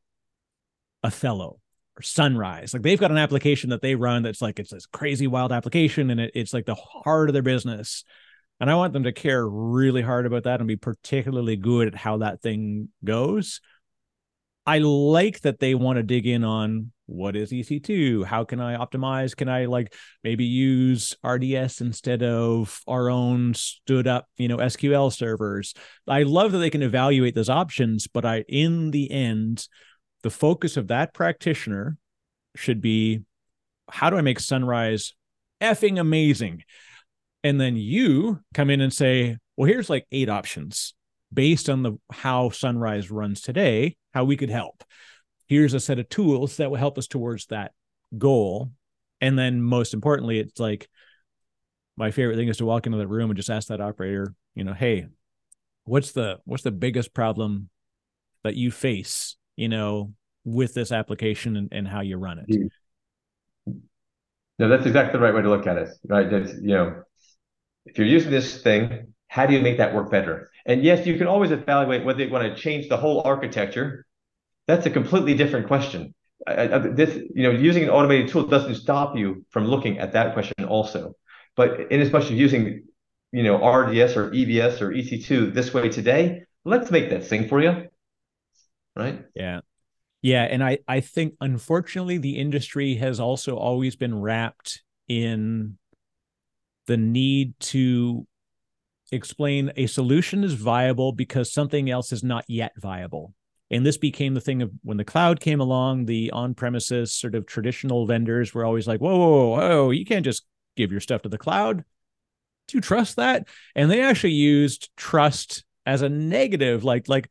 Othello 1.03 1.61
or 1.97 2.03
Sunrise. 2.03 2.75
Like 2.75 2.83
they've 2.83 3.01
got 3.01 3.11
an 3.11 3.19
application 3.19 3.71
that 3.71 3.81
they 3.81 3.95
run 3.95 4.23
that's 4.23 4.43
like 4.43 4.59
it's 4.59 4.71
this 4.73 4.87
crazy 4.87 5.29
wild 5.29 5.53
application 5.53 6.11
and 6.11 6.21
it, 6.21 6.33
it's 6.35 6.53
like 6.53 6.67
the 6.67 6.75
heart 6.75 7.31
of 7.31 7.33
their 7.33 7.43
business. 7.43 8.05
And 8.61 8.71
I 8.71 8.75
want 8.75 8.93
them 8.93 9.05
to 9.05 9.13
care 9.13 9.47
really 9.49 10.03
hard 10.03 10.27
about 10.27 10.45
that 10.45 10.61
and 10.61 10.69
be 10.69 10.77
particularly 10.77 11.57
good 11.57 11.89
at 11.89 11.95
how 11.95 12.19
that 12.19 12.43
thing 12.43 12.89
goes. 13.05 13.61
I 14.67 14.79
like 14.79 15.41
that 15.41 15.61
they 15.61 15.75
want 15.75 15.97
to 15.97 16.03
dig 16.03 16.27
in 16.27 16.43
on 16.43 16.93
what 17.07 17.37
is 17.37 17.51
EC2? 17.51 18.25
How 18.25 18.45
can 18.45 18.61
I 18.61 18.77
optimize? 18.77 19.37
Can 19.37 19.49
I 19.49 19.67
like 19.67 19.95
maybe 20.23 20.45
use 20.45 21.15
RDS 21.23 21.83
instead 21.83 22.23
of 22.23 22.81
our 22.87 23.11
own 23.11 23.53
stood 23.53 24.07
up, 24.07 24.27
you 24.37 24.49
know, 24.49 24.57
SQL 24.57 25.13
servers? 25.13 25.75
I 26.09 26.23
love 26.23 26.53
that 26.53 26.59
they 26.59 26.71
can 26.71 26.83
evaluate 26.83 27.35
those 27.35 27.51
options, 27.51 28.07
but 28.07 28.25
I 28.25 28.45
in 28.49 28.91
the 28.91 29.11
end, 29.11 29.69
the 30.23 30.31
focus 30.31 30.79
of 30.79 30.89
that 30.89 31.13
practitioner 31.13 31.99
should 32.57 32.81
be 32.81 33.21
how 33.91 34.09
do 34.09 34.17
I 34.17 34.23
make 34.23 34.41
Sunrise 34.41 35.13
effing 35.61 36.01
amazing? 36.01 36.63
And 37.43 37.61
then 37.61 37.77
you 37.77 38.41
come 38.55 38.71
in 38.71 38.81
and 38.81 38.93
say, 38.93 39.37
well, 39.57 39.69
here's 39.69 39.91
like 39.91 40.07
eight 40.11 40.31
options 40.31 40.95
based 41.33 41.69
on 41.69 41.83
the 41.83 41.99
how 42.11 42.49
Sunrise 42.49 43.11
runs 43.11 43.43
today, 43.43 43.97
how 44.15 44.25
we 44.25 44.37
could 44.37 44.51
help 44.51 44.83
here's 45.47 45.75
a 45.75 45.81
set 45.81 45.99
of 45.99 46.09
tools 46.09 46.57
that 46.57 46.71
will 46.71 46.79
help 46.79 46.97
us 46.97 47.07
towards 47.07 47.47
that 47.47 47.73
goal 48.17 48.71
and 49.21 49.39
then 49.39 49.61
most 49.61 49.93
importantly 49.93 50.39
it's 50.39 50.59
like 50.59 50.89
my 51.97 52.11
favorite 52.11 52.37
thing 52.37 52.49
is 52.49 52.57
to 52.57 52.65
walk 52.65 52.87
into 52.87 52.99
the 52.99 53.07
room 53.07 53.31
and 53.31 53.37
just 53.37 53.51
ask 53.51 53.69
that 53.69 53.81
operator 53.81 54.35
you 54.55 54.65
know 54.65 54.73
hey 54.73 55.07
what's 55.85 56.13
the 56.13 56.39
what's 56.45 56.63
the 56.63 56.71
biggest 56.71 57.13
problem 57.13 57.69
that 58.45 58.55
you 58.55 58.71
face, 58.71 59.37
you 59.57 59.69
know, 59.69 60.13
with 60.45 60.75
this 60.75 60.93
application 60.93 61.57
and, 61.57 61.69
and 61.73 61.89
how 61.89 62.01
you 62.01 62.17
run 62.17 62.39
it. 62.39 62.49
Mm-hmm. 62.49 63.79
No, 64.59 64.69
that's 64.69 64.87
exactly 64.87 65.19
the 65.19 65.25
right 65.25 65.35
way 65.35 65.43
to 65.43 65.49
look 65.49 65.67
at 65.67 65.79
it, 65.79 65.89
right? 66.07 66.31
That's, 66.31 66.53
you 66.53 66.69
know, 66.69 67.03
if 67.87 67.99
you're 67.99 68.07
using 68.07 68.31
this 68.31 68.63
thing, 68.63 69.14
how 69.35 69.47
do 69.47 69.53
you 69.53 69.61
make 69.61 69.79
that 69.79 69.93
work 69.93 70.13
better? 70.13 70.49
And 70.65 70.85
yes, 70.85 71.09
you 71.09 71.19
can 71.19 71.27
always 71.27 71.51
evaluate 71.51 72.05
whether 72.05 72.23
you 72.23 72.31
want 72.31 72.45
to 72.45 72.55
change 72.55 72.89
the 72.89 72.97
whole 72.97 73.21
architecture. 73.23 74.07
That's 74.69 74.87
a 74.87 74.91
completely 74.91 75.35
different 75.35 75.67
question. 75.67 76.15
this, 76.47 77.17
you 77.35 77.43
know, 77.43 77.51
using 77.51 77.83
an 77.83 77.91
automated 77.91 78.29
tool 78.29 78.47
doesn't 78.47 78.77
stop 78.77 79.17
you 79.17 79.45
from 79.51 79.67
looking 79.67 79.99
at 79.99 80.13
that 80.13 80.35
question 80.35 80.67
also. 80.69 81.17
But 81.57 81.91
in 81.91 82.01
as 82.01 82.13
much 82.13 82.27
as 82.27 82.31
using, 82.31 82.85
you 83.33 83.43
know, 83.43 83.57
RDS 83.57 84.17
or 84.17 84.31
EBS 84.31 84.81
or 84.81 84.91
EC2 84.91 85.53
this 85.53 85.75
way 85.75 85.89
today, 85.89 86.45
let's 86.65 86.93
make 86.93 87.11
that 87.11 87.25
sing 87.25 87.49
for 87.49 87.61
you. 87.61 87.89
Right? 88.95 89.25
Yeah. 89.35 89.63
Yeah, 90.23 90.45
and 90.45 90.63
I 90.63 90.79
I 90.87 91.01
think 91.01 91.35
unfortunately 91.41 92.19
the 92.19 92.39
industry 92.39 92.95
has 92.95 93.19
also 93.19 93.57
always 93.57 93.97
been 93.97 94.15
wrapped 94.21 94.83
in 95.09 95.77
the 96.87 96.97
need 96.97 97.59
to 97.75 98.29
explain 99.15 99.73
a 99.77 99.87
solution 99.87 100.45
is 100.45 100.55
viable 100.55 101.13
because 101.13 101.53
something 101.53 101.91
else 101.91 102.13
is 102.13 102.23
not 102.23 102.45
yet 102.49 102.73
viable. 102.77 103.33
And 103.71 103.85
this 103.85 103.97
became 103.97 104.35
the 104.35 104.41
thing 104.41 104.63
of 104.63 104.71
when 104.83 104.99
the 104.99 105.05
cloud 105.05 105.41
came 105.41 105.61
along, 105.61 106.05
the 106.05 106.31
on-premises 106.33 107.13
sort 107.13 107.35
of 107.35 107.47
traditional 107.47 108.07
vendors 108.07 108.53
were 108.53 108.65
always 108.65 108.87
like, 108.87 109.01
whoa, 109.01 109.17
whoa, 109.17 109.49
whoa, 109.57 109.91
you 109.91 110.05
can't 110.05 110.25
just 110.25 110.45
give 110.77 110.93
your 110.93 111.01
stuff 111.01 111.23
to 111.23 111.29
the 111.29 111.39
cloud. 111.39 111.85
Do 112.69 112.77
you 112.77 112.81
trust 112.81 113.17
that? 113.17 113.49
And 113.75 113.91
they 113.91 114.03
actually 114.03 114.33
used 114.33 114.91
trust 114.97 115.65
as 115.87 116.03
a 116.03 116.09
negative, 116.09 116.85
like, 116.85 117.09
like, 117.09 117.29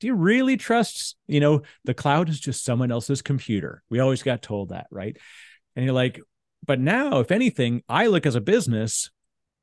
do 0.00 0.06
you 0.06 0.14
really 0.14 0.56
trust, 0.56 1.16
you 1.26 1.40
know, 1.40 1.62
the 1.84 1.94
cloud 1.94 2.28
is 2.28 2.40
just 2.40 2.64
someone 2.64 2.90
else's 2.90 3.20
computer? 3.20 3.82
We 3.90 4.00
always 4.00 4.22
got 4.22 4.42
told 4.42 4.70
that, 4.70 4.86
right? 4.90 5.16
And 5.76 5.84
you're 5.84 5.94
like, 5.94 6.20
but 6.66 6.80
now, 6.80 7.20
if 7.20 7.30
anything, 7.30 7.82
I 7.88 8.06
look 8.06 8.26
as 8.26 8.34
a 8.34 8.40
business, 8.40 9.10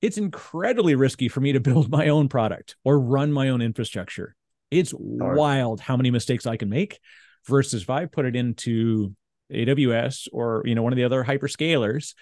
it's 0.01 0.17
incredibly 0.17 0.95
risky 0.95 1.27
for 1.27 1.41
me 1.41 1.53
to 1.53 1.59
build 1.59 1.89
my 1.91 2.09
own 2.09 2.29
product 2.29 2.75
or 2.83 2.99
run 2.99 3.31
my 3.31 3.49
own 3.49 3.61
infrastructure. 3.61 4.35
It's 4.69 4.93
wild 4.97 5.79
how 5.79 5.95
many 5.95 6.11
mistakes 6.11 6.45
I 6.45 6.57
can 6.57 6.69
make 6.69 6.99
versus 7.45 7.83
if 7.83 7.89
I 7.89 8.05
put 8.05 8.25
it 8.25 8.35
into 8.35 9.15
AWS 9.51 10.27
or 10.33 10.61
you 10.65 10.75
know 10.75 10.83
one 10.83 10.91
of 10.91 10.97
the 10.97 11.05
other 11.05 11.23
hyperscalers, 11.23 12.13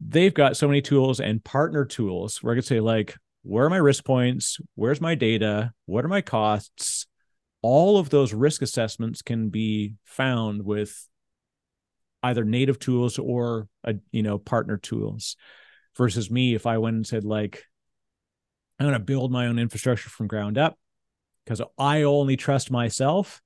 they've 0.00 0.34
got 0.34 0.56
so 0.56 0.68
many 0.68 0.82
tools 0.82 1.18
and 1.20 1.42
partner 1.42 1.84
tools 1.84 2.42
where 2.42 2.52
I 2.52 2.56
could 2.56 2.66
say 2.66 2.80
like 2.80 3.16
where 3.42 3.64
are 3.64 3.70
my 3.70 3.78
risk 3.78 4.04
points? 4.04 4.58
Where's 4.74 5.00
my 5.00 5.14
data? 5.14 5.72
What 5.86 6.04
are 6.04 6.08
my 6.08 6.20
costs? 6.20 7.06
All 7.62 7.98
of 7.98 8.10
those 8.10 8.34
risk 8.34 8.60
assessments 8.60 9.22
can 9.22 9.48
be 9.48 9.94
found 10.04 10.62
with 10.62 11.08
either 12.22 12.44
native 12.44 12.78
tools 12.78 13.18
or 13.18 13.66
a, 13.84 13.94
you 14.12 14.22
know 14.22 14.38
partner 14.38 14.76
tools 14.76 15.36
versus 15.96 16.30
me 16.30 16.54
if 16.54 16.66
I 16.66 16.78
went 16.78 16.96
and 16.96 17.06
said 17.06 17.24
like 17.24 17.64
I'm 18.78 18.86
going 18.86 18.98
to 18.98 19.04
build 19.04 19.30
my 19.30 19.46
own 19.46 19.58
infrastructure 19.58 20.08
from 20.08 20.26
ground 20.26 20.56
up 20.56 20.78
because 21.44 21.60
I 21.78 22.02
only 22.02 22.36
trust 22.36 22.70
myself. 22.70 23.42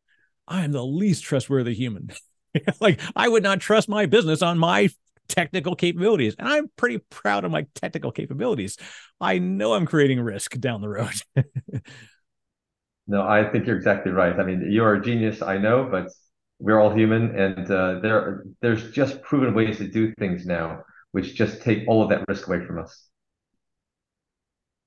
I 0.47 0.65
am 0.65 0.73
the 0.73 0.85
least 0.85 1.25
trustworthy 1.25 1.75
human. 1.75 2.11
like 2.81 3.01
I 3.17 3.29
would 3.29 3.43
not 3.43 3.61
trust 3.61 3.89
my 3.89 4.07
business 4.07 4.43
on 4.43 4.59
my 4.59 4.91
technical 5.29 5.75
capabilities. 5.75 6.37
And 6.39 6.49
I'm 6.49 6.71
pretty 6.77 6.99
proud 7.11 7.45
of 7.45 7.51
my 7.51 7.67
technical 7.75 8.13
capabilities. 8.13 8.77
I 9.21 9.39
know 9.39 9.75
I'm 9.75 9.87
creating 9.87 10.21
risk 10.21 10.59
down 10.61 10.81
the 10.81 10.89
road. 10.89 11.15
no, 13.07 13.23
I 13.23 13.51
think 13.51 13.67
you're 13.67 13.77
exactly 13.77 14.13
right. 14.13 14.39
I 14.39 14.45
mean, 14.45 14.71
you're 14.71 14.95
a 14.95 15.03
genius, 15.03 15.43
I 15.43 15.59
know, 15.59 15.89
but 15.91 16.09
we're 16.59 16.81
all 16.81 16.95
human, 16.95 17.37
and 17.39 17.71
uh, 17.71 17.99
there 18.01 18.45
there's 18.63 18.93
just 18.93 19.23
proven 19.23 19.55
ways 19.55 19.79
to 19.79 19.89
do 19.89 20.15
things 20.19 20.47
now, 20.47 20.83
which 21.15 21.37
just 21.37 21.63
take 21.63 21.87
all 21.87 22.03
of 22.03 22.09
that 22.09 22.25
risk 22.27 22.49
away 22.49 22.67
from 22.67 22.77
us. 22.81 23.07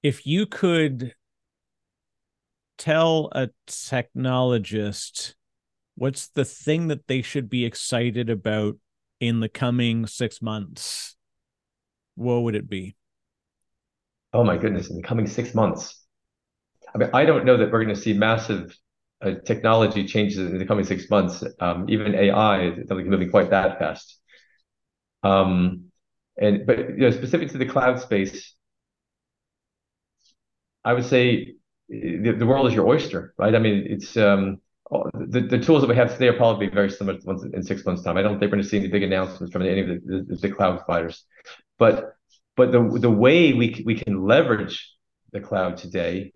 If 0.04 0.28
you 0.28 0.46
could 0.46 1.16
tell 2.78 3.30
a 3.32 3.50
technologist 3.66 5.36
what's 5.96 6.28
the 6.28 6.44
thing 6.44 6.90
that 6.90 7.08
they 7.08 7.22
should 7.22 7.50
be 7.50 7.64
excited 7.64 8.30
about 8.30 8.76
in 9.22 9.40
the 9.40 9.48
coming 9.48 10.06
six 10.06 10.42
months, 10.42 11.16
what 12.16 12.42
would 12.42 12.56
it 12.56 12.70
be? 12.70 12.98
Oh 14.34 14.44
my 14.44 14.58
goodness, 14.58 14.90
in 14.90 14.98
the 14.98 15.04
coming 15.04 15.28
six 15.28 15.56
months. 15.56 16.06
I 16.94 16.98
mean, 16.98 17.10
I 17.14 17.24
don't 17.24 17.46
know 17.46 17.56
that 17.56 17.72
we're 17.72 17.86
going 17.86 17.96
to 17.96 18.02
see 18.02 18.12
massive 18.12 18.78
uh, 19.22 19.36
technology 19.46 20.06
changes 20.06 20.40
in 20.40 20.58
the 20.58 20.66
coming 20.66 20.84
six 20.84 21.10
months. 21.10 21.42
Um, 21.62 21.90
even 21.90 22.14
AI 22.16 22.68
is 22.68 22.90
moving 22.90 23.32
quite 23.32 23.50
that 23.52 23.80
fast. 23.80 24.20
Um, 25.24 25.87
and 26.38 26.66
but 26.66 26.78
you 26.80 26.98
know, 26.98 27.12
specific 27.12 27.52
to 27.52 27.58
the 27.58 27.66
cloud 27.66 28.00
space, 28.00 28.54
I 30.84 30.94
would 30.94 31.06
say 31.06 31.56
the, 31.90 32.36
the 32.38 32.46
world 32.46 32.68
is 32.68 32.74
your 32.74 32.88
oyster, 32.88 33.34
right? 33.38 33.56
I 33.56 33.60
mean, 33.60 33.86
it's 33.88 34.16
um, 34.18 34.60
the, 34.90 35.42
the 35.42 35.60
tools 35.60 35.82
that 35.82 35.90
we 35.90 35.96
have 35.96 36.14
today 36.14 36.28
are 36.28 36.34
probably 36.34 36.68
very 36.68 36.90
similar 36.90 37.18
to 37.18 37.26
ones 37.26 37.44
in 37.44 37.64
six 37.64 37.86
months' 37.86 38.04
time. 38.04 38.18
I 38.18 38.22
don't 38.22 38.40
think 38.40 38.52
we're 38.52 38.58
going 38.58 38.64
to 38.64 38.70
see 38.70 38.78
any 38.78 38.88
big 38.88 39.04
announcements 39.04 39.52
from 39.52 39.64
any 39.64 39.82
of 39.82 39.88
the, 39.88 40.26
the, 40.28 40.36
the 40.36 40.50
cloud 40.50 40.78
providers, 40.78 41.24
but 41.78 42.16
but 42.56 42.72
the 42.72 42.98
the 43.00 43.12
way 43.12 43.54
we 43.54 43.84
we 43.86 43.96
can 43.96 44.26
leverage 44.26 44.94
the 45.32 45.40
cloud 45.40 45.78
today 45.78 46.32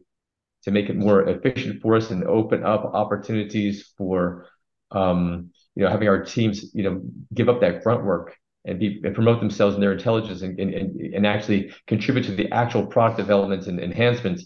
to 0.64 0.72
make 0.72 0.90
it 0.90 0.96
more 0.96 1.28
efficient 1.28 1.82
for 1.82 1.96
us 1.96 2.12
and 2.12 2.24
open 2.26 2.64
up 2.64 2.86
opportunities 2.94 3.92
for 3.98 4.48
um, 4.92 5.52
you 5.76 5.84
know 5.84 5.90
having 5.90 6.08
our 6.08 6.24
teams 6.24 6.74
you 6.74 6.84
know 6.84 7.02
give 7.34 7.50
up 7.50 7.62
that 7.62 7.84
grunt 7.84 8.04
work 8.04 8.36
and 8.66 8.80
be 8.80 9.02
and 9.04 9.16
promote 9.16 9.40
themselves 9.40 9.76
and 9.76 9.84
their 9.84 9.94
intelligence 9.94 10.42
and, 10.42 10.60
and, 10.60 11.00
and 11.00 11.26
actually 11.26 11.74
contribute 11.88 12.24
to 12.24 12.36
the 12.36 12.52
actual 12.52 12.86
product 12.86 13.18
development 13.18 13.68
and 13.68 13.80
enhancements 13.80 14.46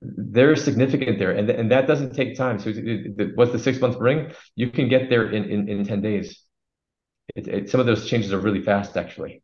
they're 0.00 0.56
significant 0.56 1.18
there, 1.18 1.32
and 1.32 1.48
and 1.50 1.70
that 1.70 1.86
doesn't 1.86 2.14
take 2.14 2.36
time. 2.36 2.58
So, 2.58 2.72
what's 3.34 3.52
the 3.52 3.58
six 3.58 3.80
months 3.80 3.96
bring? 3.96 4.32
You 4.54 4.70
can 4.70 4.88
get 4.88 5.10
there 5.10 5.30
in 5.30 5.44
in, 5.44 5.68
in 5.68 5.84
ten 5.84 6.00
days. 6.00 6.42
It, 7.34 7.48
it, 7.48 7.70
some 7.70 7.80
of 7.80 7.86
those 7.86 8.08
changes 8.08 8.32
are 8.32 8.38
really 8.38 8.62
fast, 8.62 8.96
actually. 8.96 9.42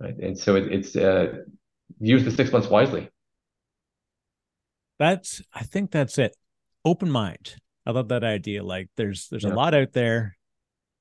Right, 0.00 0.16
and 0.16 0.38
so 0.38 0.56
it, 0.56 0.72
it's 0.72 0.96
uh, 0.96 1.38
use 1.98 2.24
the 2.24 2.30
six 2.30 2.52
months 2.52 2.68
wisely. 2.68 3.08
That's 4.98 5.42
I 5.52 5.62
think 5.64 5.90
that's 5.90 6.18
it. 6.18 6.36
Open 6.84 7.10
mind. 7.10 7.56
I 7.86 7.90
love 7.92 8.08
that 8.08 8.24
idea. 8.24 8.62
Like 8.62 8.88
there's 8.96 9.28
there's 9.28 9.44
yeah. 9.44 9.52
a 9.52 9.54
lot 9.54 9.74
out 9.74 9.92
there. 9.92 10.36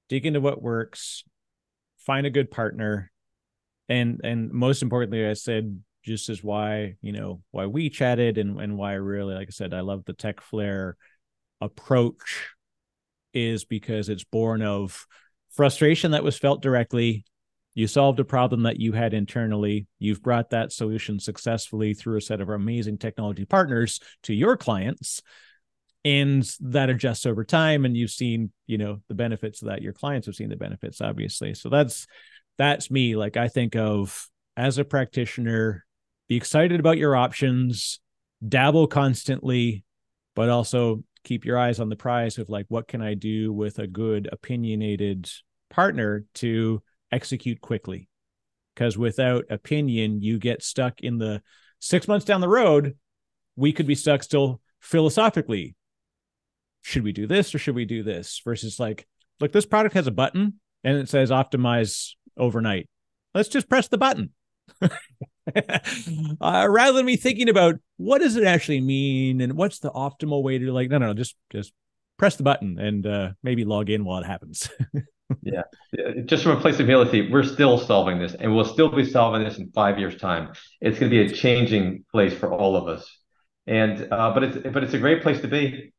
Dig 0.09 0.25
into 0.25 0.39
what 0.39 0.61
works. 0.61 1.23
Find 2.07 2.25
a 2.25 2.31
good 2.31 2.49
partner, 2.49 3.11
and 3.87 4.21
and 4.23 4.51
most 4.51 4.81
importantly, 4.81 5.27
I 5.27 5.33
said 5.33 5.79
just 6.03 6.29
as 6.29 6.41
why 6.41 6.95
you 7.01 7.11
know 7.11 7.41
why 7.51 7.65
we 7.65 7.89
chatted 7.89 8.37
and 8.37 8.59
and 8.59 8.77
why 8.77 8.93
really 8.93 9.35
like 9.35 9.49
I 9.49 9.51
said 9.51 9.73
I 9.73 9.81
love 9.81 10.05
the 10.05 10.13
Tecflair 10.13 10.93
approach 11.59 12.47
is 13.33 13.65
because 13.65 14.07
it's 14.07 14.23
born 14.23 14.61
of 14.61 15.05
frustration 15.51 16.11
that 16.11 16.23
was 16.23 16.37
felt 16.37 16.61
directly. 16.61 17.25
You 17.73 17.87
solved 17.87 18.19
a 18.19 18.25
problem 18.25 18.63
that 18.63 18.79
you 18.79 18.93
had 18.93 19.13
internally. 19.13 19.85
You've 19.99 20.23
brought 20.23 20.51
that 20.51 20.71
solution 20.71 21.19
successfully 21.19 21.93
through 21.93 22.17
a 22.17 22.21
set 22.21 22.41
of 22.41 22.49
amazing 22.49 22.97
technology 22.97 23.45
partners 23.45 23.99
to 24.23 24.33
your 24.33 24.57
clients 24.57 25.21
and 26.07 26.49
that 26.59 26.89
adjusts 26.89 27.25
over 27.25 27.43
time 27.43 27.85
and 27.85 27.97
you've 27.97 28.11
seen 28.11 28.51
you 28.65 28.77
know 28.77 29.01
the 29.07 29.15
benefits 29.15 29.61
of 29.61 29.67
that 29.67 29.81
your 29.81 29.93
clients 29.93 30.25
have 30.27 30.35
seen 30.35 30.49
the 30.49 30.55
benefits 30.55 31.01
obviously 31.01 31.53
so 31.53 31.69
that's 31.69 32.07
that's 32.57 32.89
me 32.91 33.15
like 33.15 33.35
i 33.35 33.47
think 33.47 33.75
of 33.75 34.29
as 34.55 34.77
a 34.77 34.85
practitioner 34.85 35.85
be 36.27 36.35
excited 36.35 36.79
about 36.79 36.97
your 36.97 37.15
options, 37.15 37.99
dabble 38.47 38.87
constantly, 38.87 39.83
but 40.35 40.49
also 40.49 41.03
keep 41.23 41.45
your 41.45 41.57
eyes 41.57 41.79
on 41.79 41.89
the 41.89 41.95
prize 41.95 42.37
of 42.37 42.49
like, 42.49 42.65
what 42.69 42.87
can 42.87 43.01
I 43.01 43.13
do 43.13 43.51
with 43.53 43.79
a 43.79 43.87
good, 43.87 44.29
opinionated 44.31 45.29
partner 45.69 46.25
to 46.35 46.81
execute 47.11 47.61
quickly? 47.61 48.09
Because 48.75 48.97
without 48.97 49.45
opinion, 49.49 50.21
you 50.21 50.37
get 50.37 50.63
stuck 50.63 50.99
in 51.01 51.17
the 51.17 51.41
six 51.79 52.07
months 52.07 52.25
down 52.25 52.41
the 52.41 52.49
road. 52.49 52.97
We 53.55 53.73
could 53.73 53.87
be 53.87 53.95
stuck 53.95 54.21
still 54.21 54.61
philosophically. 54.79 55.75
Should 56.87 57.03
we 57.03 57.11
do 57.11 57.27
this 57.27 57.53
or 57.53 57.59
should 57.59 57.75
we 57.75 57.83
do 57.83 58.01
this? 58.01 58.41
Versus 58.45 58.79
like, 58.79 59.05
look, 59.41 59.51
this 59.51 59.65
product 59.65 59.93
has 59.95 60.07
a 60.07 60.11
button 60.11 60.61
and 60.85 60.97
it 60.97 61.09
says 61.09 61.31
optimize 61.31 62.11
overnight. 62.37 62.87
Let's 63.33 63.49
just 63.49 63.67
press 63.67 63.89
the 63.89 63.97
button. 63.97 64.29
uh, 64.81 64.89
rather 66.69 66.93
than 66.93 67.05
me 67.05 67.17
thinking 67.17 67.49
about 67.49 67.75
what 67.97 68.19
does 68.19 68.37
it 68.37 68.45
actually 68.45 68.79
mean 68.79 69.41
and 69.41 69.57
what's 69.57 69.79
the 69.79 69.91
optimal 69.91 70.41
way 70.41 70.59
to 70.59 70.71
like 70.71 70.89
no 70.89 70.97
no, 70.97 71.07
no 71.07 71.13
just 71.13 71.35
just 71.49 71.73
press 72.15 72.37
the 72.37 72.43
button 72.43 72.79
and 72.79 73.05
uh, 73.05 73.31
maybe 73.43 73.65
log 73.65 73.89
in 73.89 74.05
while 74.05 74.21
it 74.21 74.25
happens. 74.25 74.69
Yeah. 75.41 75.63
Just 76.23 76.43
from 76.43 76.57
a 76.57 76.61
place 76.61 76.79
of 76.79 76.85
humility 76.85 77.29
we're 77.29 77.43
still 77.43 77.77
solving 77.77 78.17
this 78.17 78.33
and 78.33 78.55
we'll 78.55 78.63
still 78.63 78.87
be 78.87 79.03
solving 79.03 79.43
this 79.43 79.57
in 79.57 79.69
five 79.71 79.99
years 79.99 80.15
time. 80.15 80.53
It's 80.79 80.97
going 80.97 81.11
to 81.11 81.17
be 81.17 81.29
a 81.29 81.35
changing 81.35 82.05
place 82.13 82.33
for 82.33 82.49
all 82.53 82.77
of 82.77 82.87
us. 82.87 83.05
And 83.65 84.07
uh, 84.09 84.33
but 84.33 84.43
it's 84.45 84.57
but 84.71 84.85
it's 84.85 84.93
a 84.93 84.99
great 84.99 85.21
place 85.23 85.41
to 85.41 85.49
be 85.49 85.91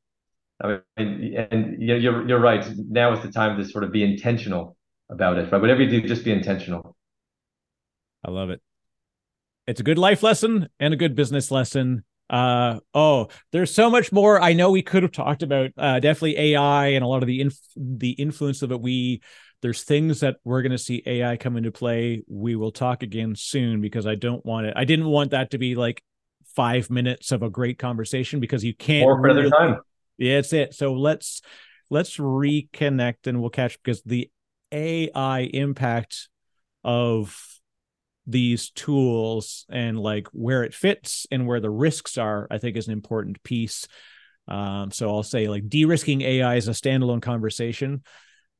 I 0.60 0.80
mean, 0.97 1.36
and 1.51 1.80
you're 1.80 2.28
you're 2.28 2.40
right. 2.40 2.66
Now 2.76 3.12
is 3.12 3.22
the 3.22 3.30
time 3.30 3.56
to 3.59 3.64
sort 3.64 3.85
of 3.85 3.93
be 3.93 4.02
intentional 4.02 4.76
about 5.09 5.39
it. 5.39 5.51
Right, 5.52 5.60
whatever 5.60 5.82
you 5.82 5.90
do, 5.90 6.06
just 6.06 6.24
be 6.24 6.32
intentional. 6.32 6.97
I 8.24 8.30
love 8.30 8.51
it. 8.51 8.60
It's 9.66 9.80
a 9.80 9.85
good 9.85 9.98
life 9.98 10.22
lesson 10.22 10.68
and 10.80 10.93
a 10.94 10.97
good 10.97 11.14
business 11.14 11.51
lesson. 11.51 12.05
Uh 12.28 12.80
oh, 12.93 13.28
there's 13.52 13.72
so 13.72 13.89
much 13.89 14.12
more. 14.12 14.40
I 14.40 14.52
know 14.52 14.70
we 14.70 14.82
could 14.82 15.02
have 15.02 15.12
talked 15.12 15.43
about 15.43 15.70
uh, 15.78 16.01
definitely 16.01 16.39
AI 16.39 16.89
and 16.89 17.05
a 17.05 17.06
lot 17.06 17.22
of 17.22 17.26
the 17.26 17.40
inf- 17.40 17.72
the 17.76 18.10
influence 18.10 18.62
of 18.62 18.72
it. 18.72 18.80
We 18.80 19.22
there's 19.62 19.85
things 19.85 20.20
that 20.20 20.36
we're 20.44 20.62
going 20.62 20.72
to 20.72 20.78
see 20.78 21.02
AI 21.06 21.36
come 21.36 21.56
into 21.56 21.72
play. 21.72 22.22
We 22.28 22.55
will 22.56 22.70
talk 22.70 23.02
again 23.02 23.35
soon 23.35 23.80
because 23.80 24.06
I 24.06 24.14
don't 24.14 24.44
want 24.44 24.66
it. 24.66 24.74
I 24.76 24.85
didn't 24.85 25.06
want 25.06 25.30
that 25.30 25.52
to 25.52 25.59
be 25.59 25.74
like 25.74 26.02
five 26.55 26.90
minutes 26.90 27.32
of 27.32 27.43
a 27.43 27.51
great 27.51 27.78
conversation 27.78 28.40
because 28.40 28.64
you 28.64 28.74
can't. 28.74 29.06
Or 29.06 29.16
for 29.16 29.22
really, 29.22 29.51
time. 29.51 29.80
Yeah, 30.18 30.38
it's 30.38 30.52
it. 30.52 30.74
So 30.74 30.94
let's 30.94 31.42
let's 31.90 32.16
reconnect 32.16 33.26
and 33.26 33.40
we'll 33.40 33.50
catch 33.50 33.78
because 33.82 34.02
the 34.02 34.30
AI 34.72 35.40
impact 35.52 36.28
of 36.84 37.36
these 38.26 38.70
tools 38.70 39.64
and 39.70 39.98
like 39.98 40.28
where 40.32 40.62
it 40.62 40.74
fits 40.74 41.26
and 41.30 41.46
where 41.46 41.60
the 41.60 41.70
risks 41.70 42.18
are, 42.18 42.46
I 42.50 42.58
think 42.58 42.76
is 42.76 42.86
an 42.86 42.92
important 42.92 43.42
piece. 43.42 43.88
Um, 44.46 44.90
so 44.90 45.08
I'll 45.08 45.22
say 45.22 45.48
like 45.48 45.68
de-risking 45.68 46.20
AI 46.22 46.56
is 46.56 46.68
a 46.68 46.72
standalone 46.72 47.22
conversation. 47.22 48.02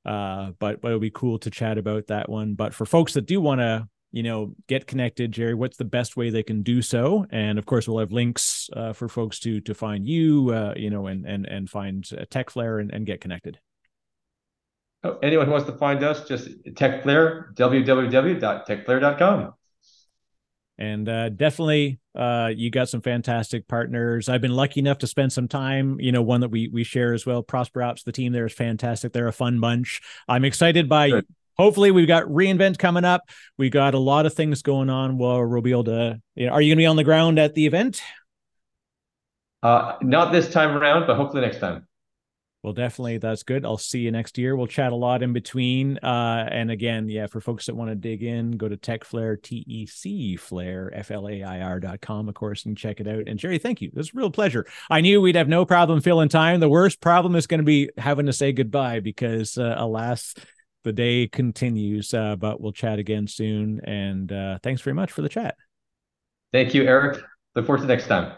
Uh, 0.07 0.53
but, 0.59 0.81
but 0.81 0.91
it 0.91 0.95
would 0.95 1.03
be 1.03 1.11
cool 1.11 1.39
to 1.41 1.51
chat 1.51 1.77
about 1.77 2.07
that 2.07 2.31
one. 2.31 2.55
But 2.55 2.73
for 2.73 2.87
folks 2.87 3.13
that 3.15 3.27
do 3.27 3.43
want 3.43 3.61
to, 3.61 3.87
you 4.11 4.23
know, 4.23 4.55
get 4.67 4.87
connected, 4.87 5.33
Gerry, 5.33 5.55
what's 5.55 5.77
the 5.77 5.85
best 5.85 6.17
way 6.17 6.31
they 6.31 6.43
can 6.43 6.63
do 6.63 6.81
so? 6.81 7.27
And 7.31 7.59
of 7.59 7.67
course, 7.67 7.87
we'll 7.87 7.99
have 7.99 8.13
links 8.13 8.71
uh, 8.75 8.93
for 8.93 9.09
folks 9.09 9.39
to 9.41 9.61
to 9.63 9.75
find 9.75 10.07
you, 10.07 10.51
uh, 10.51 10.75
you 10.77 10.91
know, 10.91 11.07
and 11.07 11.27
and 11.27 11.47
and 11.47 11.69
find 11.69 12.09
uh, 12.17 12.25
Tecflair 12.27 12.81
and, 12.81 12.93
and 12.93 13.07
get 13.07 13.21
connected. 13.21 13.59
Oh, 15.05 15.19
anyone 15.23 15.47
who 15.47 15.53
wants 15.53 15.69
to 15.69 15.77
find 15.77 16.03
us, 16.03 16.27
just 16.27 16.49
Tecflair, 16.65 17.55
www.tecflair.com 17.55 19.53
and 20.79 21.09
uh, 21.09 21.29
definitely 21.29 21.99
uh, 22.15 22.51
you 22.55 22.71
got 22.71 22.89
some 22.89 23.01
fantastic 23.01 23.67
partners 23.69 24.29
i've 24.29 24.41
been 24.41 24.55
lucky 24.55 24.81
enough 24.81 24.99
to 24.99 25.07
spend 25.07 25.33
some 25.33 25.49
time 25.49 26.01
you 26.01 26.13
know 26.13 26.23
one 26.23 26.41
that 26.41 26.49
we 26.49 26.69
we 26.69 26.85
share 26.85 27.13
as 27.13 27.27
well 27.27 27.43
ProsperOps 27.43 28.05
the 28.05 28.13
team 28.13 28.33
there 28.33 28.47
is 28.47 28.53
fantastic 28.53 29.13
they're 29.13 29.29
a 29.29 29.33
fun 29.33 29.61
bunch 29.61 30.01
i'm 30.29 30.45
excited 30.45 30.89
by 30.89 31.11
Good. 31.11 31.27
Hopefully 31.59 31.91
we've 31.91 32.09
got 32.09 32.25
reinvent 32.25 32.79
coming 32.79 33.05
up 33.05 33.23
we 33.57 33.71
got 33.71 33.95
a 33.95 33.99
lot 33.99 34.27
of 34.27 34.35
things 34.35 34.63
going 34.63 34.91
on 34.91 35.19
where 35.19 35.47
we'll 35.47 35.61
be 35.61 35.73
able 35.73 35.85
to 35.85 36.21
you 36.35 36.47
know 36.47 36.53
are 36.53 36.61
you 36.61 36.71
going 36.71 36.79
to 36.79 36.83
be 36.83 36.87
on 36.87 36.97
the 36.97 37.05
ground 37.05 37.39
at 37.39 37.55
the 37.55 37.67
event 37.67 38.01
uh 39.63 39.97
not 40.03 40.33
this 40.33 40.51
time 40.51 40.77
around 40.77 41.07
but 41.07 41.17
hopefully 41.17 41.43
next 41.43 41.59
time 41.59 41.89
well, 42.65 42.73
definitely 42.73 43.19
that's 43.19 43.45
good. 43.45 43.65
I'll 43.65 43.79
see 43.79 44.01
you 44.01 44.11
next 44.11 44.37
year. 44.37 44.57
We'll 44.57 44.67
chat 44.67 44.91
a 44.91 44.97
lot 44.97 45.23
in 45.23 45.33
between. 45.33 45.97
Uh, 45.99 46.49
and 46.51 46.73
again, 46.73 47.09
yeah, 47.09 47.29
for 47.29 47.41
folks 47.41 47.67
that 47.67 47.77
want 47.77 47.91
to 47.91 47.95
dig 47.95 48.25
in, 48.25 48.53
go 48.53 48.69
to 48.69 48.77
Tecflair, 48.77 49.41
T 49.41 49.65
E 49.67 49.87
C 49.87 50.35
Flair, 50.35 50.91
F 50.93 51.13
L 51.13 51.29
A 51.29 51.45
I 51.45 51.61
R 51.61 51.79
dot 51.79 52.01
com, 52.01 52.29
of 52.29 52.35
course, 52.35 52.67
and 52.67 52.77
check 52.77 52.99
it 52.99 53.07
out. 53.07 53.29
And 53.29 53.39
Gerry, 53.39 53.59
thank 53.59 53.81
you. 53.81 53.89
It 53.89 53.97
was 53.97 54.09
a 54.09 54.19
real 54.19 54.31
pleasure. 54.31 54.67
I 54.91 55.01
knew 55.03 55.21
we'd 55.21 55.37
have 55.37 55.49
no 55.49 55.65
problem 55.65 56.01
filling 56.01 56.29
time. 56.29 56.59
The 56.59 56.69
worst 56.69 57.01
problem 57.01 57.37
is 57.37 57.47
going 57.47 57.61
to 57.61 57.65
be 57.65 57.91
having 57.97 58.27
to 58.27 58.33
say 58.33 58.53
goodbye 58.53 59.01
because, 59.01 59.57
uh, 59.57 59.77
alas, 59.79 60.35
the 60.85 60.93
day 60.93 61.27
continues, 61.27 62.15
uh, 62.15 62.37
but 62.37 62.61
we'll 62.61 62.73
chat 62.73 62.99
again 62.99 63.27
soon. 63.27 63.81
And 63.85 64.31
uh, 64.33 64.59
thanks 64.63 64.83
very 64.83 64.95
much 64.95 65.13
for 65.13 65.23
the 65.23 65.29
chat. 65.29 65.57
Thank 66.53 66.75
you, 66.75 66.85
Eric. 66.85 67.23
Look 67.55 67.67
forward 67.67 67.83
to 67.83 67.87
next 67.87 68.07
time. 68.07 68.37